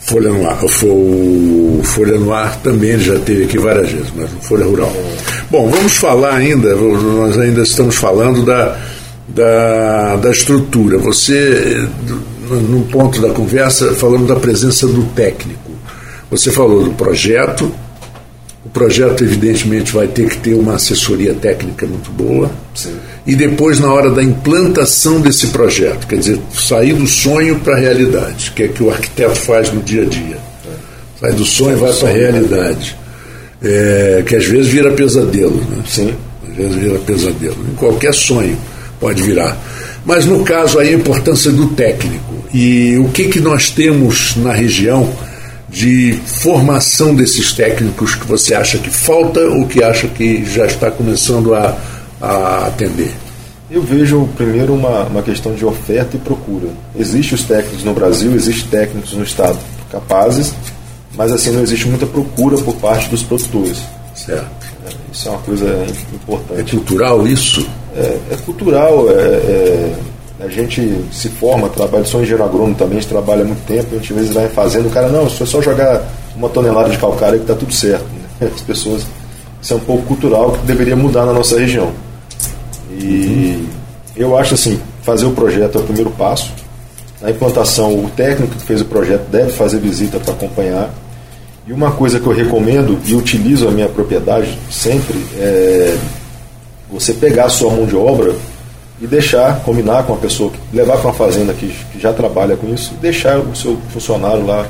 Folha 0.00 0.30
no 0.30 0.48
Ar, 0.48 0.58
o 0.64 1.82
Folha 1.84 2.18
no 2.18 2.32
Ar 2.32 2.56
também 2.56 2.98
já 2.98 3.16
teve 3.20 3.44
aqui 3.44 3.58
várias 3.58 3.92
vezes, 3.92 4.08
mas 4.16 4.32
no 4.32 4.40
Folha 4.40 4.64
Rural. 4.64 4.92
Bom, 5.48 5.70
vamos 5.70 5.96
falar 5.96 6.34
ainda, 6.34 6.74
nós 6.74 7.38
ainda 7.38 7.62
estamos 7.62 7.94
falando 7.94 8.44
da, 8.44 8.76
da, 9.28 10.16
da 10.16 10.30
estrutura. 10.32 10.98
Você, 10.98 11.86
num 12.48 12.82
ponto 12.82 13.20
da 13.20 13.30
conversa, 13.30 13.94
falando 13.94 14.26
da 14.26 14.36
presença 14.36 14.88
do 14.88 15.04
técnico. 15.14 15.70
Você 16.30 16.50
falou 16.50 16.82
do 16.82 16.90
projeto, 16.90 17.72
o 18.70 18.72
projeto, 18.72 19.24
evidentemente, 19.24 19.92
vai 19.92 20.06
ter 20.06 20.28
que 20.28 20.38
ter 20.38 20.54
uma 20.54 20.76
assessoria 20.76 21.34
técnica 21.34 21.86
muito 21.86 22.08
boa. 22.12 22.48
Sim. 22.72 22.94
E 23.26 23.34
depois, 23.34 23.80
na 23.80 23.92
hora 23.92 24.10
da 24.10 24.22
implantação 24.22 25.20
desse 25.20 25.48
projeto, 25.48 26.06
quer 26.06 26.20
dizer, 26.20 26.38
sair 26.54 26.94
do 26.94 27.06
sonho 27.06 27.58
para 27.58 27.74
a 27.74 27.78
realidade, 27.78 28.52
que 28.54 28.62
é 28.62 28.68
que 28.68 28.80
o 28.80 28.88
arquiteto 28.88 29.40
faz 29.40 29.72
no 29.72 29.82
dia 29.82 30.02
a 30.02 30.04
dia. 30.04 30.38
Sai 31.20 31.32
do 31.32 31.44
sonho 31.44 31.76
e 31.76 31.80
vai 31.80 31.92
para 31.92 32.08
a 32.08 32.12
realidade. 32.12 32.96
É, 33.60 34.22
que 34.24 34.36
às 34.36 34.46
vezes 34.46 34.68
vira 34.68 34.92
pesadelo. 34.92 35.56
Né? 35.56 35.82
Sim. 35.88 36.14
Às 36.48 36.56
vezes 36.56 36.74
vira 36.76 36.98
pesadelo. 37.00 37.66
Em 37.70 37.74
qualquer 37.74 38.14
sonho 38.14 38.56
pode 39.00 39.20
virar. 39.20 39.58
Mas 40.06 40.26
no 40.26 40.44
caso 40.44 40.78
aí 40.78 40.90
a 40.90 40.96
importância 40.96 41.50
do 41.50 41.66
técnico. 41.70 42.44
E 42.54 42.96
o 42.98 43.08
que, 43.08 43.24
que 43.24 43.40
nós 43.40 43.68
temos 43.68 44.36
na 44.36 44.52
região 44.52 45.12
de 45.70 46.14
formação 46.26 47.14
desses 47.14 47.52
técnicos 47.52 48.14
que 48.16 48.26
você 48.26 48.54
acha 48.54 48.76
que 48.78 48.90
falta 48.90 49.40
ou 49.40 49.66
que 49.66 49.82
acha 49.82 50.08
que 50.08 50.44
já 50.44 50.66
está 50.66 50.90
começando 50.90 51.54
a, 51.54 51.76
a 52.20 52.66
atender? 52.66 53.12
Eu 53.70 53.82
vejo 53.82 54.28
primeiro 54.36 54.74
uma, 54.74 55.04
uma 55.04 55.22
questão 55.22 55.54
de 55.54 55.64
oferta 55.64 56.16
e 56.16 56.18
procura. 56.20 56.68
Existem 56.98 57.36
os 57.38 57.44
técnicos 57.44 57.84
no 57.84 57.94
Brasil, 57.94 58.34
existem 58.34 58.66
técnicos 58.68 59.12
no 59.12 59.22
Estado 59.22 59.58
capazes, 59.92 60.52
mas 61.14 61.30
assim 61.32 61.50
não 61.50 61.62
existe 61.62 61.86
muita 61.86 62.06
procura 62.06 62.56
por 62.58 62.74
parte 62.76 63.08
dos 63.08 63.22
produtores. 63.22 63.78
Certo. 64.14 64.48
Isso 65.12 65.28
é 65.28 65.30
uma 65.30 65.40
coisa 65.40 65.66
É 65.66 66.14
importante. 66.14 66.70
cultural 66.76 67.26
isso? 67.26 67.64
É, 67.96 68.18
é 68.32 68.36
cultural, 68.44 69.08
é, 69.08 69.12
é- 69.12 69.94
a 70.40 70.48
gente 70.48 71.04
se 71.12 71.28
forma, 71.28 71.68
trabalha, 71.68 72.04
sou 72.04 72.22
engenheiro 72.22 72.44
agrônomo 72.44 72.74
também, 72.74 72.96
a 72.96 73.00
gente 73.00 73.10
trabalha 73.10 73.44
muito 73.44 73.64
tempo, 73.66 73.88
a 73.92 73.98
gente 73.98 74.12
às 74.12 74.18
vezes 74.18 74.34
vai 74.34 74.48
fazendo, 74.48 74.88
o 74.88 74.90
cara, 74.90 75.08
não, 75.08 75.26
é 75.26 75.28
só 75.28 75.60
jogar 75.60 76.02
uma 76.34 76.48
tonelada 76.48 76.88
de 76.88 76.96
calcário 76.96 77.38
que 77.38 77.44
está 77.44 77.54
tudo 77.54 77.72
certo. 77.72 78.04
né? 78.40 78.48
As 78.54 78.62
pessoas, 78.62 79.06
isso 79.60 79.74
é 79.74 79.76
um 79.76 79.80
pouco 79.80 80.02
cultural 80.04 80.52
que 80.52 80.66
deveria 80.66 80.96
mudar 80.96 81.26
na 81.26 81.34
nossa 81.34 81.58
região. 81.58 81.92
E 82.90 83.68
eu 84.16 84.36
acho 84.36 84.54
assim, 84.54 84.80
fazer 85.02 85.26
o 85.26 85.32
projeto 85.32 85.76
é 85.76 85.80
o 85.80 85.84
primeiro 85.84 86.10
passo. 86.10 86.50
Na 87.20 87.30
implantação, 87.30 87.92
o 88.02 88.08
técnico 88.08 88.54
que 88.54 88.62
fez 88.62 88.80
o 88.80 88.86
projeto 88.86 89.28
deve 89.30 89.50
fazer 89.52 89.78
visita 89.78 90.18
para 90.18 90.32
acompanhar. 90.32 90.90
E 91.66 91.72
uma 91.72 91.92
coisa 91.92 92.18
que 92.18 92.26
eu 92.26 92.32
recomendo 92.32 92.98
e 93.04 93.14
utilizo 93.14 93.68
a 93.68 93.70
minha 93.70 93.88
propriedade 93.88 94.58
sempre 94.70 95.18
é 95.36 95.98
você 96.90 97.12
pegar 97.12 97.44
a 97.44 97.48
sua 97.50 97.70
mão 97.70 97.84
de 97.84 97.94
obra 97.94 98.34
e 99.00 99.06
deixar, 99.06 99.60
combinar 99.60 100.02
com 100.04 100.12
a 100.12 100.16
pessoa, 100.16 100.52
levar 100.72 100.96
para 100.98 101.08
uma 101.08 101.14
fazenda 101.14 101.52
que, 101.54 101.68
que 101.92 101.98
já 102.00 102.12
trabalha 102.12 102.56
com 102.56 102.72
isso, 102.72 102.92
e 102.94 102.96
deixar 103.00 103.38
o 103.38 103.54
seu 103.56 103.78
funcionário 103.92 104.44
lá 104.44 104.66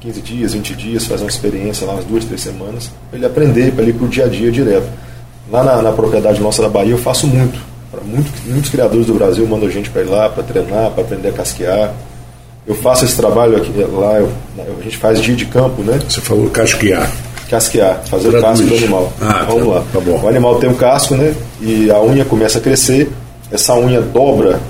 15 0.00 0.20
dias, 0.22 0.52
20 0.54 0.74
dias, 0.74 1.06
fazer 1.06 1.24
uma 1.24 1.30
experiência 1.30 1.86
lá 1.86 1.94
umas 1.94 2.04
duas, 2.04 2.24
três 2.24 2.40
semanas, 2.40 2.90
para 3.10 3.18
ele 3.18 3.26
aprender, 3.26 3.72
para 3.72 3.82
ele 3.82 3.90
ir 3.90 3.94
para 3.94 4.04
o 4.06 4.08
dia 4.08 4.24
a 4.24 4.28
dia 4.28 4.50
direto. 4.50 4.86
Lá 5.50 5.62
na, 5.62 5.82
na 5.82 5.92
propriedade 5.92 6.40
nossa 6.40 6.62
da 6.62 6.68
Bahia 6.68 6.92
eu 6.92 6.98
faço 6.98 7.26
muito. 7.26 7.58
Muito. 8.04 8.30
Muitos 8.46 8.70
criadores 8.70 9.06
do 9.06 9.14
Brasil 9.14 9.46
mandam 9.46 9.70
gente 9.70 9.88
para 9.88 10.02
ir 10.02 10.06
lá, 10.08 10.28
para 10.28 10.42
treinar, 10.42 10.90
para 10.90 11.04
aprender 11.04 11.28
a 11.28 11.32
casquear. 11.32 11.92
Eu 12.66 12.74
faço 12.74 13.04
esse 13.04 13.16
trabalho 13.16 13.56
aqui, 13.56 13.70
lá, 13.92 14.18
eu- 14.18 14.30
a 14.58 14.82
gente 14.82 14.96
faz 14.96 15.20
dia 15.20 15.34
de 15.36 15.44
campo, 15.46 15.82
né? 15.82 15.98
Você 16.08 16.20
falou 16.20 16.48
casquear. 16.50 17.10
casquear, 17.48 18.02
fazer 18.06 18.30
Traduz. 18.30 18.60
o 18.60 18.62
casco 18.62 18.66
do 18.66 18.74
animal. 18.84 19.12
Ah, 19.20 19.44
Vamos 19.48 19.64
tá- 19.68 19.70
lá. 19.74 19.84
tá 19.92 20.00
bom. 20.00 20.20
O 20.22 20.28
animal 20.28 20.56
tem 20.56 20.68
um 20.68 20.74
casco, 20.74 21.14
né? 21.14 21.34
E 21.60 21.90
a 21.90 22.00
unha 22.02 22.24
começa 22.24 22.58
a 22.58 22.60
crescer, 22.60 23.10
essa 23.54 23.74
unha 23.74 24.00
dobra 24.00 24.60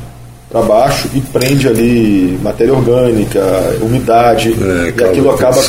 para 0.51 0.63
baixo 0.63 1.09
e 1.15 1.21
prende 1.21 1.67
ali 1.67 2.39
matéria 2.43 2.73
orgânica, 2.73 3.41
umidade, 3.81 4.53
é, 4.53 4.95
e 4.97 5.05
aquilo 5.05 5.31
acaba, 5.31 5.61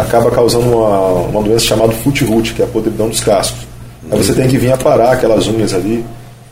acaba 0.00 0.30
causando 0.30 0.78
uma, 0.78 1.10
uma 1.26 1.42
doença 1.42 1.66
chamada 1.66 1.92
foot 1.92 2.24
root, 2.24 2.54
que 2.54 2.62
é 2.62 2.64
a 2.64 2.68
podridão 2.68 3.08
dos 3.08 3.20
cascos. 3.20 3.66
Aí 4.10 4.16
você 4.16 4.32
tem 4.32 4.48
que 4.48 4.56
vir 4.56 4.72
aparar 4.72 5.12
aquelas 5.12 5.46
unhas 5.46 5.74
ali. 5.74 6.04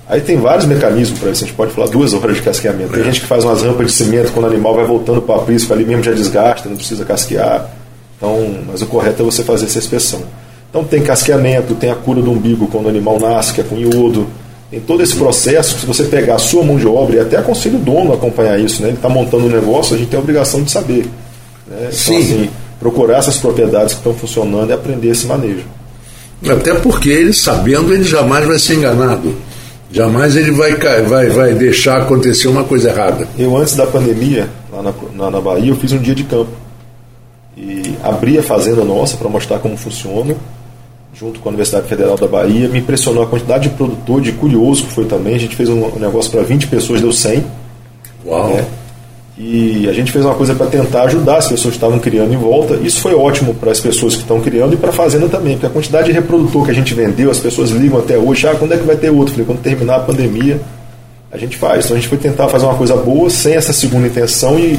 Aí 0.07 0.21
tem 0.21 0.37
vários 0.39 0.67
mecanismos 0.67 1.19
para 1.19 1.31
isso, 1.31 1.45
a 1.45 1.47
gente 1.47 1.57
pode 1.57 1.73
falar 1.73 1.87
duas 1.89 2.13
horas 2.15 2.37
de 2.37 2.43
casqueamento. 2.43 2.93
Tem 2.93 3.01
é. 3.01 3.05
gente 3.05 3.21
que 3.21 3.27
faz 3.27 3.45
umas 3.45 3.63
rampas 3.63 3.87
de 3.87 3.93
cimento 3.93 4.33
quando 4.33 4.47
o 4.47 4.49
animal 4.49 4.75
vai 4.75 4.85
voltando 4.85 5.23
para 5.23 5.37
o 5.37 5.41
aprisco, 5.41 5.73
ali 5.73 5.85
mesmo 5.85 6.03
já 6.03 6.13
desgasta, 6.13 6.69
não 6.69 6.77
precisa 6.77 7.05
casquear. 7.05 7.71
Então, 8.17 8.59
mas 8.67 8.83
o 8.83 8.87
correto 8.87 9.23
é 9.23 9.25
você 9.25 9.45
fazer 9.45 9.67
essa 9.67 9.79
inspeção. 9.79 10.23
Então 10.69 10.85
tem 10.85 11.03
casqueamento, 11.03 11.75
tem 11.75 11.91
a 11.91 11.95
cura 11.95 12.21
do 12.21 12.31
umbigo 12.31 12.67
quando 12.67 12.87
o 12.87 12.89
animal 12.89 13.19
nasce, 13.19 13.55
que 13.55 13.61
é 13.61 13.65
com 13.65 13.77
iodo. 13.77 14.27
Tem 14.71 14.81
todo 14.81 15.03
esse 15.03 15.17
processo, 15.17 15.79
se 15.79 15.87
você 15.87 16.05
pegar 16.05 16.35
a 16.35 16.39
sua 16.39 16.63
mão 16.63 16.77
de 16.77 16.87
obra, 16.87 17.17
e 17.17 17.21
até 17.21 17.39
aconselho 17.39 17.77
o 17.77 17.81
dono 17.81 18.13
a 18.13 18.17
acompanhar 18.17 18.61
isso, 18.61 18.83
né? 18.83 18.89
ele 18.89 18.97
está 18.97 19.09
montando 19.09 19.47
um 19.47 19.49
negócio, 19.49 19.95
a 19.95 19.99
gente 19.99 20.09
tem 20.09 20.19
a 20.19 20.23
obrigação 20.23 20.63
de 20.63 20.71
saber. 20.71 21.07
Né? 21.67 21.89
Então, 21.89 21.93
Sim. 21.93 22.19
assim, 22.19 22.51
procurar 22.79 23.19
essas 23.19 23.39
propriedades 23.39 23.95
que 23.95 24.01
estão 24.01 24.13
funcionando 24.13 24.69
e 24.69 24.73
aprender 24.75 25.09
esse 25.09 25.27
manejo. 25.27 25.65
Até 26.47 26.75
porque 26.75 27.09
ele, 27.09 27.33
sabendo, 27.33 27.95
ele 27.95 28.05
jamais 28.05 28.47
vai 28.47 28.59
ser 28.59 28.75
enganado. 28.75 29.35
Jamais 29.91 30.37
ele 30.37 30.51
vai, 30.51 30.75
vai, 31.03 31.31
vai 31.31 31.55
deixar 31.55 32.03
acontecer 32.03 32.47
uma 32.47 32.63
coisa 32.63 32.91
errada. 32.91 33.27
Eu, 33.39 33.57
antes 33.57 33.75
da 33.75 33.87
pandemia, 33.87 34.51
lá 34.71 34.83
na, 34.83 34.93
na, 35.15 35.31
na 35.31 35.41
Bahia, 35.41 35.71
eu 35.71 35.77
fiz 35.77 35.93
um 35.93 35.99
dia 35.99 36.15
de 36.15 36.25
campo. 36.25 36.51
E 37.57 37.97
abri 38.05 38.39
a 38.39 38.43
fazenda 38.43 38.85
nossa 38.85 39.17
para 39.17 39.29
mostrar 39.31 39.59
como 39.59 39.77
funciona 39.79 40.37
junto 41.15 41.41
com 41.41 41.49
a 41.49 41.51
Universidade 41.51 41.89
Federal 41.89 42.17
da 42.17 42.27
Bahia. 42.27 42.69
Me 42.69 42.79
impressionou 42.79 43.23
a 43.23 43.27
quantidade 43.27 43.69
de 43.69 43.75
produtor, 43.75 44.21
de 44.21 44.33
curioso 44.33 44.85
que 44.85 44.93
foi 44.93 45.05
também. 45.05 45.35
A 45.35 45.39
gente 45.39 45.57
fez 45.57 45.69
um 45.69 45.99
negócio 45.99 46.31
para 46.31 46.43
20 46.43 46.67
pessoas, 46.69 47.01
deu 47.01 47.13
100. 47.13 47.45
Uau! 48.27 48.49
Né? 48.55 48.67
E 49.41 49.89
a 49.89 49.93
gente 49.93 50.11
fez 50.11 50.25
uma 50.25 50.35
coisa 50.35 50.53
para 50.53 50.67
tentar 50.67 51.03
ajudar 51.05 51.37
as 51.37 51.47
pessoas 51.47 51.73
que 51.73 51.77
estavam 51.77 52.01
criando 52.01 52.35
em 52.35 52.37
volta. 52.37 52.75
Isso 52.75 53.01
foi 53.01 53.15
ótimo 53.15 53.55
para 53.55 53.71
as 53.71 53.79
pessoas 53.79 54.17
que 54.17 54.23
estão 54.23 54.41
criando 54.41 54.75
e 54.75 54.77
para 54.77 54.91
a 54.91 54.93
fazenda 54.93 55.29
também, 55.29 55.53
porque 55.55 55.67
a 55.67 55.71
quantidade 55.71 56.09
de 56.09 56.13
reprodutor 56.13 56.65
que 56.65 56.73
a 56.73 56.75
gente 56.75 56.93
vendeu, 56.93 57.31
as 57.31 57.39
pessoas 57.39 57.71
ligam 57.71 58.01
até 58.01 58.19
hoje, 58.19 58.49
ah, 58.49 58.57
quando 58.59 58.75
é 58.75 58.77
que 58.77 58.85
vai 58.85 58.97
ter 58.97 59.11
outro? 59.11 59.31
Falei, 59.31 59.47
quando 59.47 59.61
terminar 59.61 59.97
a 59.97 60.01
pandemia, 60.01 60.61
a 61.31 61.39
gente 61.39 61.57
faz. 61.57 61.85
Então 61.85 61.97
a 61.97 62.01
gente 62.01 62.09
foi 62.09 62.19
tentar 62.19 62.49
fazer 62.49 62.65
uma 62.65 62.75
coisa 62.75 62.97
boa, 62.97 63.31
sem 63.31 63.55
essa 63.55 63.73
segunda 63.73 64.09
intenção 64.09 64.59
e 64.59 64.77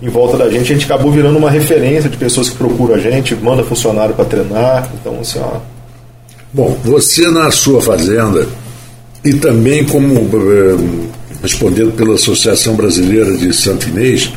em 0.00 0.08
volta 0.08 0.36
da 0.36 0.48
gente, 0.48 0.72
a 0.72 0.74
gente 0.76 0.84
acabou 0.84 1.10
virando 1.10 1.36
uma 1.38 1.50
referência 1.50 2.08
de 2.08 2.16
pessoas 2.16 2.48
que 2.48 2.56
procuram 2.56 2.94
a 2.94 2.98
gente, 2.98 3.34
manda 3.34 3.64
funcionário 3.64 4.14
para 4.14 4.24
treinar. 4.24 4.88
Então, 5.00 5.18
assim, 5.20 5.40
ó. 5.40 5.58
Bom, 6.52 6.78
você 6.84 7.28
na 7.28 7.50
sua 7.50 7.80
fazenda 7.80 8.46
e 9.24 9.34
também 9.34 9.84
como 9.84 10.14
eh, 10.14 11.08
respondendo 11.42 11.92
pela 11.92 12.14
Associação 12.14 12.74
Brasileira 12.74 13.36
de 13.36 13.52
Santo 13.52 13.88
Inês, 13.88 14.32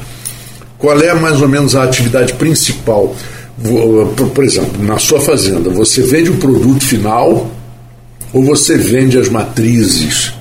qual 0.77 0.99
é 0.99 1.13
mais 1.13 1.39
ou 1.41 1.47
menos 1.47 1.75
a 1.75 1.83
atividade 1.83 2.33
principal? 2.33 3.15
Por 4.33 4.43
exemplo, 4.43 4.83
na 4.83 4.97
sua 4.97 5.21
fazenda, 5.21 5.69
você 5.69 6.01
vende 6.01 6.31
o 6.31 6.37
produto 6.37 6.83
final 6.83 7.51
ou 8.33 8.43
você 8.43 8.77
vende 8.77 9.19
as 9.19 9.29
matrizes 9.29 10.33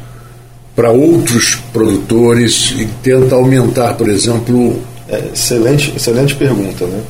para 0.75 0.91
outros 0.91 1.57
produtores 1.73 2.75
e 2.79 2.87
tenta 3.03 3.35
aumentar, 3.35 3.95
por 3.95 4.09
exemplo, 4.09 4.81
é, 5.11 5.31
excelente, 5.33 5.93
excelente 5.97 6.35
pergunta, 6.37 6.87
né? 6.87 7.03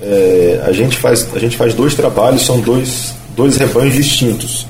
É, 0.00 0.62
a, 0.64 0.72
gente 0.72 0.96
faz, 0.96 1.28
a 1.34 1.38
gente 1.38 1.56
faz 1.56 1.74
dois 1.74 1.94
trabalhos, 1.94 2.42
são 2.42 2.60
dois, 2.60 3.14
dois 3.36 3.56
rebanhos 3.56 3.94
distintos. 3.94 4.66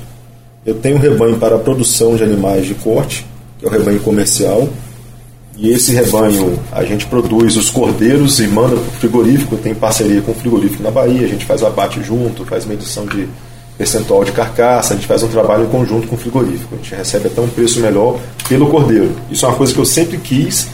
Eu 0.64 0.74
tenho 0.74 0.96
um 0.96 0.98
rebanho 0.98 1.36
para 1.36 1.56
a 1.56 1.58
produção 1.58 2.16
de 2.16 2.22
animais 2.22 2.66
de 2.66 2.74
corte, 2.74 3.26
que 3.58 3.66
é 3.66 3.68
o 3.68 3.72
rebanho 3.72 4.00
comercial, 4.00 4.68
e 5.56 5.70
esse 5.70 5.92
rebanho 5.92 6.58
a 6.70 6.82
gente 6.82 7.06
produz 7.06 7.56
os 7.56 7.68
cordeiros 7.68 8.40
e 8.40 8.46
manda 8.46 8.76
para 8.76 8.88
o 8.88 8.92
frigorífico, 8.92 9.56
tem 9.56 9.74
parceria 9.74 10.22
com 10.22 10.32
o 10.32 10.34
frigorífico 10.34 10.82
na 10.82 10.90
Bahia, 10.90 11.26
a 11.26 11.28
gente 11.28 11.44
faz 11.44 11.62
o 11.62 11.66
abate 11.66 12.02
junto, 12.02 12.44
faz 12.44 12.64
medição 12.64 13.04
de 13.06 13.28
percentual 13.76 14.24
de 14.24 14.32
carcaça, 14.32 14.94
a 14.94 14.96
gente 14.96 15.06
faz 15.06 15.22
um 15.22 15.28
trabalho 15.28 15.64
em 15.64 15.68
conjunto 15.68 16.06
com 16.06 16.14
o 16.14 16.18
frigorífico, 16.18 16.74
a 16.74 16.76
gente 16.76 16.94
recebe 16.94 17.26
até 17.26 17.40
um 17.40 17.48
preço 17.48 17.80
melhor 17.80 18.18
pelo 18.48 18.68
cordeiro. 18.68 19.14
Isso 19.30 19.44
é 19.44 19.48
uma 19.48 19.56
coisa 19.56 19.72
que 19.74 19.78
eu 19.78 19.84
sempre 19.84 20.18
quis 20.18 20.68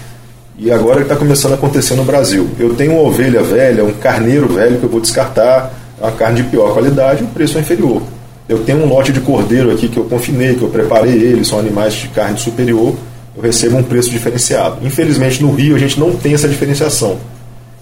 e 0.58 0.72
agora 0.72 1.02
está 1.02 1.14
começando 1.14 1.52
a 1.52 1.54
acontecer 1.54 1.94
no 1.94 2.04
Brasil. 2.04 2.48
Eu 2.58 2.74
tenho 2.74 2.92
uma 2.92 3.02
ovelha 3.02 3.42
velha, 3.42 3.84
um 3.84 3.92
carneiro 3.92 4.48
velho 4.48 4.78
que 4.78 4.84
eu 4.84 4.88
vou 4.88 5.00
descartar, 5.00 5.72
uma 6.00 6.10
carne 6.10 6.42
de 6.42 6.48
pior 6.48 6.72
qualidade, 6.72 7.22
o 7.22 7.28
preço 7.28 7.56
é 7.58 7.60
inferior. 7.60 8.02
Eu 8.48 8.64
tenho 8.64 8.78
um 8.78 8.88
lote 8.88 9.12
de 9.12 9.20
cordeiro 9.20 9.70
aqui 9.70 9.88
que 9.88 9.96
eu 9.96 10.04
confinei, 10.04 10.54
que 10.54 10.62
eu 10.62 10.68
preparei 10.68 11.12
ele, 11.12 11.44
são 11.44 11.60
animais 11.60 11.94
de 11.94 12.08
carne 12.08 12.38
superior, 12.38 12.96
eu 13.36 13.42
recebo 13.42 13.76
um 13.76 13.82
preço 13.84 14.10
diferenciado. 14.10 14.84
Infelizmente 14.84 15.40
no 15.40 15.52
Rio 15.52 15.76
a 15.76 15.78
gente 15.78 15.98
não 16.00 16.12
tem 16.16 16.34
essa 16.34 16.48
diferenciação. 16.48 17.18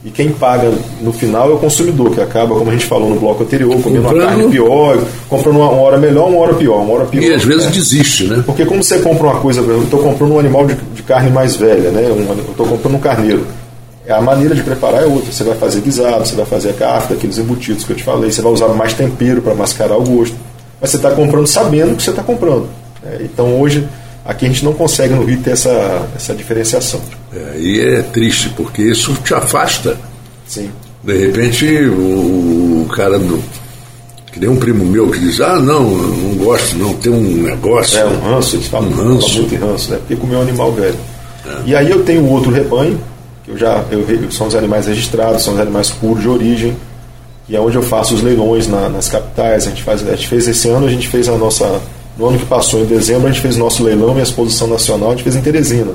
E 0.05 0.11
quem 0.11 0.31
paga 0.31 0.73
no 1.01 1.13
final 1.13 1.51
é 1.51 1.55
o 1.55 1.59
consumidor, 1.59 2.11
que 2.13 2.21
acaba, 2.21 2.55
como 2.55 2.71
a 2.71 2.73
gente 2.73 2.87
falou 2.87 3.11
no 3.11 3.19
bloco 3.19 3.43
anterior, 3.43 3.71
comendo 3.83 4.05
comprando... 4.05 4.23
uma 4.23 4.29
carne 4.29 4.49
pior, 4.51 5.05
comprando 5.29 5.57
uma 5.57 5.71
hora 5.71 5.99
melhor, 5.99 6.29
uma 6.29 6.39
hora 6.39 6.55
pior, 6.55 6.81
uma 6.83 6.95
hora 6.95 7.05
pior. 7.07 7.23
E 7.23 7.35
às 7.35 7.43
vezes 7.43 7.67
né? 7.67 7.73
desiste, 7.73 8.25
né? 8.25 8.43
Porque 8.47 8.65
como 8.65 8.85
você 8.85 8.99
compra 8.99 9.27
uma 9.27 9.41
coisa, 9.41 9.61
eu 9.63 9.83
estou 9.83 10.01
comprando 10.01 10.33
um 10.33 10.39
animal 10.39 10.67
de, 10.67 10.75
de, 10.75 11.03
carne 11.03 11.31
mais 11.31 11.57
velha, 11.57 11.91
né? 11.91 12.03
Um, 12.03 12.39
eu 12.39 12.51
estou 12.51 12.67
comprando 12.67 12.95
um 12.95 13.01
carneiro. 13.01 13.47
A 14.09 14.21
maneira 14.21 14.55
de 14.55 14.63
preparar 14.63 15.03
é 15.03 15.07
outra. 15.07 15.33
Você 15.33 15.43
vai 15.43 15.57
fazer 15.57 15.81
guisado, 15.81 16.25
você 16.25 16.37
vai 16.37 16.47
fazer 16.47 16.71
a 16.71 16.75
carne, 16.75 17.17
aqueles 17.17 17.39
embutidos 17.39 17.85
que 17.85 17.91
eu 17.91 17.97
te 17.97 18.05
falei, 18.05 18.31
você 18.31 18.41
vai 18.41 18.53
usar 18.53 18.69
mais 18.69 18.93
tempero 18.93 19.43
para 19.43 19.55
mascarar 19.55 19.97
o 19.97 20.05
gosto. 20.05 20.37
Mas 20.81 20.91
você 20.91 20.97
está 20.97 21.11
comprando 21.11 21.47
sabendo 21.49 21.95
o 21.95 21.97
que 21.97 22.03
você 22.03 22.11
está 22.11 22.23
comprando. 22.23 22.69
Né? 23.03 23.19
Então 23.23 23.61
hoje 23.61 23.89
Aqui 24.27 24.45
a 24.45 24.49
gente 24.49 24.65
não 24.65 24.73
consegue 24.73 25.15
no 25.15 25.25
Rio 25.25 25.41
ter 25.41 25.53
essa, 25.53 26.09
essa 26.17 26.35
diferenciação. 26.35 27.01
É, 27.33 27.59
e 27.59 27.81
é 27.81 28.03
triste, 28.03 28.49
porque 28.57 28.83
isso 28.83 29.15
te 29.23 29.33
afasta. 29.33 29.97
Sim. 30.47 30.69
De 31.05 31.17
repente, 31.17 31.65
o, 31.87 32.83
o 32.85 32.89
cara 32.95 33.19
do. 33.19 33.41
Que 34.33 34.41
nem 34.41 34.49
um 34.49 34.57
primo 34.57 34.85
meu 34.85 35.09
que 35.11 35.21
diz: 35.21 35.41
Ah, 35.41 35.61
não, 35.61 35.85
não 35.85 36.35
gosto, 36.35 36.77
não, 36.77 36.93
tem 36.95 37.13
um 37.13 37.43
negócio. 37.43 38.01
É, 38.01 38.05
um 38.05 38.21
ranço, 38.21 38.57
eles 38.57 38.67
falam, 38.67 38.89
um 38.89 38.95
ranço. 38.95 39.29
Falam 39.29 39.49
muito 39.49 39.65
ranço, 39.65 39.91
né? 39.93 39.99
Porque 39.99 40.17
comeu 40.17 40.41
um 40.41 40.43
animal 40.43 40.73
velho. 40.73 40.97
É. 41.47 41.51
E 41.67 41.77
aí 41.77 41.89
eu 41.89 42.03
tenho 42.03 42.29
outro 42.29 42.51
rebanho, 42.51 43.01
que 43.45 43.53
eu 43.53 43.57
já. 43.57 43.85
Eu, 43.93 44.05
são 44.33 44.49
os 44.49 44.57
animais 44.57 44.87
registrados, 44.87 45.45
são 45.45 45.55
os 45.55 45.61
animais 45.61 45.91
puros 45.91 46.23
de 46.23 46.29
origem, 46.29 46.77
e 47.49 47.55
é 47.55 47.61
onde 47.61 47.77
eu 47.77 47.83
faço 47.83 48.13
os 48.13 48.23
leilões 48.23 48.67
na, 48.67 48.89
nas 48.89 49.09
capitais. 49.09 49.69
A 49.69 49.71
gente, 49.71 49.85
faz, 49.85 50.07
a 50.07 50.17
gente 50.17 50.27
fez 50.27 50.49
esse 50.49 50.69
ano, 50.69 50.87
a 50.87 50.91
gente 50.91 51.07
fez 51.07 51.29
a 51.29 51.37
nossa 51.39 51.81
no 52.17 52.29
ano 52.29 52.39
que 52.39 52.47
passou, 52.47 52.81
em 52.81 52.87
dezembro, 52.87 53.29
a 53.29 53.31
gente 53.31 53.43
fez 53.43 53.57
nosso 53.57 53.83
leilão 53.83 54.17
e 54.17 54.21
a 54.21 54.23
exposição 54.23 54.67
nacional, 54.67 55.09
a 55.09 55.13
gente 55.13 55.23
fez 55.23 55.37
em 55.37 55.43
Teresina. 55.43 55.93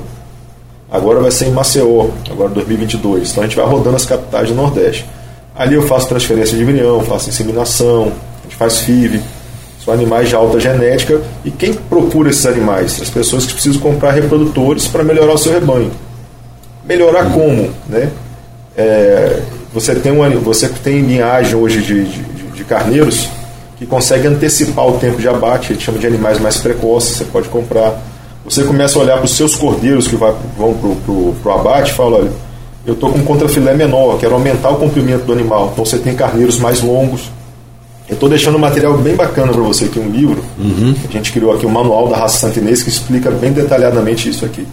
Agora 0.90 1.20
vai 1.20 1.30
ser 1.30 1.46
em 1.46 1.50
Maceió, 1.50 2.10
agora 2.30 2.50
2022. 2.50 3.30
Então 3.30 3.42
a 3.42 3.46
gente 3.46 3.56
vai 3.56 3.66
rodando 3.66 3.96
as 3.96 4.04
capitais 4.04 4.48
do 4.48 4.54
Nordeste. 4.54 5.06
Ali 5.56 5.74
eu 5.74 5.82
faço 5.82 6.06
transferência 6.06 6.56
de 6.56 6.62
embrião, 6.62 7.00
faço 7.02 7.28
inseminação, 7.28 8.12
a 8.40 8.42
gente 8.44 8.56
faz 8.56 8.80
FIV. 8.80 9.20
São 9.84 9.92
animais 9.92 10.28
de 10.28 10.34
alta 10.36 10.60
genética. 10.60 11.20
E 11.44 11.50
quem 11.50 11.72
procura 11.72 12.30
esses 12.30 12.46
animais? 12.46 13.00
As 13.00 13.10
pessoas 13.10 13.46
que 13.46 13.54
precisam 13.54 13.80
comprar 13.80 14.12
reprodutores 14.12 14.86
para 14.86 15.02
melhorar 15.02 15.32
o 15.32 15.38
seu 15.38 15.52
rebanho. 15.52 15.90
Melhorar 16.84 17.32
como? 17.32 17.70
Né? 17.88 18.10
É, 18.76 19.40
você, 19.72 19.94
tem 19.94 20.12
um, 20.12 20.40
você 20.40 20.68
tem 20.68 21.00
linhagem 21.00 21.56
hoje 21.56 21.82
de, 21.82 22.04
de, 22.04 22.22
de 22.54 22.64
carneiros 22.64 23.28
que 23.82 23.86
consegue 23.86 24.28
antecipar 24.28 24.86
o 24.86 24.92
tempo 24.92 25.20
de 25.20 25.26
abate, 25.28 25.72
gente 25.72 25.84
chama 25.84 25.98
de 25.98 26.06
animais 26.06 26.38
mais 26.38 26.58
precoces, 26.58 27.16
você 27.16 27.24
pode 27.24 27.48
comprar. 27.48 28.00
Você 28.44 28.62
começa 28.62 28.96
a 28.96 29.02
olhar 29.02 29.16
para 29.16 29.24
os 29.24 29.32
seus 29.32 29.56
cordeiros 29.56 30.06
que 30.06 30.14
vai, 30.14 30.32
vão 30.56 30.72
para 30.72 31.50
o 31.50 31.52
abate 31.52 31.90
e 31.90 31.94
fala, 31.94 32.18
olha, 32.18 32.30
eu 32.86 32.94
estou 32.94 33.10
com 33.10 33.18
um 33.18 33.24
contrafilé 33.24 33.74
menor, 33.74 34.18
quero 34.18 34.34
aumentar 34.34 34.70
o 34.70 34.76
comprimento 34.76 35.24
do 35.24 35.32
animal. 35.32 35.70
Então 35.72 35.84
você 35.84 35.98
tem 35.98 36.14
carneiros 36.14 36.58
mais 36.58 36.80
longos. 36.80 37.22
Eu 38.08 38.14
estou 38.14 38.28
deixando 38.28 38.56
um 38.56 38.60
material 38.60 38.96
bem 38.98 39.16
bacana 39.16 39.52
para 39.52 39.62
você 39.62 39.86
aqui, 39.86 39.98
um 39.98 40.10
livro. 40.10 40.44
Uhum. 40.58 40.94
A 41.08 41.12
gente 41.12 41.32
criou 41.32 41.52
aqui 41.52 41.66
o 41.66 41.68
um 41.68 41.72
manual 41.72 42.08
da 42.08 42.16
raça 42.16 42.38
santinês 42.38 42.84
que 42.84 42.88
explica 42.88 43.32
bem 43.32 43.52
detalhadamente 43.52 44.28
isso 44.28 44.44
aqui. 44.44 44.66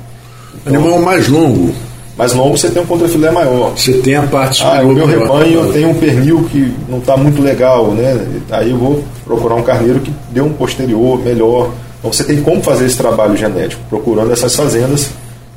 Então, 0.62 0.76
animal 0.76 1.00
mais 1.02 1.28
longo 1.28 1.74
mais 2.20 2.34
longo 2.34 2.58
você 2.58 2.70
tem 2.70 2.82
um 2.82 2.86
contrafilé 2.86 3.32
maior. 3.32 3.72
Você 3.78 3.94
tem 3.94 4.16
a 4.16 4.24
parte 4.24 4.62
Ah, 4.62 4.82
o 4.84 4.92
meu 4.92 5.06
rebanho 5.06 5.72
tenho 5.72 5.92
um 5.92 5.94
pernil 5.94 6.44
que 6.52 6.76
não 6.90 6.98
está 6.98 7.16
muito 7.16 7.42
legal, 7.42 7.92
né? 7.92 8.28
Aí 8.52 8.72
eu 8.72 8.78
vou 8.78 9.02
procurar 9.24 9.56
um 9.56 9.64
carneiro 9.64 10.02
que 10.02 10.12
dê 10.30 10.42
um 10.42 10.52
posterior 10.52 11.18
melhor. 11.24 11.72
Então 11.98 12.12
você 12.12 12.26
tem 12.26 12.42
como 12.42 12.62
fazer 12.62 12.88
esse 12.88 12.98
trabalho 12.98 13.38
genético, 13.38 13.82
procurando 13.88 14.34
essas 14.34 14.54
fazendas, 14.54 15.12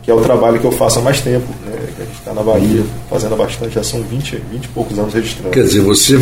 que 0.04 0.10
é 0.12 0.14
o 0.14 0.20
trabalho 0.20 0.60
que 0.60 0.64
eu 0.64 0.70
faço 0.70 1.00
há 1.00 1.02
mais 1.02 1.20
tempo. 1.20 1.48
Né? 1.66 1.72
A 1.98 2.04
gente 2.04 2.18
está 2.20 2.32
na 2.32 2.44
Bahia 2.44 2.84
fazendo 3.10 3.36
bastante, 3.36 3.74
já 3.74 3.82
são 3.82 4.00
20, 4.00 4.40
20 4.52 4.64
e 4.64 4.68
poucos 4.68 4.96
anos 4.96 5.12
registrando. 5.12 5.50
Quer 5.50 5.64
dizer, 5.64 5.80
você, 5.80 6.16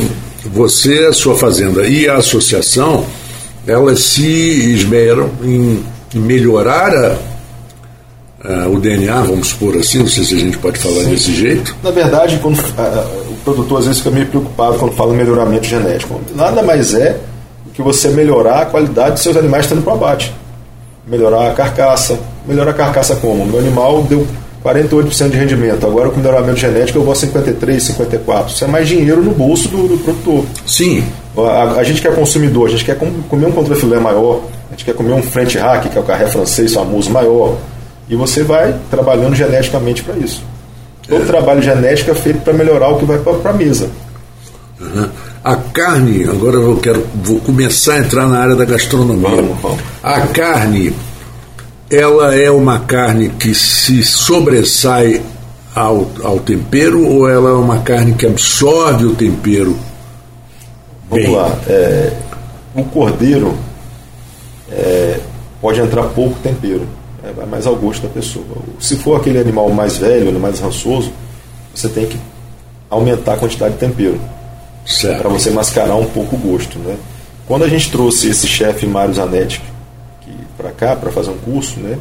você, 0.46 1.04
a 1.04 1.12
sua 1.12 1.36
fazenda 1.36 1.86
e 1.86 2.08
a 2.08 2.16
associação, 2.16 3.04
elas 3.66 4.00
se 4.04 4.74
esmeram 4.74 5.28
em 5.44 5.84
melhorar 6.14 6.94
a 6.94 7.29
uh, 8.44 8.74
o 8.74 8.80
DNA, 8.80 9.22
vamos 9.22 9.48
supor 9.48 9.76
assim, 9.76 9.98
não 9.98 10.08
sei 10.08 10.24
se 10.24 10.34
a 10.34 10.38
gente 10.38 10.58
pode 10.58 10.78
falar 10.78 11.04
Sim. 11.04 11.10
desse 11.10 11.34
jeito. 11.34 11.76
Na 11.82 11.90
verdade, 11.90 12.38
quando, 12.42 12.58
uh, 12.58 13.30
o 13.30 13.36
produtor 13.44 13.78
às 13.78 13.86
vezes 13.86 14.00
fica 14.00 14.10
meio 14.10 14.26
preocupado 14.26 14.78
quando 14.78 14.92
fala 14.92 15.14
melhoramento 15.14 15.66
genético. 15.66 16.20
Nada 16.34 16.62
mais 16.62 16.94
é 16.94 17.18
do 17.64 17.72
que 17.72 17.82
você 17.82 18.08
melhorar 18.08 18.62
a 18.62 18.66
qualidade 18.66 19.12
dos 19.12 19.22
seus 19.22 19.36
animais 19.36 19.64
estando 19.64 19.82
para 19.82 19.92
abate. 19.92 20.34
Melhorar 21.06 21.50
a 21.50 21.54
carcaça, 21.54 22.18
melhorar 22.46 22.70
a 22.70 22.74
carcaça 22.74 23.16
como? 23.16 23.44
Meu 23.44 23.58
animal 23.58 24.02
deu 24.04 24.26
48% 24.64 25.30
de 25.30 25.36
rendimento, 25.38 25.86
agora 25.86 26.10
com 26.10 26.20
melhoramento 26.20 26.58
genético 26.58 26.98
eu 26.98 27.02
vou 27.02 27.12
a 27.12 27.16
53, 27.16 27.82
54. 27.82 28.54
Isso 28.54 28.64
é 28.64 28.66
mais 28.66 28.86
dinheiro 28.86 29.22
no 29.22 29.32
bolso 29.32 29.68
do, 29.68 29.88
do 29.88 29.98
produtor. 29.98 30.44
Sim. 30.66 31.02
A, 31.36 31.78
a, 31.78 31.82
gente 31.82 32.02
que 32.02 32.08
é 32.08 32.10
consumidor, 32.10 32.68
a 32.68 32.70
gente 32.70 32.84
quer 32.84 32.96
comer 32.96 33.46
um 33.46 33.52
contrafilé 33.52 33.98
maior, 33.98 34.42
a 34.68 34.72
gente 34.72 34.84
quer 34.84 34.94
comer 34.94 35.12
um 35.12 35.22
French 35.22 35.56
Hack, 35.56 35.88
que 35.88 35.96
é 35.96 36.00
o 36.00 36.04
carré 36.04 36.26
francês 36.26 36.74
famoso 36.74 37.10
maior, 37.10 37.56
e 38.10 38.16
você 38.16 38.42
vai 38.42 38.76
trabalhando 38.90 39.36
geneticamente 39.36 40.02
para 40.02 40.16
isso. 40.18 40.42
Todo 41.08 41.22
é. 41.22 41.26
trabalho 41.26 41.62
genético 41.62 42.10
é 42.10 42.14
feito 42.14 42.40
para 42.40 42.52
melhorar 42.52 42.88
o 42.88 42.98
que 42.98 43.04
vai 43.04 43.18
para 43.18 43.50
a 43.50 43.54
mesa. 43.54 43.88
Uhum. 44.80 45.08
A 45.44 45.56
carne, 45.56 46.24
agora 46.24 46.56
eu 46.56 46.76
quero 46.76 47.06
vou 47.14 47.40
começar 47.40 47.94
a 47.94 47.98
entrar 48.00 48.28
na 48.28 48.40
área 48.40 48.56
da 48.56 48.64
gastronomia. 48.64 49.28
Vamos, 49.28 49.60
vamos. 49.60 49.80
A 50.02 50.20
carne, 50.26 50.92
ela 51.88 52.34
é 52.34 52.50
uma 52.50 52.80
carne 52.80 53.30
que 53.30 53.54
se 53.54 54.02
sobressai 54.02 55.22
ao, 55.74 56.10
ao 56.22 56.40
tempero 56.40 57.06
ou 57.06 57.28
ela 57.28 57.50
é 57.50 57.54
uma 57.54 57.78
carne 57.78 58.14
que 58.14 58.26
absorve 58.26 59.04
o 59.04 59.14
tempero? 59.14 59.78
Vamos 61.08 61.24
bem? 61.24 61.34
lá. 61.34 61.56
É, 61.68 62.12
o 62.74 62.84
cordeiro 62.84 63.56
é, 64.70 65.18
pode 65.60 65.80
entrar 65.80 66.04
pouco 66.04 66.38
tempero, 66.40 66.86
é, 67.22 67.32
vai 67.32 67.46
mais 67.46 67.66
ao 67.66 67.76
gosto 67.76 68.02
da 68.02 68.08
pessoa. 68.08 68.44
Se 68.78 68.96
for 68.96 69.20
aquele 69.20 69.38
animal 69.38 69.68
mais 69.70 69.98
velho, 69.98 70.38
mais 70.38 70.60
rançoso, 70.60 71.12
você 71.74 71.88
tem 71.88 72.06
que 72.06 72.18
aumentar 72.88 73.34
a 73.34 73.36
quantidade 73.36 73.74
de 73.74 73.80
tempero 73.80 74.20
para 75.18 75.28
você 75.28 75.50
mascarar 75.50 75.96
um 75.96 76.06
pouco 76.06 76.36
o 76.36 76.38
gosto. 76.38 76.78
Né? 76.78 76.96
Quando 77.46 77.64
a 77.64 77.68
gente 77.68 77.90
trouxe 77.90 78.28
esse 78.28 78.46
chefe 78.46 78.86
Mário 78.86 79.14
Zanetti 79.14 79.62
para 80.56 80.70
cá, 80.70 80.96
para 80.96 81.10
fazer 81.10 81.30
um 81.30 81.38
curso, 81.38 81.80
né, 81.80 81.98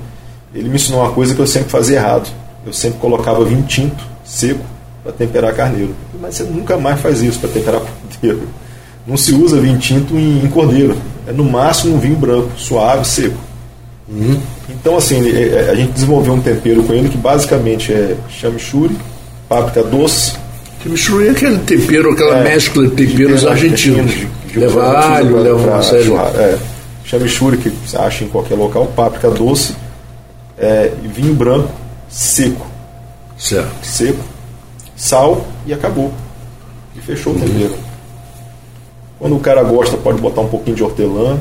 ele 0.54 0.68
me 0.68 0.76
ensinou 0.76 1.02
uma 1.02 1.12
coisa 1.12 1.34
que 1.34 1.40
eu 1.40 1.48
sempre 1.48 1.70
fazia 1.70 1.98
errado. 1.98 2.30
Eu 2.66 2.74
sempre 2.74 3.00
colocava 3.00 3.46
vinho 3.46 3.64
tinto, 3.64 4.04
seco, 4.24 4.64
para 5.04 5.12
temperar 5.12 5.54
carneiro. 5.56 5.96
Mas 6.20 6.36
você 6.36 6.44
nunca 6.44 6.78
mais 6.78 7.00
faz 7.00 7.22
isso 7.22 7.40
para 7.40 7.50
temperar 7.50 7.82
cordeiro. 8.12 8.48
Não 9.08 9.16
se 9.16 9.34
usa 9.34 9.60
vinho 9.62 9.80
tinto 9.80 10.16
em, 10.16 10.44
em, 10.44 10.50
cordeiro. 10.50 10.98
É 11.28 11.32
no 11.32 11.44
máximo 11.44 11.96
um 11.96 12.00
vinho 12.00 12.16
branco, 12.16 12.52
suave, 12.58 13.06
seco. 13.08 13.38
Uhum. 14.10 14.40
Então, 14.70 14.98
assim, 14.98 15.30
é, 15.30 15.68
é, 15.68 15.70
a 15.72 15.76
gente 15.76 15.92
desenvolveu 15.92 16.34
um 16.34 16.42
tempero 16.42 16.84
com 16.84 16.94
ele 16.94 17.10
que 17.10 17.18
basicamente 17.18 17.94
é 17.94 18.16
chamichurri, 18.30 18.98
páprica 19.48 19.84
doce, 19.84 20.34
Chimichurri 20.82 21.28
é 21.28 21.32
aquele 21.32 21.58
tempero, 21.60 22.12
aquela 22.12 22.38
é, 22.38 22.44
mescla 22.44 22.88
de 22.88 22.96
temperos 22.96 23.42
de 23.42 23.48
argentinos. 23.48 24.14
De, 24.48 24.60
leva 24.60 24.98
alho, 24.98 25.38
leva 25.38 25.58
uma 25.58 25.84
série. 25.84 26.12
É. 26.14 26.58
Chamichurri, 27.04 27.58
que 27.58 27.70
você 27.70 27.98
acha 27.98 28.24
em 28.24 28.30
qualquer 28.30 28.56
local, 28.56 28.88
páprica 28.96 29.30
doce, 29.30 29.76
é, 30.58 30.92
vinho 31.04 31.34
branco 31.34 31.70
seco. 32.08 32.66
Certo. 33.38 33.72
Seco, 33.84 34.24
sal 34.96 35.46
e 35.66 35.74
acabou. 35.74 36.14
E 36.96 37.02
fechou 37.02 37.34
uhum. 37.34 37.40
o 37.40 37.42
tempero. 37.42 37.76
Quando 39.20 39.36
o 39.36 39.40
cara 39.40 39.64
gosta, 39.64 39.98
pode 39.98 40.22
botar 40.22 40.42
um 40.42 40.48
pouquinho 40.48 40.78
de 40.78 40.84
hortelã 40.84 41.38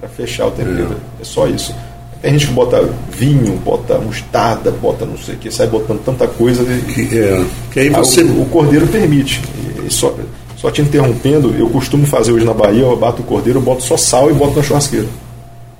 para 0.00 0.08
fechar 0.08 0.46
o 0.46 0.50
tempero. 0.50 0.96
É. 1.18 1.22
é 1.22 1.24
só 1.24 1.46
isso. 1.46 1.74
Tem 2.20 2.32
gente 2.32 2.48
que 2.48 2.52
bota 2.52 2.88
vinho, 3.10 3.56
bota 3.58 3.98
mostarda, 3.98 4.70
bota 4.72 5.06
não 5.06 5.16
sei 5.16 5.36
o 5.36 5.38
que, 5.38 5.50
sai 5.50 5.68
botando 5.68 6.02
tanta 6.04 6.26
coisa. 6.26 6.64
Que, 6.64 7.18
é, 7.18 7.44
que 7.70 7.80
aí 7.80 7.90
você... 7.90 8.22
o, 8.22 8.42
o 8.42 8.46
cordeiro 8.46 8.86
permite. 8.88 9.40
E 9.86 9.92
só, 9.92 10.12
só 10.56 10.70
te 10.70 10.82
interrompendo, 10.82 11.54
eu 11.56 11.68
costumo 11.70 12.06
fazer 12.06 12.32
hoje 12.32 12.44
na 12.44 12.54
Bahia, 12.54 12.82
eu 12.82 12.96
bato 12.96 13.22
o 13.22 13.24
cordeiro, 13.24 13.60
eu 13.60 13.62
boto 13.62 13.82
só 13.82 13.96
sal 13.96 14.30
e 14.30 14.34
boto 14.34 14.56
na 14.56 14.62
churrasqueira. 14.62 15.06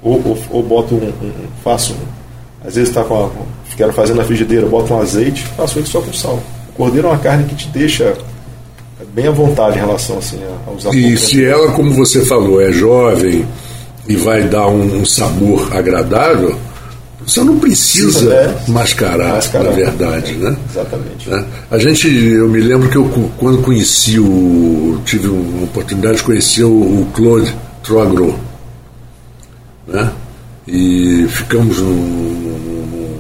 Ou, 0.01 0.23
ou, 0.25 0.39
ou 0.51 0.63
boto 0.63 0.95
um, 0.95 1.09
um, 1.09 1.33
faço 1.65 1.93
um, 1.93 2.67
às 2.67 2.77
vezes 2.77 2.91
está 2.91 3.03
com 3.03 3.25
a, 3.25 3.31
quero 3.77 3.93
fazer 3.93 4.15
na 4.15 4.25
frigideira, 4.25 4.67
boto 4.67 4.95
um 4.95 5.01
azeite, 5.01 5.45
faço 5.57 5.79
ele 5.79 5.87
só 5.87 6.01
com 6.01 6.13
sal. 6.13 6.41
O 6.71 6.73
cordeiro 6.73 7.09
é 7.09 7.11
uma 7.11 7.19
carne 7.19 7.45
que 7.45 7.57
te 7.57 7.69
deixa 7.69 8.17
bem 9.13 9.27
à 9.27 9.31
vontade 9.31 9.77
em 9.77 9.81
relação 9.81 10.19
assim, 10.19 10.39
a 10.67 10.71
usar 10.71 10.95
E 10.95 11.17
se 11.17 11.45
ela, 11.45 11.73
como 11.73 11.93
você 11.93 12.25
falou, 12.25 12.61
é 12.61 12.71
jovem, 12.71 13.45
e 14.09 14.17
vai 14.17 14.45
dar 14.45 14.67
um, 14.69 15.01
um 15.01 15.05
sabor 15.05 15.77
agradável, 15.77 16.59
você 17.27 17.45
não 17.45 17.59
precisa 17.59 18.21
Sim, 18.21 18.33
é. 18.33 18.57
mascarar, 18.69 19.35
mascarar, 19.35 19.65
na 19.65 19.71
verdade, 19.73 20.33
né? 20.33 20.57
Exatamente. 20.71 21.29
Né? 21.29 21.45
A 21.71 21.79
gente, 21.79 22.09
eu 22.09 22.49
me 22.49 22.59
lembro 22.59 22.89
que 22.89 22.97
eu 22.97 23.05
quando 23.37 23.61
conheci 23.61 24.19
o, 24.19 24.99
tive 25.05 25.29
uma 25.29 25.65
oportunidade 25.65 26.17
de 26.17 26.23
conhecer 26.23 26.65
o, 26.65 26.71
o 26.71 27.07
Claude 27.13 27.55
Troagro, 27.83 28.39
né? 29.87 30.11
E 30.67 31.27
ficamos 31.29 31.79
num, 31.79 31.95
num, 31.95 33.19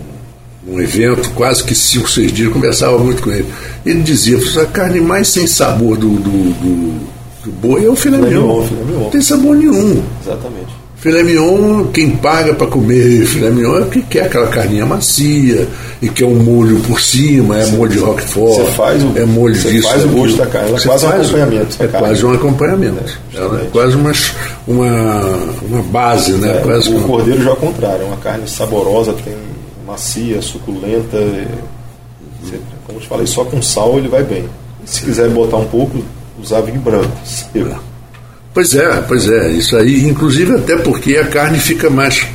num, 0.67 0.81
evento, 0.81 1.31
quase 1.31 1.63
que 1.65 1.75
cinco, 1.75 2.11
seis 2.11 2.33
dias, 2.33 2.53
conversava 2.53 2.99
muito 2.99 3.23
com 3.23 3.31
ele. 3.31 3.47
Ele 3.85 4.03
dizia, 4.03 4.39
a 4.63 4.67
carne 4.67 5.01
mais 5.01 5.29
sem 5.29 5.47
sabor 5.47 5.99
do, 5.99 6.09
do, 6.09 6.53
do, 6.55 7.01
do 7.49 7.53
boi 7.61 7.85
é 7.85 7.89
o 7.89 7.97
filé 7.97 8.19
mignon. 8.19 8.65
Não 9.03 9.11
tem 9.11 9.21
sabor 9.21 9.57
nenhum. 9.57 10.03
Exatamente. 10.23 10.79
Filé 10.97 11.23
mignon, 11.23 11.85
quem 11.93 12.11
paga 12.11 12.53
para 12.55 12.67
comer 12.67 13.25
filé 13.25 13.51
mignon 13.51 13.79
é 13.79 13.81
porque 13.83 14.03
quer 14.03 14.25
aquela 14.25 14.49
carninha 14.49 14.85
macia 14.85 15.69
e 16.03 16.09
quer 16.09 16.25
um 16.25 16.35
molho 16.35 16.81
por 16.81 17.01
cima, 17.01 17.57
é 17.57 17.67
molho 17.67 17.93
de 17.93 17.99
roquefort, 17.99 18.65
você 18.65 18.73
faz 18.73 19.05
o, 19.05 19.17
é 19.17 19.25
molho 19.25 19.55
você 19.55 19.71
disso. 19.71 19.89
faz 19.89 20.05
o 20.05 20.09
gosto 20.09 20.37
da 20.37 20.47
carne, 20.47 20.71
ela 20.71 20.79
é 20.79 20.83
quase 20.83 21.07
um 21.07 21.11
acompanhamento. 21.11 21.77
É 21.83 21.87
quase 21.87 22.27
um 22.27 22.33
acompanhamento. 22.33 23.19
É, 23.33 23.37
ela 23.37 23.63
é 23.63 23.69
quase 23.71 23.97
uma, 23.97 24.13
uma, 24.67 25.23
uma 25.63 25.83
base, 25.83 26.33
né? 26.33 26.59
É, 26.59 26.61
quase 26.63 26.89
o 26.91 26.97
uma... 26.97 27.07
cordeiro 27.07 27.45
já 27.45 27.51
é 27.51 27.53
o 27.53 27.57
contrário, 27.57 28.03
é 28.03 28.07
uma 28.07 28.17
carne 28.17 28.49
saborosa, 28.49 29.13
tem 29.25 29.35
macia, 29.87 30.43
suculenta. 30.43 31.17
Você, 32.43 32.59
como 32.87 32.99
eu 32.99 33.03
te 33.03 33.09
falei, 33.09 33.27
só 33.27 33.45
com 33.45 33.63
sal 33.63 33.99
ele 33.99 34.09
vai 34.09 34.25
bem. 34.25 34.45
E 34.85 34.91
se 34.91 35.03
quiser 35.03 35.29
botar 35.31 35.59
um 35.59 35.67
pouco, 35.67 36.03
usar 36.43 36.61
vinho 36.63 36.81
branco. 36.81 37.11
Pois 38.55 38.75
é, 38.75 39.05
pois 39.07 39.29
é, 39.29 39.51
isso 39.53 39.77
aí, 39.77 40.09
inclusive 40.09 40.55
até 40.55 40.77
porque 40.79 41.17
a 41.17 41.27
carne 41.27 41.59
fica 41.59 41.89
mais. 41.89 42.27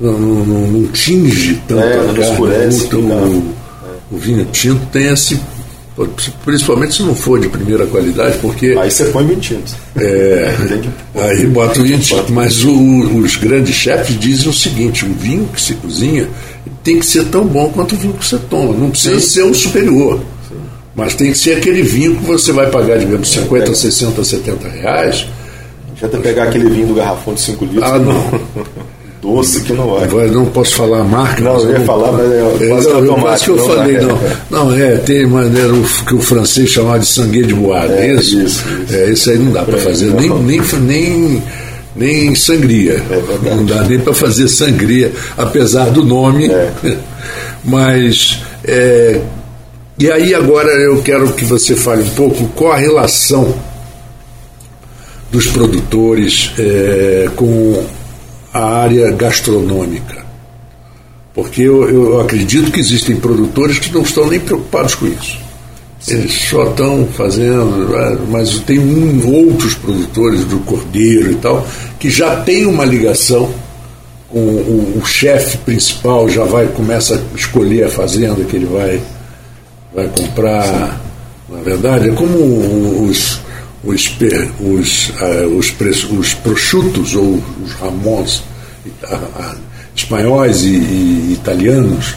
não, 0.00 0.12
não, 0.12 0.66
não 0.66 0.86
tinge 0.88 1.60
tanto 1.66 1.82
é, 1.82 1.94
a 1.94 2.04
carne. 2.04 2.20
Escurece, 2.20 2.94
o, 2.94 2.98
o, 3.00 3.54
o 4.12 4.18
vinho 4.18 4.44
tinto 4.52 4.84
tem 4.92 5.06
esse. 5.06 5.40
Principalmente 6.44 6.94
se 6.94 7.02
não 7.02 7.14
for 7.14 7.38
de 7.38 7.48
primeira 7.48 7.86
qualidade, 7.86 8.38
porque. 8.38 8.74
Aí 8.78 8.90
você 8.90 9.04
põe 9.06 9.26
vinho 9.26 9.40
tinto. 9.40 9.74
É, 9.96 10.54
aí 11.14 11.46
bota 11.46 11.80
o 11.80 11.82
vinho 11.82 11.98
tinto. 12.00 12.32
Mas 12.32 12.64
o, 12.64 13.18
os 13.18 13.36
grandes 13.36 13.74
chefes 13.74 14.18
dizem 14.18 14.48
o 14.48 14.52
seguinte: 14.52 15.04
o 15.04 15.12
vinho 15.14 15.48
que 15.52 15.60
se 15.60 15.74
cozinha 15.74 16.28
tem 16.82 16.98
que 16.98 17.06
ser 17.06 17.26
tão 17.26 17.46
bom 17.46 17.70
quanto 17.70 17.94
o 17.94 17.98
vinho 17.98 18.14
que 18.14 18.24
você 18.26 18.38
toma. 18.38 18.74
Não 18.74 18.90
precisa 18.90 19.20
Sim. 19.20 19.26
ser 19.26 19.42
o 19.42 19.54
superior. 19.54 20.20
Mas 20.94 21.14
tem 21.14 21.32
que 21.32 21.38
ser 21.38 21.56
aquele 21.56 21.82
vinho 21.82 22.16
que 22.16 22.24
você 22.24 22.52
vai 22.52 22.70
pagar, 22.70 22.98
digamos, 22.98 23.30
50, 23.30 23.74
60, 23.74 24.24
70 24.24 24.68
reais 24.68 25.26
Tenta 26.02 26.18
pegar 26.18 26.44
aquele 26.44 26.68
vinho 26.68 26.88
do 26.88 26.94
garrafão 26.94 27.32
de 27.32 27.40
5 27.40 27.64
litros. 27.64 27.84
Ah, 27.84 27.96
não. 27.96 28.40
Doce 29.22 29.60
que 29.60 29.72
não 29.72 29.86
vai. 29.86 30.26
Não 30.26 30.46
posso 30.46 30.74
falar 30.74 31.02
a 31.02 31.04
marca. 31.04 31.40
Não, 31.40 31.60
eu 31.60 31.70
ia 31.70 31.78
não, 31.78 31.86
falar, 31.86 32.10
mas 32.10 32.32
é 32.32 32.68
quase 32.68 32.88
é, 32.88 33.20
quase 33.20 33.44
que 33.44 33.50
eu 33.50 33.56
não 33.56 33.66
falei, 33.68 33.98
não. 34.00 34.18
Não, 34.50 34.74
é, 34.74 34.96
tem 34.96 35.24
maneira 35.26 35.72
que 36.04 36.14
o 36.16 36.20
francês 36.20 36.70
chamava 36.70 36.98
de 36.98 37.06
sangue 37.06 37.44
de 37.44 37.54
boada, 37.54 37.94
é, 37.94 38.14
isso? 38.14 38.40
Isso, 38.40 38.64
isso. 38.82 38.96
É, 38.96 39.10
isso 39.10 39.30
aí 39.30 39.38
não 39.38 39.52
dá 39.52 39.62
para 39.62 39.78
fazer, 39.78 40.06
nem, 40.06 40.28
nem, 40.28 40.60
nem, 40.80 41.42
nem 41.94 42.34
sangria. 42.34 42.94
É 42.94 43.54
não 43.54 43.64
dá 43.64 43.84
nem 43.84 44.00
para 44.00 44.12
fazer 44.12 44.48
sangria, 44.48 45.12
apesar 45.38 45.90
do 45.90 46.04
nome. 46.04 46.50
É. 46.50 46.72
Mas, 47.64 48.40
é, 48.64 49.20
e 49.98 50.10
aí 50.10 50.34
agora 50.34 50.70
eu 50.70 51.02
quero 51.02 51.32
que 51.34 51.44
você 51.44 51.76
fale 51.76 52.02
um 52.02 52.10
pouco 52.10 52.48
qual 52.48 52.72
a 52.72 52.76
relação 52.76 53.54
dos 55.30 55.46
produtores 55.46 56.52
é, 56.58 57.30
com 57.34 57.84
a 58.52 58.64
área 58.64 59.10
gastronômica. 59.12 60.22
Porque 61.34 61.62
eu, 61.62 61.88
eu, 61.88 62.20
acredito 62.20 62.70
que 62.70 62.78
existem 62.78 63.16
produtores 63.16 63.78
que 63.78 63.92
não 63.92 64.02
estão 64.02 64.28
nem 64.28 64.38
preocupados 64.38 64.94
com 64.94 65.06
isso. 65.06 65.38
Eles 66.06 66.32
só 66.32 66.64
estão 66.64 67.06
fazendo, 67.06 67.96
é, 67.96 68.18
mas 68.28 68.58
tem 68.60 68.78
um, 68.78 69.48
outros 69.48 69.74
produtores 69.74 70.44
do 70.44 70.58
cordeiro 70.60 71.32
e 71.32 71.36
tal, 71.36 71.66
que 71.98 72.10
já 72.10 72.36
tem 72.36 72.66
uma 72.66 72.84
ligação 72.84 73.50
com 74.28 74.38
o, 74.38 75.00
o 75.02 75.06
chefe 75.06 75.56
principal, 75.58 76.28
já 76.28 76.44
vai, 76.44 76.66
começa 76.66 77.14
a 77.14 77.38
escolher 77.38 77.84
a 77.84 77.88
fazenda 77.88 78.44
que 78.44 78.56
ele 78.56 78.66
vai, 78.66 79.00
vai 79.94 80.08
comprar. 80.08 81.00
Na 81.48 81.60
verdade, 81.62 82.08
é 82.08 82.12
como 82.12 83.08
os, 83.08 83.40
os, 83.84 84.16
os, 84.60 85.08
uh, 85.10 85.58
os, 85.58 86.10
os 86.10 86.34
prosciutos 86.34 87.14
ou 87.14 87.42
os 87.62 87.72
ramons 87.72 88.42
espanhóis 89.94 90.62
e, 90.62 90.68
e, 90.68 91.32
italianos, 91.34 92.14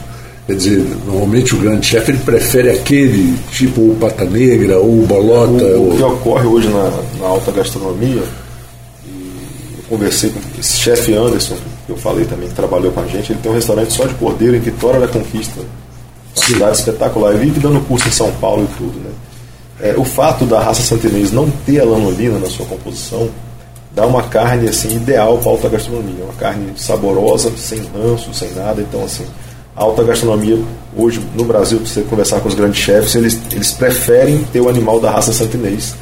quer 0.47 0.55
dizer, 0.55 0.85
normalmente 1.05 1.53
o 1.53 1.57
grande 1.57 1.85
chefe 1.85 2.11
ele 2.11 2.19
prefere 2.19 2.69
aquele 2.71 3.37
tipo 3.51 3.81
o 3.81 3.97
pata 3.99 4.23
negra 4.25 4.79
ou 4.79 5.03
o 5.03 5.05
bolota. 5.05 5.65
O, 5.65 5.93
o 5.93 5.97
que 5.97 6.03
ocorre 6.03 6.47
hoje 6.47 6.69
na, 6.69 6.91
na 7.19 7.27
alta 7.27 7.51
gastronomia, 7.51 8.23
conversei 9.89 10.29
com 10.29 10.39
esse 10.59 10.77
chefe 10.77 11.13
Anderson, 11.13 11.57
que 11.85 11.91
eu 11.91 11.97
falei 11.97 12.25
também, 12.25 12.47
que 12.47 12.55
trabalhou 12.55 12.91
com 12.91 13.01
a 13.01 13.07
gente, 13.07 13.31
ele 13.31 13.39
tem 13.41 13.51
um 13.51 13.55
restaurante 13.55 13.93
só 13.93 14.05
de 14.05 14.13
cordeiro 14.15 14.55
em 14.55 14.59
Vitória 14.59 14.99
da 14.99 15.07
Conquista. 15.07 15.61
Cidade 16.35 16.77
espetacular. 16.77 17.31
Ele 17.31 17.45
vive 17.45 17.59
dando 17.59 17.79
curso 17.87 18.07
em 18.07 18.11
São 18.11 18.31
Paulo 18.33 18.63
e 18.63 18.77
tudo, 18.77 18.99
né? 18.99 19.11
É, 19.81 19.93
o 19.97 20.05
fato 20.05 20.45
da 20.45 20.59
raça 20.59 20.81
santinês 20.81 21.31
não 21.31 21.49
ter 21.65 21.81
a 21.81 21.83
lanolina 21.83 22.39
na 22.39 22.47
sua 22.47 22.65
composição 22.65 23.29
dá 23.93 24.05
uma 24.05 24.23
carne 24.23 24.67
assim 24.67 24.95
ideal 24.95 25.37
para 25.37 25.51
alta 25.51 25.69
gastronomia, 25.69 26.23
uma 26.23 26.33
carne 26.33 26.73
saborosa, 26.75 27.51
sem 27.57 27.81
ranço, 27.93 28.33
sem 28.33 28.51
nada. 28.53 28.81
Então 28.81 29.03
assim, 29.03 29.25
a 29.75 29.83
alta 29.83 30.03
gastronomia 30.03 30.57
hoje 30.95 31.21
no 31.35 31.45
Brasil, 31.45 31.79
se 31.85 31.93
você 31.93 32.01
conversar 32.01 32.39
com 32.41 32.49
os 32.49 32.55
grandes 32.55 32.81
chefes, 32.81 33.15
eles, 33.15 33.39
eles 33.51 33.71
preferem 33.71 34.43
ter 34.51 34.59
o 34.59 34.69
animal 34.69 34.99
da 34.99 35.11
raça 35.11 35.33
santinês, 35.33 35.95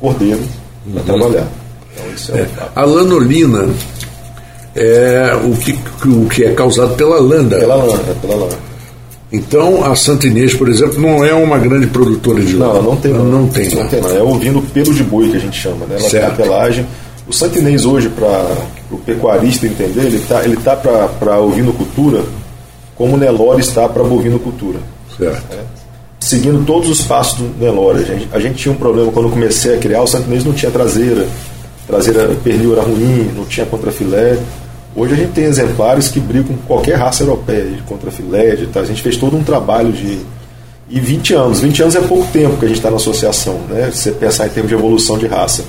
cordeiro, 0.00 0.42
para 0.84 1.00
uhum. 1.00 1.06
trabalhar. 1.06 1.46
Então, 1.96 2.36
é, 2.36 2.40
é 2.40 2.48
a 2.74 2.84
lanolina 2.84 3.68
é 4.74 5.34
o 5.44 5.54
que, 5.56 5.78
o 6.08 6.28
que 6.28 6.44
é 6.44 6.52
causado 6.54 6.94
pela 6.94 7.20
landa. 7.20 7.58
Pela 7.58 7.76
landa, 7.76 8.16
pela 8.20 8.34
landa. 8.34 8.71
Então, 9.32 9.82
a 9.90 9.96
Santa 9.96 10.26
Inês, 10.26 10.52
por 10.52 10.68
exemplo, 10.68 11.00
não 11.00 11.24
é 11.24 11.32
uma 11.32 11.58
grande 11.58 11.86
produtora 11.86 12.42
de 12.42 12.54
lã. 12.54 12.74
Não, 12.74 12.82
não 12.82 12.96
tem. 12.96 13.12
Não, 13.12 13.24
não 13.24 13.48
tem. 13.48 13.74
Não 13.74 13.88
tem, 13.88 14.00
não. 14.00 14.10
É 14.10 14.22
ouvindo 14.22 14.60
pelo 14.72 14.92
de 14.92 15.02
boi 15.02 15.30
que 15.30 15.36
a 15.38 15.40
gente 15.40 15.58
chama, 15.58 15.86
né? 15.86 15.96
Ela 15.98 16.10
certo. 16.10 16.36
tem 16.36 16.44
a 16.44 16.46
pelagem. 16.46 16.86
O 17.26 17.32
Santa 17.32 17.58
Inês 17.58 17.86
hoje, 17.86 18.10
para 18.10 18.54
o 18.90 18.98
pecuarista 18.98 19.66
entender, 19.66 20.02
ele 20.02 20.16
está 20.16 20.44
ele 20.44 20.56
tá 20.56 20.76
para 20.76 21.40
ovinocultura 21.40 22.22
como 22.94 23.14
o 23.14 23.16
Nelore 23.16 23.60
está 23.60 23.88
para 23.88 24.02
bovinocultura. 24.02 24.78
Certo. 25.16 25.42
É. 25.52 25.60
Seguindo 26.20 26.64
todos 26.64 26.88
os 26.88 27.02
passos 27.02 27.38
do 27.38 27.58
Nelore. 27.58 28.00
A 28.00 28.04
gente, 28.04 28.28
a 28.32 28.38
gente 28.38 28.54
tinha 28.56 28.72
um 28.72 28.76
problema 28.76 29.10
quando 29.10 29.26
eu 29.26 29.32
comecei 29.32 29.74
a 29.74 29.78
criar, 29.78 30.02
o 30.02 30.06
Santa 30.06 30.28
Inês 30.28 30.44
não 30.44 30.52
tinha 30.52 30.70
traseira. 30.70 31.26
Traseira 31.86 32.28
pernil 32.44 32.72
era 32.72 32.82
ruim, 32.82 33.30
não 33.34 33.44
tinha 33.44 33.66
contrafilé. 33.66 34.38
Hoje 34.94 35.14
a 35.14 35.16
gente 35.16 35.32
tem 35.32 35.44
exemplares 35.44 36.08
que 36.08 36.20
brigam 36.20 36.54
com 36.54 36.56
qualquer 36.66 36.96
raça 36.96 37.22
europeia, 37.22 37.64
de 37.64 37.82
contrafilé, 37.82 38.56
de, 38.56 38.66
tá? 38.66 38.80
a 38.80 38.84
gente 38.84 39.00
fez 39.00 39.16
todo 39.16 39.36
um 39.36 39.42
trabalho 39.42 39.92
de. 39.92 40.20
E 40.90 41.00
20 41.00 41.34
anos, 41.34 41.60
20 41.60 41.82
anos 41.82 41.96
é 41.96 42.00
pouco 42.02 42.30
tempo 42.30 42.58
que 42.58 42.66
a 42.66 42.68
gente 42.68 42.76
está 42.76 42.90
na 42.90 42.96
associação, 42.96 43.58
né? 43.70 43.90
Se 43.90 44.02
você 44.02 44.10
pensar 44.12 44.46
em 44.46 44.50
termos 44.50 44.68
de 44.68 44.74
evolução 44.74 45.16
de 45.16 45.26
raça. 45.26 45.64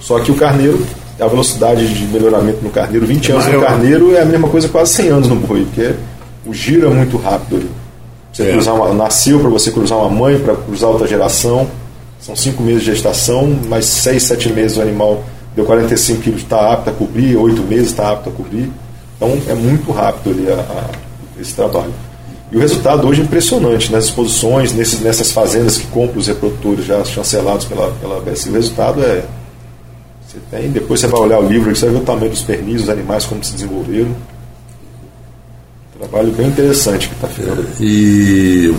Só 0.00 0.20
que 0.20 0.30
o 0.30 0.34
carneiro, 0.34 0.84
a 1.18 1.26
velocidade 1.26 1.88
de 1.94 2.04
melhoramento 2.04 2.62
no 2.62 2.68
carneiro, 2.68 3.06
20 3.06 3.32
anos 3.32 3.46
no 3.46 3.60
carneiro 3.62 4.14
é 4.14 4.20
a 4.20 4.24
mesma 4.26 4.48
coisa 4.48 4.68
quase 4.68 4.92
100 4.92 5.08
anos 5.08 5.28
no 5.28 5.36
boi, 5.36 5.64
porque 5.64 5.94
o 6.44 6.52
giro 6.52 6.88
é 6.88 6.90
muito 6.90 7.16
rápido 7.16 7.56
ali. 7.56 7.70
Você 8.30 8.42
é. 8.42 8.52
cruzar 8.52 8.74
uma, 8.74 8.92
nasceu 8.92 9.40
para 9.40 9.48
você 9.48 9.70
cruzar 9.70 9.96
uma 9.96 10.10
mãe, 10.10 10.38
para 10.38 10.54
cruzar 10.54 10.90
outra 10.90 11.06
geração, 11.06 11.66
são 12.20 12.36
5 12.36 12.62
meses 12.62 12.82
de 12.82 12.92
gestação, 12.92 13.46
mais 13.66 13.86
6, 13.86 14.22
7 14.22 14.52
meses 14.52 14.76
o 14.76 14.82
animal 14.82 15.24
deu 15.56 15.64
45 15.64 16.20
quilos, 16.20 16.42
está 16.42 16.72
apto 16.72 16.90
a 16.90 16.92
cobrir, 16.92 17.34
8 17.34 17.62
meses 17.62 17.88
está 17.88 18.12
apto 18.12 18.28
a 18.28 18.32
cobrir. 18.32 18.70
Então 19.16 19.36
é 19.48 19.54
muito 19.54 19.90
rápido 19.90 20.30
ali 20.30 20.50
a, 20.50 20.54
a, 20.54 21.40
esse 21.40 21.54
trabalho. 21.54 21.92
E 22.52 22.56
o 22.56 22.60
resultado 22.60 23.08
hoje 23.08 23.22
é 23.22 23.24
impressionante 23.24 23.90
nas 23.90 24.04
exposições, 24.04 24.72
nesses, 24.72 25.00
nessas 25.00 25.32
fazendas 25.32 25.78
que 25.78 25.86
compram 25.88 26.18
os 26.18 26.28
reprodutores 26.28 26.84
já 26.84 27.02
chancelados 27.04 27.64
pela, 27.64 27.90
pela 27.92 28.20
BSI. 28.20 28.50
O 28.50 28.52
resultado 28.52 29.02
é. 29.02 29.24
Você 30.26 30.38
tem, 30.50 30.70
depois 30.70 31.00
você 31.00 31.06
vai 31.06 31.20
olhar 31.20 31.40
o 31.40 31.48
livro, 31.48 31.74
você 31.74 31.86
vai 31.86 31.94
ver 31.94 32.00
o 32.02 32.04
tamanho 32.04 32.30
dos 32.30 32.42
pernis, 32.42 32.82
os 32.82 32.88
animais, 32.88 33.24
como 33.24 33.42
se 33.42 33.52
desenvolveram. 33.54 34.14
Trabalho 35.98 36.30
bem 36.32 36.48
interessante 36.48 37.08
que 37.08 37.14
está 37.14 37.26
ficando. 37.26 37.66
E 37.80 38.74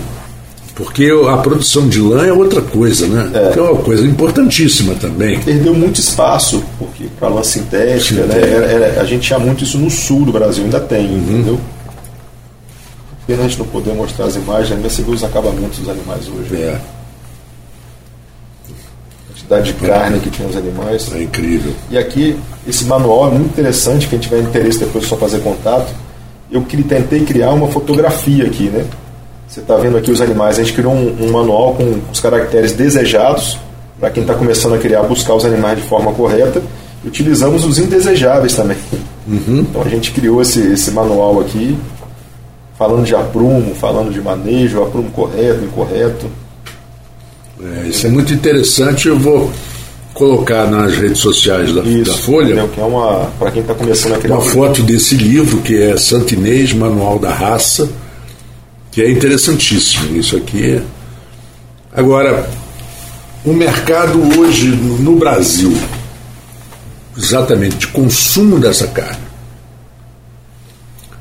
porque 0.77 1.11
a 1.27 1.37
produção 1.37 1.89
de 1.89 1.99
lã 1.99 2.27
é 2.27 2.31
outra 2.31 2.61
coisa, 2.61 3.07
né? 3.07 3.31
É. 3.33 3.51
Que 3.51 3.57
é 3.57 3.61
uma 3.63 3.81
coisa 3.81 4.05
importantíssima 4.05 4.93
também. 4.93 5.39
Perdeu 5.39 5.73
muito 5.73 5.99
espaço 5.99 6.63
porque 6.77 7.05
para 7.19 7.29
lã 7.29 7.43
sintética, 7.43 8.21
né? 8.25 8.35
Era, 8.39 8.65
era, 8.65 9.01
a 9.01 9.03
gente 9.03 9.23
tinha 9.23 9.39
muito 9.39 9.63
isso 9.63 9.79
no 9.79 9.89
sul 9.89 10.23
do 10.23 10.31
Brasil, 10.31 10.63
ainda 10.63 10.79
tem, 10.79 11.07
uhum. 11.07 11.17
entendeu? 11.17 11.59
Pena 13.25 13.43
a 13.43 13.47
gente 13.47 13.57
não 13.57 13.65
poder 13.65 13.91
mostrar 13.95 14.25
as 14.25 14.35
imagens, 14.35 14.71
ainda 14.71 14.87
se 14.87 15.01
vê 15.01 15.09
os 15.09 15.23
acabamentos 15.23 15.79
dos 15.79 15.89
animais 15.89 16.27
hoje. 16.27 16.61
É. 16.61 16.79
A 18.69 19.33
quantidade 19.33 19.73
de 19.73 19.87
carne 19.87 20.19
que 20.19 20.29
tem 20.29 20.45
os 20.45 20.55
animais. 20.55 21.11
É 21.11 21.23
incrível. 21.23 21.73
E 21.89 21.97
aqui, 21.97 22.39
esse 22.67 22.85
manual 22.85 23.29
é 23.29 23.31
muito 23.31 23.47
interessante, 23.47 24.07
quem 24.07 24.19
tiver 24.19 24.41
interesse 24.41 24.77
depois 24.77 25.05
é 25.05 25.07
só 25.07 25.17
fazer 25.17 25.39
contato. 25.39 25.91
Eu 26.51 26.61
tentei 26.87 27.21
criar 27.25 27.49
uma 27.49 27.67
fotografia 27.67 28.45
aqui, 28.45 28.65
né? 28.65 28.85
Você 29.47 29.61
está 29.61 29.77
vendo 29.77 29.97
aqui 29.97 30.11
os 30.11 30.19
animais. 30.19 30.59
A 30.59 30.63
gente 30.63 30.73
criou 30.73 30.93
um, 30.93 31.15
um 31.21 31.31
manual 31.31 31.73
com 31.73 31.99
os 32.11 32.19
caracteres 32.19 32.73
desejados 32.73 33.57
para 33.99 34.09
quem 34.09 34.21
está 34.21 34.35
começando 34.35 34.75
a 34.75 34.77
criar, 34.77 35.03
buscar 35.03 35.33
os 35.33 35.45
animais 35.45 35.81
de 35.81 35.87
forma 35.87 36.11
correta. 36.13 36.61
Utilizamos 37.05 37.63
os 37.65 37.79
indesejáveis 37.79 38.55
também. 38.55 38.77
Uhum. 39.27 39.65
Então 39.69 39.81
a 39.81 39.89
gente 39.89 40.11
criou 40.11 40.41
esse, 40.41 40.59
esse 40.59 40.91
manual 40.91 41.39
aqui, 41.39 41.77
falando 42.77 43.05
de 43.05 43.15
aprumo, 43.15 43.73
falando 43.75 44.11
de 44.11 44.21
manejo, 44.21 44.83
aprumo 44.83 45.09
correto, 45.11 45.63
incorreto. 45.63 46.27
É, 47.61 47.87
isso 47.87 48.05
é 48.05 48.09
muito 48.09 48.33
interessante. 48.33 49.07
Eu 49.07 49.17
vou 49.17 49.49
colocar 50.13 50.67
nas 50.67 50.95
redes 50.95 51.19
sociais 51.19 51.73
da, 51.73 51.81
Isso, 51.81 52.11
da 52.11 52.17
Folha. 52.17 52.47
Entendeu? 52.47 52.67
Que 52.69 52.81
é 52.81 52.83
uma 52.83 53.29
para 53.39 53.51
quem 53.51 53.61
está 53.61 53.73
começando 53.73 54.13
a 54.13 54.17
criar 54.17 54.35
uma 54.35 54.41
foto 54.41 54.81
desse 54.83 55.15
livro 55.15 55.61
que 55.61 55.81
é 55.81 55.95
Santinês 55.95 56.73
Manual 56.73 57.17
da 57.17 57.31
Raça 57.31 57.89
que 58.97 59.03
é 59.03 59.11
interessantíssimo 59.11 60.17
isso 60.17 60.35
aqui. 60.35 60.81
Agora, 61.93 62.49
o 63.45 63.53
mercado 63.53 64.19
hoje 64.39 64.69
no 64.69 65.15
Brasil, 65.15 65.71
exatamente 67.15 67.77
de 67.77 67.87
consumo 67.89 68.57
dessa 68.57 68.87
carne, 68.87 69.21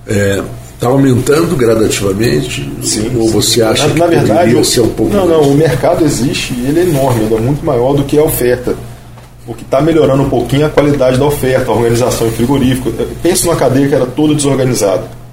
está 0.06 0.86
é, 0.86 0.90
aumentando 0.90 1.54
gradativamente? 1.54 2.66
Sim, 2.80 3.14
ou 3.14 3.28
você 3.28 3.60
acha 3.60 3.88
na, 3.88 3.92
que 3.92 3.98
na 3.98 4.06
verdade, 4.06 4.64
ser 4.64 4.80
um 4.80 4.88
pouco 4.88 5.12
Não, 5.12 5.28
mais? 5.28 5.38
não, 5.38 5.50
o 5.50 5.54
mercado 5.54 6.02
existe 6.02 6.54
e 6.54 6.68
ele 6.68 6.80
é 6.80 6.82
enorme, 6.84 7.24
ele 7.24 7.34
é 7.34 7.40
muito 7.40 7.62
maior 7.62 7.92
do 7.92 8.04
que 8.04 8.18
a 8.18 8.22
oferta. 8.22 8.74
O 9.46 9.52
que 9.52 9.64
está 9.64 9.82
melhorando 9.82 10.22
um 10.22 10.30
pouquinho 10.30 10.62
é 10.62 10.64
a 10.64 10.70
qualidade 10.70 11.18
da 11.18 11.26
oferta, 11.26 11.70
a 11.70 11.74
organização 11.74 12.26
em 12.26 12.30
frigorífico. 12.30 12.90
Pensa 13.22 13.44
numa 13.44 13.56
cadeia 13.56 13.86
que 13.86 13.94
era 13.94 14.06
toda 14.06 14.34
desorganizada 14.34 15.25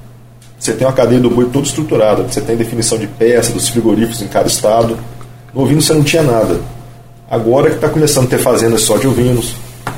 você 0.64 0.72
tem 0.72 0.88
uma 0.88 0.94
cadeia 0.94 1.20
do 1.20 1.30
boi 1.30 1.50
toda 1.52 1.66
estruturada, 1.66 2.24
você 2.24 2.40
tem 2.40 2.56
definição 2.56 2.98
de 2.98 3.06
peça, 3.06 3.52
dos 3.52 3.68
frigoríficos 3.68 4.22
em 4.22 4.30
cada 4.30 4.48
estado. 4.48 4.98
No 5.54 5.62
ovino 5.62 5.82
você 5.82 5.94
não 5.94 6.04
tinha 6.04 6.24
nada. 6.24 6.58
Agora 7.30 7.70
que 7.70 7.76
está 7.76 7.90
começando 7.90 8.28
a 8.28 8.30
ter 8.30 8.38
fazendas 8.38 8.82
só 8.84 8.96
de 8.96 9.06
ovinos, 9.06 9.56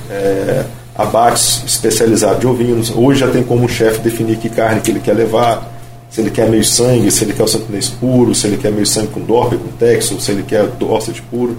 é, 0.09 0.63
abates 0.95 1.63
especializados 1.67 2.39
de 2.39 2.47
ovinos. 2.47 2.91
Hoje 2.95 3.19
já 3.19 3.27
tem 3.27 3.43
como 3.43 3.65
o 3.65 3.69
chefe 3.69 3.99
definir 3.99 4.37
que 4.37 4.49
carne 4.49 4.81
que 4.81 4.89
ele 4.89 4.99
quer 4.99 5.13
levar, 5.13 5.71
se 6.09 6.19
ele 6.19 6.31
quer 6.31 6.49
meio 6.49 6.65
sangue, 6.65 7.11
se 7.11 7.23
ele 7.23 7.33
quer 7.33 7.43
o 7.43 7.47
santinês 7.47 7.89
puro, 7.89 8.33
se 8.33 8.47
ele 8.47 8.57
quer 8.57 8.71
meio 8.71 8.87
sangue 8.87 9.09
com 9.09 9.19
dorpe, 9.19 9.57
com 9.57 9.67
texo, 9.77 10.19
se 10.19 10.31
ele 10.31 10.41
quer 10.41 10.65
dorset 10.65 11.21
puro. 11.29 11.55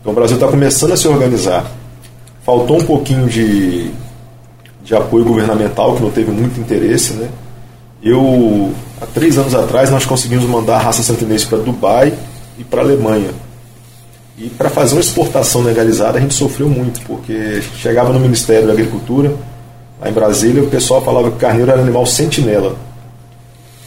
Então 0.00 0.12
o 0.12 0.16
Brasil 0.16 0.36
está 0.38 0.48
começando 0.48 0.92
a 0.92 0.96
se 0.96 1.06
organizar. 1.06 1.70
Faltou 2.42 2.80
um 2.80 2.84
pouquinho 2.86 3.28
de, 3.28 3.90
de 4.82 4.94
apoio 4.94 5.26
governamental, 5.26 5.94
que 5.94 6.02
não 6.02 6.10
teve 6.10 6.30
muito 6.30 6.58
interesse, 6.58 7.12
né? 7.12 7.28
Eu, 8.02 8.72
há 9.00 9.06
três 9.06 9.38
anos 9.38 9.54
atrás, 9.54 9.90
nós 9.90 10.04
conseguimos 10.04 10.44
mandar 10.44 10.76
a 10.76 10.80
raça 10.80 11.02
santinês 11.02 11.44
para 11.44 11.58
Dubai 11.58 12.12
e 12.58 12.64
para 12.64 12.82
Alemanha. 12.82 13.30
E 14.38 14.50
para 14.50 14.68
fazer 14.68 14.94
uma 14.94 15.00
exportação 15.00 15.62
legalizada, 15.62 16.18
a 16.18 16.20
gente 16.20 16.34
sofreu 16.34 16.68
muito, 16.68 17.00
porque 17.06 17.62
chegava 17.78 18.12
no 18.12 18.20
Ministério 18.20 18.66
da 18.66 18.74
Agricultura, 18.74 19.34
lá 20.00 20.10
em 20.10 20.12
Brasília, 20.12 20.62
o 20.62 20.68
pessoal 20.68 21.02
falava 21.02 21.30
que 21.30 21.36
o 21.36 21.40
carneiro 21.40 21.70
era 21.70 21.80
animal 21.80 22.04
sentinela 22.04 22.76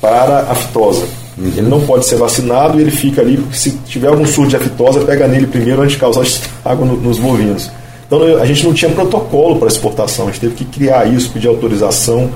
para 0.02 0.40
a 0.50 0.56
fitosa. 0.56 1.06
Uhum. 1.38 1.54
Ele 1.56 1.70
não 1.70 1.82
pode 1.82 2.06
ser 2.06 2.16
vacinado 2.16 2.80
e 2.80 2.82
ele 2.82 2.92
fica 2.92 3.22
ali, 3.22 3.38
porque 3.38 3.56
se 3.56 3.72
tiver 3.86 4.08
algum 4.08 4.26
surto 4.26 4.50
de 4.50 4.56
aftosa, 4.56 5.02
pega 5.02 5.28
nele 5.28 5.46
primeiro 5.46 5.82
antes 5.82 5.94
de 5.94 6.00
causar 6.00 6.24
estrago 6.24 6.84
nos 6.84 7.20
bovinos. 7.20 7.70
Então 8.08 8.24
a 8.42 8.46
gente 8.46 8.66
não 8.66 8.74
tinha 8.74 8.90
protocolo 8.92 9.58
para 9.58 9.68
exportação, 9.68 10.28
a 10.28 10.32
gente 10.32 10.42
teve 10.42 10.56
que 10.56 10.66
criar 10.66 11.06
isso, 11.06 11.30
pedir 11.30 11.48
autorização 11.48 12.32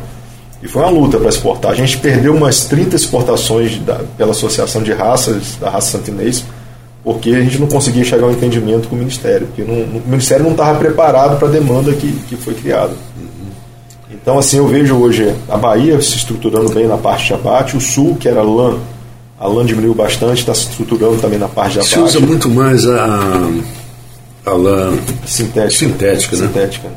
e 0.64 0.68
foi 0.68 0.82
uma 0.82 0.92
luta 0.92 1.20
para 1.20 1.28
exportar. 1.28 1.72
A 1.72 1.76
gente 1.76 1.98
perdeu 1.98 2.34
umas 2.34 2.64
30 2.66 2.96
exportações 2.96 3.78
da, 3.80 3.96
pela 4.18 4.32
Associação 4.32 4.82
de 4.82 4.94
Raças, 4.94 5.58
da 5.60 5.70
raça 5.70 5.98
santinês, 5.98 6.46
porque 7.04 7.32
a 7.32 7.42
gente 7.42 7.60
não 7.60 7.68
conseguia 7.68 8.06
chegar 8.06 8.24
a 8.24 8.30
um 8.30 8.32
entendimento 8.32 8.88
com 8.88 8.96
o 8.96 8.98
Ministério, 8.98 9.48
porque 9.48 9.62
não, 9.62 9.74
o 9.74 10.02
Ministério 10.06 10.46
não 10.46 10.52
estava 10.52 10.80
preparado 10.80 11.38
para 11.38 11.50
a 11.50 11.52
demanda 11.52 11.92
que, 11.92 12.10
que 12.30 12.38
foi 12.38 12.54
criada. 12.54 12.94
Então, 14.10 14.40
assim, 14.40 14.56
eu 14.56 14.66
vejo 14.66 14.96
hoje 14.96 15.36
a 15.50 15.58
Bahia 15.58 16.02
se 16.02 16.16
estruturando 16.16 16.70
bem 16.70 16.88
na 16.88 16.98
parte 16.98 17.28
de 17.28 17.34
abate, 17.34 17.76
o 17.76 17.82
Sul, 17.82 18.16
que 18.16 18.30
era 18.30 18.42
lã, 18.42 18.78
a 19.38 19.46
lã 19.46 19.66
diminuiu 19.66 19.94
bastante, 19.94 20.40
está 20.40 20.56
se 20.56 20.70
estruturando 20.70 21.18
também 21.18 21.38
na 21.38 21.50
parte 21.50 21.74
de 21.74 21.80
abate. 21.80 21.94
Se 21.94 22.00
usa 22.00 22.20
muito 22.22 22.48
mais 22.48 22.88
a, 22.88 23.50
a 24.46 24.52
lã 24.54 24.98
sintética, 25.26 25.72
sintética, 25.72 26.38
né? 26.38 26.48
Sintética. 26.48 26.88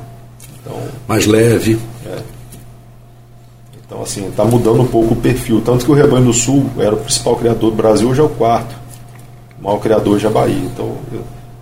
Então, 0.62 0.78
mais 1.08 1.26
leve. 1.26 1.76
Então, 3.86 4.02
assim, 4.02 4.26
está 4.28 4.44
mudando 4.44 4.82
um 4.82 4.86
pouco 4.86 5.14
o 5.14 5.16
perfil. 5.16 5.62
Tanto 5.64 5.84
que 5.84 5.90
o 5.90 5.94
Rebanho 5.94 6.26
do 6.26 6.32
Sul 6.32 6.66
era 6.76 6.94
o 6.94 6.98
principal 6.98 7.36
criador 7.36 7.70
do 7.70 7.76
Brasil, 7.76 8.08
hoje 8.08 8.20
é 8.20 8.24
o 8.24 8.28
quarto. 8.28 8.74
O 9.60 9.64
maior 9.64 9.78
criador 9.78 10.14
hoje 10.14 10.26
é 10.26 10.28
a 10.28 10.32
Bahia. 10.32 10.64
Então, 10.64 10.92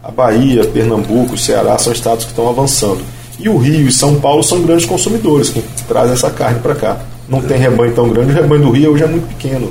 a 0.03 0.11
Bahia, 0.11 0.65
Pernambuco, 0.65 1.37
Ceará 1.37 1.77
são 1.79 1.93
estados 1.93 2.25
que 2.25 2.31
estão 2.31 2.49
avançando. 2.49 3.03
E 3.39 3.49
o 3.49 3.59
Rio 3.59 3.89
e 3.89 3.93
São 3.93 4.21
Paulo 4.21 4.43
são 4.43 4.63
grandes 4.63 4.87
consumidores 4.87 5.51
que 5.51 5.63
trazem 5.87 6.15
essa 6.15 6.31
carne 6.31 6.61
para 6.61 6.75
cá. 6.75 7.01
Não 7.29 7.43
tem 7.43 7.59
rebanho 7.59 7.95
tão 7.95 8.09
grande, 8.09 8.33
o 8.33 8.35
rebanho 8.35 8.63
do 8.63 8.71
Rio 8.71 8.93
hoje 8.93 9.05
é 9.05 9.07
muito 9.07 9.29
pequeno. 9.29 9.71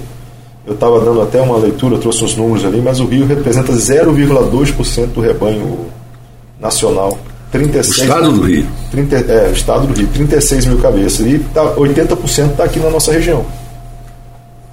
Eu 0.65 0.73
estava 0.73 0.99
dando 0.99 1.21
até 1.21 1.41
uma 1.41 1.57
leitura, 1.57 1.97
trouxe 1.97 2.23
uns 2.23 2.35
números 2.35 2.65
ali, 2.65 2.81
mas 2.81 2.99
o 2.99 3.05
Rio 3.05 3.25
representa 3.25 3.73
0,2% 3.73 5.07
do 5.07 5.21
rebanho 5.21 5.87
nacional. 6.59 7.17
36, 7.53 7.99
o 7.99 8.01
estado 8.01 8.31
do 8.31 8.41
Rio. 8.41 8.67
30, 8.89 9.15
é, 9.15 9.47
o 9.47 9.53
estado 9.53 9.87
do 9.87 9.93
Rio, 9.93 10.07
36 10.07 10.65
mil 10.65 10.79
cabeças. 10.79 11.25
E 11.27 11.37
tá, 11.53 11.75
80% 11.75 12.49
está 12.51 12.63
aqui 12.63 12.79
na 12.79 12.89
nossa 12.89 13.11
região. 13.11 13.45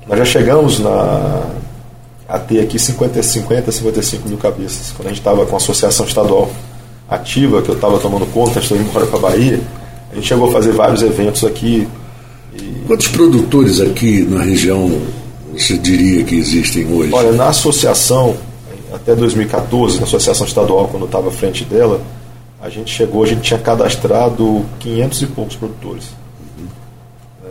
Nós 0.08 0.18
já 0.18 0.24
chegamos 0.24 0.78
na, 0.80 1.42
a 2.26 2.38
ter 2.38 2.60
aqui 2.60 2.78
50, 2.78 3.22
50 3.22 3.70
55 3.70 4.28
mil 4.28 4.38
cabeças. 4.38 4.92
Quando 4.96 5.08
a 5.08 5.10
gente 5.10 5.18
estava 5.18 5.44
com 5.44 5.54
a 5.54 5.58
associação 5.58 6.06
estadual 6.06 6.50
ativa, 7.06 7.60
que 7.60 7.68
eu 7.68 7.74
estava 7.74 7.98
tomando 7.98 8.24
conta, 8.32 8.60
estou 8.60 8.78
indo 8.78 8.88
embora 8.88 9.06
para 9.06 9.18
a 9.18 9.22
Bahia, 9.22 9.60
a 10.10 10.14
gente 10.14 10.26
chegou 10.26 10.48
a 10.48 10.52
fazer 10.52 10.72
vários 10.72 11.02
eventos 11.02 11.44
aqui. 11.44 11.86
E... 12.54 12.82
Quantos 12.86 13.08
produtores 13.08 13.78
aqui 13.82 14.22
na 14.22 14.42
região 14.42 14.90
você 15.52 15.76
diria 15.76 16.24
que 16.24 16.34
existem 16.34 16.90
hoje? 16.90 17.12
Olha, 17.12 17.32
na 17.32 17.48
associação, 17.48 18.34
até 18.90 19.14
2014, 19.14 19.98
na 19.98 20.04
associação 20.04 20.46
estadual, 20.46 20.88
quando 20.88 21.02
eu 21.02 21.06
estava 21.06 21.28
à 21.28 21.30
frente 21.30 21.62
dela, 21.64 22.00
a 22.60 22.68
gente 22.68 22.94
chegou, 22.94 23.22
a 23.24 23.26
gente 23.26 23.40
tinha 23.40 23.58
cadastrado 23.58 24.64
500 24.80 25.22
e 25.22 25.26
poucos 25.26 25.56
produtores. 25.56 26.04
Uhum. 26.58 26.68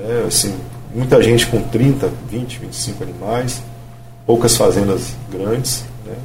É, 0.07 0.27
assim, 0.27 0.53
muita 0.93 1.21
gente 1.21 1.47
com 1.47 1.61
30, 1.61 2.11
20, 2.29 2.59
25 2.59 3.03
animais, 3.03 3.63
poucas 4.25 4.55
fazendas 4.55 5.15
grandes, 5.31 5.83
né? 6.05 6.15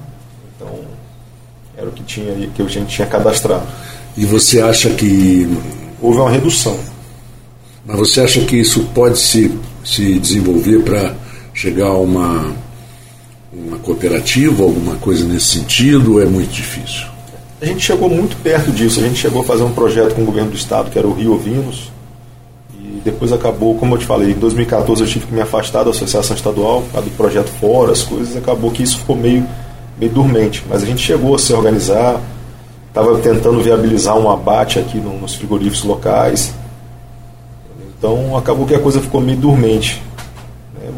então 0.54 0.80
era 1.76 1.88
o 1.88 1.92
que, 1.92 2.02
tinha, 2.02 2.46
que 2.48 2.62
a 2.62 2.66
gente 2.66 2.94
tinha 2.94 3.06
cadastrado. 3.06 3.66
E 4.16 4.24
você 4.24 4.60
acha 4.60 4.90
que. 4.90 5.48
Houve 6.00 6.18
uma 6.18 6.30
redução. 6.30 6.78
Mas 7.86 7.98
você 7.98 8.20
acha 8.20 8.40
que 8.42 8.56
isso 8.56 8.84
pode 8.94 9.18
se, 9.18 9.58
se 9.84 10.18
desenvolver 10.18 10.82
para 10.82 11.14
chegar 11.54 11.86
a 11.86 11.98
uma, 11.98 12.52
uma 13.52 13.78
cooperativa, 13.78 14.62
alguma 14.62 14.96
coisa 14.96 15.24
nesse 15.24 15.46
sentido, 15.46 16.14
ou 16.14 16.22
é 16.22 16.26
muito 16.26 16.50
difícil? 16.50 17.13
A 17.64 17.66
gente 17.66 17.80
chegou 17.80 18.10
muito 18.10 18.36
perto 18.42 18.70
disso. 18.70 19.00
A 19.00 19.02
gente 19.04 19.18
chegou 19.18 19.40
a 19.40 19.44
fazer 19.44 19.62
um 19.62 19.72
projeto 19.72 20.14
com 20.14 20.20
o 20.20 20.26
governo 20.26 20.50
do 20.50 20.56
estado, 20.56 20.90
que 20.90 20.98
era 20.98 21.08
o 21.08 21.14
Rio 21.14 21.32
Ovinos, 21.32 21.90
e 22.78 23.00
depois 23.02 23.32
acabou, 23.32 23.74
como 23.76 23.94
eu 23.94 23.98
te 23.98 24.04
falei, 24.04 24.32
em 24.32 24.34
2014 24.34 25.00
eu 25.00 25.08
tive 25.08 25.26
que 25.28 25.32
me 25.32 25.40
afastar 25.40 25.82
da 25.82 25.88
associação 25.88 26.36
estadual, 26.36 26.82
do 26.82 27.16
projeto 27.16 27.48
fora, 27.48 27.92
as 27.92 28.02
coisas, 28.02 28.36
acabou 28.36 28.70
que 28.70 28.82
isso 28.82 28.98
ficou 28.98 29.16
meio, 29.16 29.46
meio 29.98 30.12
dormente. 30.12 30.62
Mas 30.68 30.82
a 30.82 30.86
gente 30.86 31.00
chegou 31.00 31.34
a 31.34 31.38
se 31.38 31.54
organizar, 31.54 32.20
estava 32.88 33.16
tentando 33.20 33.58
viabilizar 33.62 34.14
um 34.18 34.30
abate 34.30 34.78
aqui 34.78 34.98
no, 34.98 35.18
nos 35.18 35.34
frigoríficos 35.34 35.84
locais. 35.84 36.52
Então 37.96 38.36
acabou 38.36 38.66
que 38.66 38.74
a 38.74 38.78
coisa 38.78 39.00
ficou 39.00 39.22
meio 39.22 39.38
dormente 39.38 40.02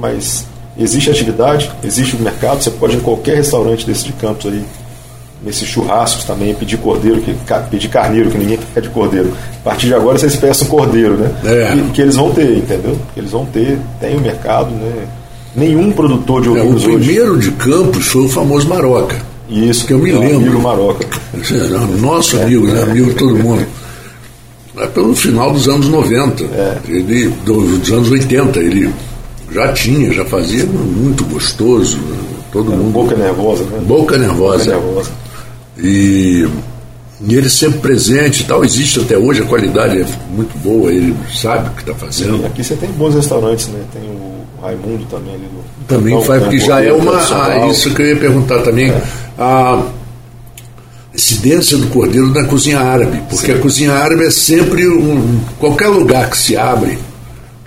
mas 0.01 0.47
existe 0.77 1.11
atividade, 1.11 1.71
existe 1.83 2.17
o 2.17 2.19
mercado, 2.19 2.61
você 2.61 2.71
pode 2.71 2.95
ir 2.95 2.97
em 2.97 3.01
qualquer 3.01 3.37
restaurante 3.37 3.87
desse 3.87 4.05
de 4.05 4.13
Campos 4.15 4.53
aí, 4.53 4.65
nesses 5.43 5.69
churrascos 5.69 6.25
também, 6.25 6.55
pedir 6.55 6.79
cordeiro, 6.79 7.21
que, 7.21 7.35
pedir 7.71 7.89
carneiro, 7.89 8.31
que 8.31 8.39
ninguém 8.39 8.59
quer 8.73 8.81
de 8.81 8.89
cordeiro. 8.89 9.33
A 9.61 9.65
partir 9.65 9.87
de 9.87 9.95
agora 9.95 10.19
vocês 10.19 10.37
peçam 10.37 10.67
cordeiro, 10.69 11.15
né? 11.15 11.31
É. 11.45 11.75
E, 11.77 11.91
que 11.91 12.03
eles 12.03 12.17
vão 12.17 12.33
ter, 12.33 12.59
entendeu? 12.59 12.99
Que 13.15 13.21
eles 13.21 13.31
vão 13.31 13.45
ter, 13.47 13.79
tem 14.01 14.17
o 14.17 14.21
mercado, 14.21 14.71
né? 14.71 15.07
Nenhum 15.55 15.91
produtor 15.91 16.43
de 16.43 16.51
ovinos 16.51 16.85
é, 16.85 16.89
O 16.89 16.99
primeiro 16.99 17.33
hoje... 17.35 17.51
de 17.51 17.57
Campos 17.57 18.07
foi 18.07 18.23
o 18.23 18.29
famoso 18.29 18.69
Maroca. 18.69 19.17
Isso, 19.49 19.87
que 19.87 19.93
eu 19.93 19.99
me 19.99 20.13
lembro. 20.13 20.37
Amigo 20.37 20.61
Maroca. 20.61 21.07
Nosso 22.01 22.37
amigo, 22.41 22.67
né? 22.67 22.83
amigo 22.83 23.11
de 23.11 23.15
todo 23.15 23.37
mundo. 23.37 23.67
É 24.79 24.87
pelo 24.89 25.15
final 25.15 25.53
dos 25.53 25.69
anos 25.69 25.89
90, 25.89 26.45
é. 26.45 26.77
ele, 26.87 27.29
dos 27.47 27.91
anos 27.91 28.11
80, 28.11 28.59
ele 28.59 28.93
já 29.51 29.73
tinha, 29.73 30.13
já 30.13 30.25
fazia 30.25 30.67
muito 30.67 31.25
gostoso. 31.25 31.99
Todo 32.53 32.73
mundo. 32.73 32.93
Boca 32.93 33.17
nervosa, 33.17 33.65
né? 33.65 33.81
Boca 33.87 34.19
nervosa. 34.19 34.65
Boca 34.65 34.81
nervosa. 34.81 35.11
E, 35.79 36.49
e 37.21 37.35
ele 37.35 37.49
sempre 37.49 37.81
presente 37.81 38.43
e 38.43 38.45
tal. 38.45 38.65
Existe 38.65 39.01
até 39.01 39.17
hoje, 39.17 39.43
a 39.43 39.47
qualidade 39.47 40.01
é 40.01 40.07
muito 40.31 40.57
boa, 40.59 40.93
ele 40.93 41.15
sabe 41.35 41.69
o 41.69 41.73
que 41.73 41.81
está 41.81 41.95
fazendo. 41.95 42.39
Sim, 42.39 42.47
aqui 42.47 42.65
você 42.65 42.77
tem 42.77 42.91
bons 42.93 43.15
restaurantes, 43.15 43.69
né? 43.69 43.81
Tem 43.93 44.03
o 44.03 44.63
Raimundo 44.63 45.05
também 45.07 45.35
ali 45.35 45.45
do. 45.45 45.87
Também 45.87 46.15
então, 46.15 46.25
faz, 46.25 46.43
porque 46.43 46.59
já 46.59 46.83
é 46.83 46.93
uma. 46.93 47.17
Ah, 47.17 47.69
isso 47.69 47.95
que 47.95 48.03
eu 48.03 48.07
ia 48.07 48.17
perguntar 48.17 48.61
também. 48.63 48.91
É. 48.91 49.03
A 49.39 49.83
incidência 51.15 51.79
do 51.79 51.87
cordeiro 51.89 52.29
na 52.33 52.45
cozinha 52.45 52.79
árabe, 52.79 53.23
porque 53.29 53.53
Sim. 53.53 53.59
a 53.59 53.61
cozinha 53.61 53.93
árabe 53.93 54.25
é 54.25 54.31
sempre 54.31 54.87
um. 54.89 55.41
qualquer 55.59 55.89
lugar 55.89 56.29
que 56.31 56.37
se 56.37 56.57
abre 56.57 56.99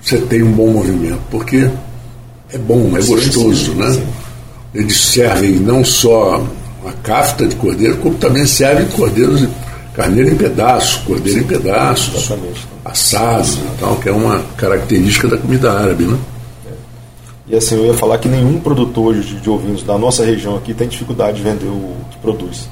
você 0.01 0.17
tem 0.17 0.41
um 0.43 0.51
bom 0.51 0.71
movimento, 0.71 1.19
porque 1.29 1.69
é 2.51 2.57
bom, 2.57 2.97
é 2.97 3.01
sim, 3.01 3.15
gostoso, 3.15 3.73
sim, 3.73 3.75
né? 3.75 3.91
Sim. 3.91 4.07
Eles 4.73 4.97
servem 4.97 5.51
não 5.53 5.83
só 5.83 6.43
a 6.85 6.91
cafta 7.03 7.47
de 7.47 7.55
cordeiro, 7.55 7.97
como 7.97 8.15
também 8.15 8.45
servem 8.45 8.87
cordeiros, 8.87 9.47
carneiro 9.93 10.29
em 10.29 10.35
pedaços, 10.35 10.97
cordeiro 11.03 11.39
em 11.39 11.43
pedaços, 11.43 12.31
assado 12.85 13.47
e 13.47 13.79
tal, 13.79 13.95
que 13.97 14.09
é 14.09 14.11
uma 14.11 14.39
característica 14.55 15.27
da 15.27 15.37
comida 15.37 15.71
árabe, 15.71 16.05
né? 16.05 16.17
É. 16.65 16.73
E 17.53 17.55
assim, 17.55 17.75
eu 17.75 17.85
ia 17.85 17.93
falar 17.93 18.17
que 18.17 18.29
nenhum 18.29 18.59
produtor 18.59 19.13
de, 19.15 19.39
de 19.39 19.49
ovinos 19.49 19.83
da 19.83 19.97
nossa 19.97 20.23
região 20.23 20.55
aqui 20.55 20.73
tem 20.73 20.87
dificuldade 20.87 21.37
de 21.37 21.43
vender 21.43 21.67
o 21.67 21.95
que 22.11 22.17
produz. 22.17 22.69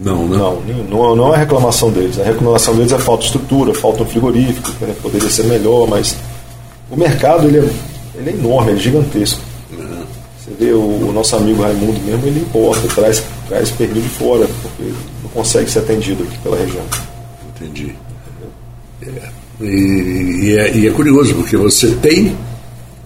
Não, 0.00 0.26
né? 0.26 0.36
Não, 0.36 0.62
não, 0.88 1.16
não 1.16 1.34
é 1.34 1.38
reclamação 1.38 1.90
deles. 1.90 2.18
A 2.18 2.24
reclamação 2.24 2.74
deles 2.74 2.92
é 2.92 2.98
falta 2.98 3.20
de 3.20 3.26
estrutura, 3.26 3.74
falta 3.74 4.02
um 4.02 4.06
frigorífico, 4.06 4.70
né, 4.80 4.94
poderia 5.02 5.30
ser 5.30 5.44
melhor, 5.44 5.86
mas 5.88 6.16
o 6.90 6.96
mercado 6.96 7.46
ele 7.46 7.58
é, 7.58 7.70
ele 8.16 8.30
é 8.30 8.32
enorme, 8.32 8.72
é 8.72 8.76
gigantesco. 8.76 9.40
Você 10.42 10.50
vê 10.58 10.72
o, 10.72 10.80
o, 10.80 11.12
nosso 11.12 11.36
amigo 11.36 11.62
Raimundo 11.62 12.00
mesmo, 12.00 12.26
ele 12.26 12.40
importa, 12.40 12.80
traz, 12.94 13.22
traz 13.48 13.70
pernil 13.70 14.02
de 14.02 14.08
fora, 14.08 14.48
porque 14.60 14.92
não 15.22 15.30
consegue 15.30 15.70
ser 15.70 15.78
atendido 15.80 16.24
aqui 16.24 16.36
pela 16.38 16.56
região. 16.56 16.82
Entendi. 17.54 17.94
É. 19.06 19.28
E, 19.60 19.66
e, 19.66 20.56
é, 20.56 20.76
e, 20.76 20.88
é, 20.88 20.90
curioso, 20.90 21.34
porque 21.36 21.56
você 21.56 21.92
tem. 21.92 22.36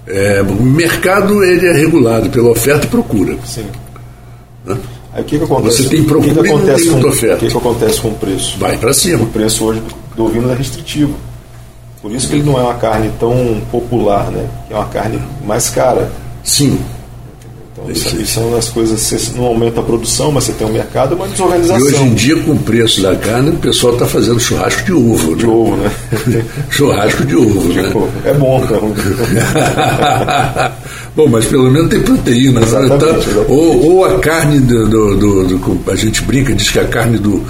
É, 0.07 0.41
o 0.41 0.63
mercado 0.63 1.45
ele 1.45 1.67
é 1.67 1.73
regulado 1.73 2.31
pela 2.31 2.49
oferta 2.49 2.87
e 2.87 2.89
procura. 2.89 3.37
Sim. 3.45 3.67
Né? 4.65 4.79
Aí 5.13 5.21
o 5.23 5.25
que, 5.25 5.37
que 5.37 5.45
acontece? 5.45 5.83
Você 5.83 5.89
tem 5.91 6.05
procura 6.05 6.35
que 6.35 6.43
que 6.43 6.49
acontece 6.49 6.85
e 6.85 6.87
não 6.87 6.95
tem 6.95 7.03
com, 7.03 7.09
oferta. 7.09 7.37
O 7.37 7.39
que, 7.39 7.49
que 7.49 7.59
acontece 7.59 8.01
com 8.01 8.09
o 8.09 8.15
preço? 8.15 8.59
Vai 8.59 8.79
para 8.79 8.95
cima. 8.95 9.25
O 9.25 9.27
preço 9.27 9.65
hoje 9.65 9.83
do 10.17 10.25
ovino 10.25 10.51
é 10.51 10.55
restritivo. 10.55 11.15
Por 12.01 12.13
isso 12.13 12.29
que 12.29 12.37
ele 12.37 12.45
não 12.45 12.59
é 12.59 12.63
uma 12.63 12.75
carne 12.75 13.11
tão 13.19 13.61
popular, 13.71 14.31
né? 14.31 14.49
É 14.71 14.75
uma 14.75 14.87
carne 14.87 15.21
mais 15.45 15.69
cara. 15.69 16.11
Sim. 16.43 16.79
Então, 17.77 17.91
isso, 17.91 18.17
isso 18.17 18.33
são 18.33 18.57
as 18.57 18.71
coisas, 18.71 18.99
você 18.99 19.33
não 19.37 19.45
aumenta 19.45 19.81
a 19.81 19.83
produção, 19.83 20.33
mas 20.33 20.45
você 20.45 20.53
tem 20.53 20.67
um 20.67 20.73
mercado, 20.73 21.15
uma 21.15 21.29
desorganização. 21.29 21.79
E 21.79 21.83
hoje 21.83 22.03
em 22.03 22.15
dia, 22.15 22.43
com 22.43 22.53
o 22.53 22.59
preço 22.59 23.03
da 23.03 23.15
carne, 23.15 23.51
o 23.51 23.59
pessoal 23.59 23.93
está 23.93 24.07
fazendo 24.07 24.41
churrasco 24.41 24.83
de 24.83 24.93
ovo. 24.93 25.37
De 25.37 25.47
né? 25.47 25.53
ovo, 25.53 25.77
né? 25.77 25.93
churrasco 26.71 27.27
de 27.27 27.37
ovo, 27.37 27.69
de 27.69 27.83
né? 27.83 27.93
Ovo. 27.95 28.11
É 28.25 28.33
bom, 28.33 28.65
é 28.65 28.79
ruim. 28.79 28.95
bom, 31.15 31.29
mas 31.29 31.45
pelo 31.45 31.71
menos 31.71 31.91
tem 31.91 32.01
proteína. 32.01 32.61
Né? 32.61 32.67
Exatamente, 32.67 33.05
né? 33.05 33.13
exatamente. 33.13 33.51
Ou, 33.51 33.85
ou, 33.85 34.07
a 34.07 34.19
carne 34.21 34.59
do, 34.61 34.89
do, 34.89 35.17
do, 35.17 35.59
do, 35.59 35.91
A 35.91 35.97
gente 35.97 36.23
brinca, 36.23 36.55
diz 36.55 36.71
que 36.71 36.79
a 36.79 36.87
carne 36.87 37.19
do, 37.19 37.45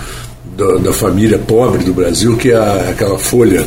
da 0.82 0.92
família 0.92 1.38
pobre 1.38 1.84
do 1.84 1.94
Brasil, 1.94 2.36
que 2.36 2.50
é 2.50 2.56
a, 2.56 2.88
aquela 2.90 3.16
folha 3.16 3.64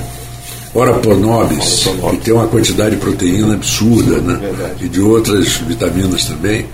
Ora 0.73 0.93
nobis, 1.15 1.87
que 2.11 2.17
tem 2.17 2.33
uma 2.33 2.47
quantidade 2.47 2.91
de 2.91 3.01
proteína 3.01 3.55
absurda, 3.55 4.19
né? 4.19 4.39
Verdade. 4.39 4.85
E 4.85 4.89
de 4.89 5.01
outras 5.01 5.57
vitaminas 5.57 6.25
também. 6.25 6.65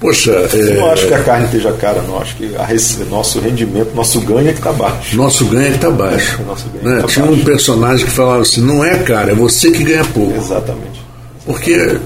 Poxa. 0.00 0.30
Eu 0.30 0.76
não 0.76 0.88
é... 0.88 0.92
acho 0.92 1.06
que 1.06 1.14
a 1.14 1.22
carne 1.22 1.44
esteja 1.46 1.72
cara, 1.72 2.02
não. 2.02 2.20
Acho 2.20 2.36
que 2.36 2.54
a, 2.56 3.04
nosso 3.10 3.40
rendimento, 3.40 3.94
nosso 3.94 4.20
ganho 4.20 4.48
é 4.48 4.52
que 4.52 4.58
está 4.58 4.72
baixo. 4.72 5.16
Nosso 5.16 5.44
ganho 5.46 5.66
é 5.66 5.70
que 5.70 5.76
está 5.76 5.90
baixo. 5.90 6.38
É, 6.48 6.88
né? 6.88 7.00
tá 7.00 7.06
Tinha 7.08 7.26
baixo. 7.26 7.40
um 7.40 7.44
personagem 7.44 8.06
que 8.06 8.12
falava 8.12 8.42
assim: 8.42 8.60
não 8.60 8.84
é 8.84 8.98
cara, 8.98 9.32
é 9.32 9.34
você 9.34 9.70
que 9.70 9.82
ganha 9.82 10.04
pouco. 10.04 10.36
Exatamente. 10.36 11.04
Porque 11.44 11.98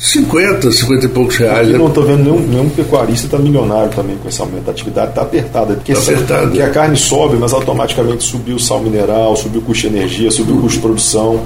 50, 0.00 0.72
50 0.72 1.04
e 1.04 1.08
poucos 1.10 1.36
reais. 1.36 1.68
Eu 1.68 1.78
não 1.78 1.88
estou 1.88 2.06
vendo 2.06 2.24
nenhum, 2.24 2.40
nenhum 2.40 2.70
pecuarista 2.70 3.26
está 3.26 3.38
milionário 3.38 3.90
também 3.90 4.16
com 4.16 4.30
esse 4.30 4.40
aumento. 4.40 4.66
A 4.68 4.70
atividade 4.70 5.10
está 5.10 5.20
apertada. 5.20 5.74
Porque, 5.74 5.92
tá 5.92 6.00
apertada. 6.00 6.42
porque 6.46 6.62
a 6.62 6.70
carne 6.70 6.96
sobe, 6.96 7.36
mas 7.36 7.52
automaticamente 7.52 8.24
subiu 8.24 8.56
o 8.56 8.58
sal 8.58 8.80
mineral, 8.80 9.36
subiu 9.36 9.60
o 9.60 9.64
custo 9.64 9.90
de 9.90 9.94
energia, 9.94 10.30
subiu 10.30 10.56
o 10.56 10.62
custo 10.62 10.78
de 10.78 10.82
produção. 10.82 11.42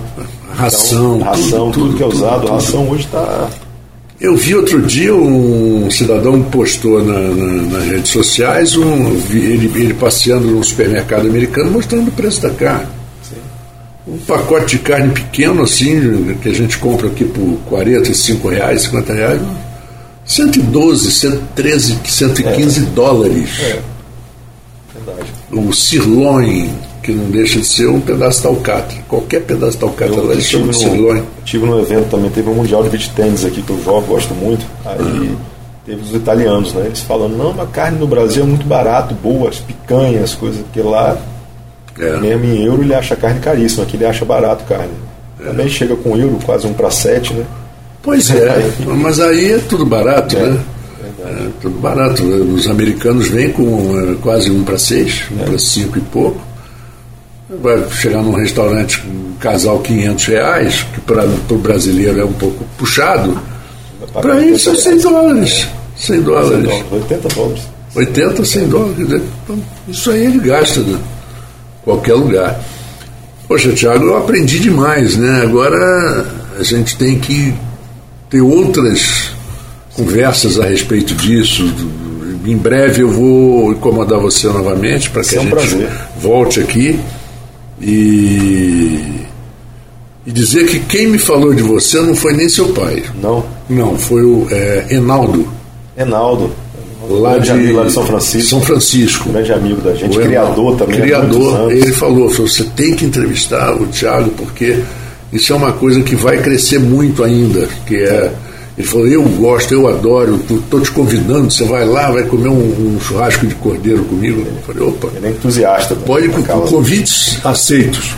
Ração. 0.55 1.17
Então, 1.17 1.29
ração, 1.29 1.71
tudo, 1.73 1.87
tudo, 1.87 1.97
que 1.97 2.03
é 2.05 2.07
usado. 2.07 2.43
Tudo, 2.43 2.53
ração 2.53 2.89
hoje 2.89 3.07
está. 3.07 3.51
Eu 4.21 4.37
vi 4.37 4.55
outro 4.55 4.81
dia 4.81 5.13
um 5.13 5.91
cidadão 5.91 6.41
postou 6.45 7.05
na, 7.05 7.19
na, 7.19 7.63
nas 7.63 7.85
redes 7.87 8.13
sociais 8.13 8.77
um, 8.77 9.09
ele, 9.31 9.69
ele 9.75 9.95
passeando 9.95 10.47
num 10.47 10.63
supermercado 10.63 11.27
americano 11.27 11.73
mostrando 11.73 12.07
o 12.07 12.13
preço 12.13 12.41
da 12.41 12.51
carne 12.51 12.94
um 14.07 14.19
pacote 14.19 14.77
de 14.77 14.83
carne 14.83 15.13
pequeno 15.13 15.63
assim, 15.63 16.35
que 16.43 16.49
a 16.49 16.55
gente 16.55 16.79
compra 16.79 17.09
aqui 17.09 17.25
por 17.25 17.59
45 17.69 18.49
reais, 18.49 18.83
50 18.83 19.13
reais, 19.13 19.43
112, 20.25 21.11
113, 21.11 21.99
115 22.05 22.81
é. 22.81 22.83
dólares. 22.87 23.51
É. 23.61 23.81
Verdade. 24.95 25.29
O 25.51 25.73
sirloin, 25.73 26.71
que 27.03 27.13
não 27.13 27.31
deixa 27.31 27.61
de 27.61 27.67
ser 27.67 27.89
um 27.89 28.01
pedaço 28.01 28.43
de 28.43 28.47
alcatra. 28.47 28.97
Qualquer 29.09 29.43
pedaço 29.43 29.79
de 29.79 29.85
alcatra 29.85 30.21
lá, 30.21 30.33
eles 30.33 30.45
chamam 30.45 30.69
de 30.69 30.77
sirloin. 30.77 31.23
Tive 31.45 31.67
num 31.67 31.81
evento 31.81 32.11
também, 32.11 32.31
teve 32.31 32.49
um 32.49 32.55
mundial 32.55 32.83
de 32.83 32.91
beach 32.91 33.11
tênis 33.11 33.45
aqui 33.45 33.63
que 33.63 33.71
eu 33.71 33.83
jogo, 33.83 34.07
gosto 34.07 34.35
muito. 34.35 34.67
Aí 34.85 35.01
uhum. 35.01 35.37
teve 35.85 36.03
os 36.03 36.15
italianos, 36.15 36.73
né? 36.73 36.87
Eles 36.87 37.01
falando, 37.01 37.37
não, 37.37 37.61
a 37.61 37.67
carne 37.67 37.99
no 37.99 38.07
Brasil 38.07 38.43
é 38.43 38.47
muito 38.47 38.67
barato, 38.67 39.15
boa, 39.15 39.49
as 39.49 39.59
picanhas, 39.59 40.35
coisas, 40.35 40.63
porque 40.63 40.81
lá, 40.81 41.17
é. 41.99 42.17
mesmo 42.17 42.45
em 42.45 42.65
euro, 42.65 42.83
ele 42.83 42.95
acha 42.95 43.17
carne 43.17 43.41
caríssima, 43.41 43.85
aqui 43.85 43.97
ele 43.97 44.07
acha 44.07 44.25
barato 44.25 44.65
carne. 44.65 44.93
É. 45.41 45.45
Também 45.45 45.69
chega 45.69 45.95
com 45.97 46.17
euro, 46.17 46.39
quase 46.45 46.67
um 46.67 46.73
para 46.73 46.91
sete, 46.91 47.33
né? 47.35 47.45
Pois 48.03 48.31
é, 48.31 48.71
mas 48.97 49.19
aí 49.19 49.53
é 49.53 49.59
tudo 49.59 49.87
barato, 49.87 50.37
é. 50.37 50.51
né? 50.51 50.61
É, 51.25 51.49
tudo 51.61 51.79
barato. 51.79 52.23
Os 52.23 52.67
americanos 52.67 53.29
vêm 53.29 53.51
com 53.51 53.99
é, 53.99 54.15
quase 54.21 54.51
um 54.51 54.63
para 54.63 54.79
seis, 54.79 55.23
um 55.33 55.43
é. 55.43 55.45
para 55.45 55.59
cinco 55.59 55.99
e 55.99 56.03
pouco. 56.03 56.41
Vai 57.63 57.83
chegar 57.91 58.23
num 58.23 58.35
restaurante 58.35 59.01
com 59.01 59.09
um 59.09 59.35
casal 59.39 59.79
500 59.79 60.25
reais, 60.27 60.87
que 60.95 61.01
para 61.01 61.25
o 61.25 61.59
brasileiro 61.59 62.21
é 62.21 62.25
um 62.25 62.33
pouco 62.33 62.65
puxado. 62.77 63.39
Para 64.13 64.41
isso 64.41 64.71
é 64.71 64.75
100 64.75 64.99
dólares. 64.99 65.69
100 65.97 66.23
dólares. 66.23 66.85
80 66.91 67.29
dólares. 67.29 67.63
80, 67.95 68.45
100 68.45 68.69
dólares. 68.69 69.23
Então, 69.45 69.63
isso 69.89 70.11
aí 70.11 70.25
ele 70.27 70.39
gasta 70.39 70.81
em 70.81 70.99
qualquer 71.85 72.15
lugar. 72.15 72.61
Poxa, 73.47 73.73
Tiago, 73.73 74.05
eu 74.05 74.17
aprendi 74.17 74.59
demais, 74.59 75.17
né? 75.17 75.43
Agora 75.43 76.27
a 76.59 76.63
gente 76.63 76.97
tem 76.97 77.19
que 77.19 77.55
ter 78.31 78.41
outras 78.41 79.31
conversas 79.95 80.59
a 80.59 80.65
respeito 80.65 81.15
disso. 81.15 81.63
Em 82.45 82.57
breve 82.57 83.03
eu 83.03 83.11
vou 83.11 83.73
incomodar 83.73 84.19
você 84.19 84.47
novamente 84.49 85.11
para 85.11 85.23
que 85.23 85.37
é 85.37 85.41
um 85.41 85.43
a 85.43 85.45
gente 85.45 85.55
prazer. 85.55 85.91
volte 86.19 86.61
aqui 86.61 86.99
e, 87.81 89.01
e 90.27 90.33
dizer 90.33 90.67
que 90.67 90.81
quem 90.81 91.07
me 91.07 91.19
falou 91.19 91.55
de 91.55 91.63
você 91.63 92.01
não 92.01 92.15
foi 92.15 92.33
nem 92.35 92.49
seu 92.49 92.69
pai. 92.71 93.05
Não? 93.21 93.45
Não, 93.69 93.97
foi 93.99 94.23
o 94.23 94.47
é, 94.51 94.87
Enaldo. 94.91 95.49
Enaldo. 95.97 96.51
Lá 97.09 97.39
de, 97.39 97.73
lá 97.73 97.85
de 97.85 97.93
São 97.93 98.07
Francisco. 98.07 98.51
São 98.51 98.61
Francisco. 98.61 99.31
Grande 99.31 99.53
amigo 99.53 99.81
da 99.81 99.95
gente, 99.95 100.19
o 100.19 100.23
criador 100.23 100.77
também. 100.77 101.01
Criador, 101.01 101.73
ele 101.73 101.93
falou, 101.93 102.31
falou, 102.31 102.49
você 102.49 102.65
tem 102.77 102.95
que 102.95 103.05
entrevistar 103.05 103.75
o 103.75 103.87
Thiago, 103.87 104.31
porque 104.31 104.79
isso 105.33 105.53
é 105.53 105.57
uma 105.57 105.73
coisa 105.73 106.03
que 106.03 106.15
vai 106.15 106.39
crescer 106.39 106.79
muito 106.79 107.23
ainda, 107.23 107.69
que 107.87 107.97
é 107.97 108.33
ele 108.77 108.87
falou, 108.87 109.07
eu 109.07 109.23
gosto, 109.23 109.73
eu 109.73 109.87
adoro, 109.87 110.41
estou 110.51 110.81
te 110.81 110.91
convidando, 110.91 111.49
você 111.49 111.63
vai 111.65 111.85
lá, 111.85 112.11
vai 112.11 112.25
comer 112.25 112.49
um, 112.49 112.97
um 112.97 113.01
churrasco 113.01 113.47
de 113.47 113.55
cordeiro 113.55 114.03
comigo. 114.05 114.41
Eu 114.41 114.63
falei, 114.67 114.83
opa. 114.83 115.09
Ele 115.15 115.29
é 115.29 115.31
entusiasta. 115.31 115.95
Pode, 115.95 116.29
com 116.29 116.43
convites 116.43 117.39
aceitos. 117.45 118.15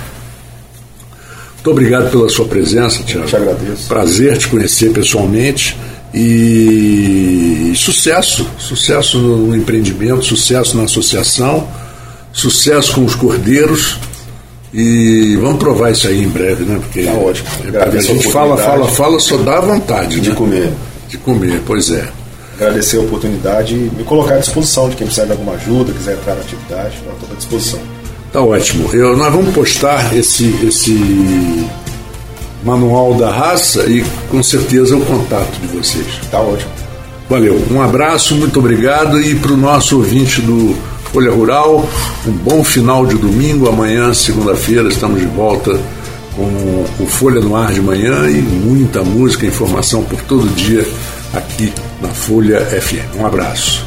Muito 1.57 1.70
obrigado 1.70 2.11
pela 2.11 2.28
sua 2.30 2.47
presença, 2.47 3.03
Tiago. 3.03 3.26
te 3.26 3.37
agradeço. 3.37 3.87
Prazer 3.87 4.39
te 4.39 4.49
conhecer 4.49 4.93
pessoalmente 4.93 5.76
e 6.14 7.72
sucesso, 7.74 8.48
sucesso 8.59 9.18
no 9.18 9.54
empreendimento, 9.54 10.24
sucesso 10.24 10.76
na 10.76 10.84
associação, 10.84 11.68
sucesso 12.32 12.94
com 12.94 13.04
os 13.04 13.14
cordeiros 13.14 13.98
e 14.72 15.36
vamos 15.40 15.59
provar 15.59 15.90
isso 15.90 16.07
aí 16.07 16.22
em 16.22 16.28
breve, 16.28 16.64
né? 16.64 16.78
Porque 16.78 17.04
tá 17.04 17.12
ótimo. 17.14 17.48
É, 17.72 17.82
a 17.82 18.00
gente 18.00 18.30
fala, 18.30 18.57
fala, 18.57 18.88
fala, 18.88 19.18
só 19.18 19.36
dá 19.38 19.61
vontade 19.61 20.20
de 20.20 20.30
né? 20.30 20.34
comer. 20.34 20.72
De 21.09 21.16
comer, 21.18 21.62
pois 21.66 21.90
é. 21.90 22.09
Agradecer 22.57 22.96
a 22.98 23.00
oportunidade 23.00 23.74
e 23.74 23.90
me 23.96 24.04
colocar 24.04 24.34
à 24.34 24.38
disposição 24.38 24.88
de 24.88 24.96
quem 24.96 25.07
precisar 25.07 25.26
de 25.26 25.32
alguma 25.32 25.52
ajuda, 25.52 25.92
quiser 25.92 26.14
entrar 26.14 26.34
na 26.34 26.40
atividade, 26.40 26.96
estou 26.96 27.28
à 27.30 27.34
disposição. 27.36 27.80
Tá 28.32 28.40
ótimo. 28.42 28.90
Eu, 28.92 29.16
nós 29.16 29.32
vamos 29.32 29.54
postar 29.54 30.16
esse, 30.16 30.54
esse 30.66 30.92
manual 32.67 33.14
da 33.14 33.31
raça 33.31 33.85
e 33.87 34.05
com 34.29 34.43
certeza 34.43 34.97
o 34.97 35.01
contato 35.07 35.59
de 35.61 35.69
vocês. 35.69 36.07
Tá 36.31 36.41
ótimo. 36.41 36.71
Valeu. 37.31 37.62
Um 37.71 37.81
abraço, 37.81 38.35
muito 38.35 38.59
obrigado 38.59 39.21
e 39.23 39.35
para 39.37 39.53
o 39.53 39.57
nosso 39.57 39.97
ouvinte 39.97 40.41
do 40.43 40.77
Folha 41.12 41.31
Rural. 41.31 41.89
Um 42.27 42.33
bom 42.33 42.64
final 42.64 43.07
de 43.07 43.17
domingo. 43.17 43.69
Amanhã, 43.69 44.12
segunda-feira, 44.12 44.89
estamos 44.89 45.21
de 45.21 45.27
volta 45.27 45.81
com 46.35 46.85
o 47.01 47.07
Folha 47.07 47.41
no 47.41 47.57
Ar 47.57 47.73
de 47.73 47.81
manhã 47.81 48.29
e 48.29 48.43
muita 48.43 49.03
música, 49.03 49.47
informação 49.47 50.05
por 50.05 50.21
todo 50.23 50.47
dia 50.55 50.87
aqui 51.33 51.73
na 52.03 52.09
Folha 52.09 52.61
FM. 52.61 53.17
Um 53.19 53.27
abraço. 53.27 53.87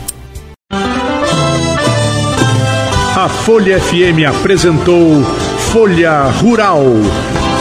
A 3.15 3.27
Folha 3.27 3.79
FM 3.79 4.25
apresentou 4.27 5.23
Folha 5.71 6.23
Rural. 6.41 6.83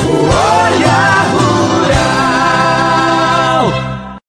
Folha! 0.09 1.18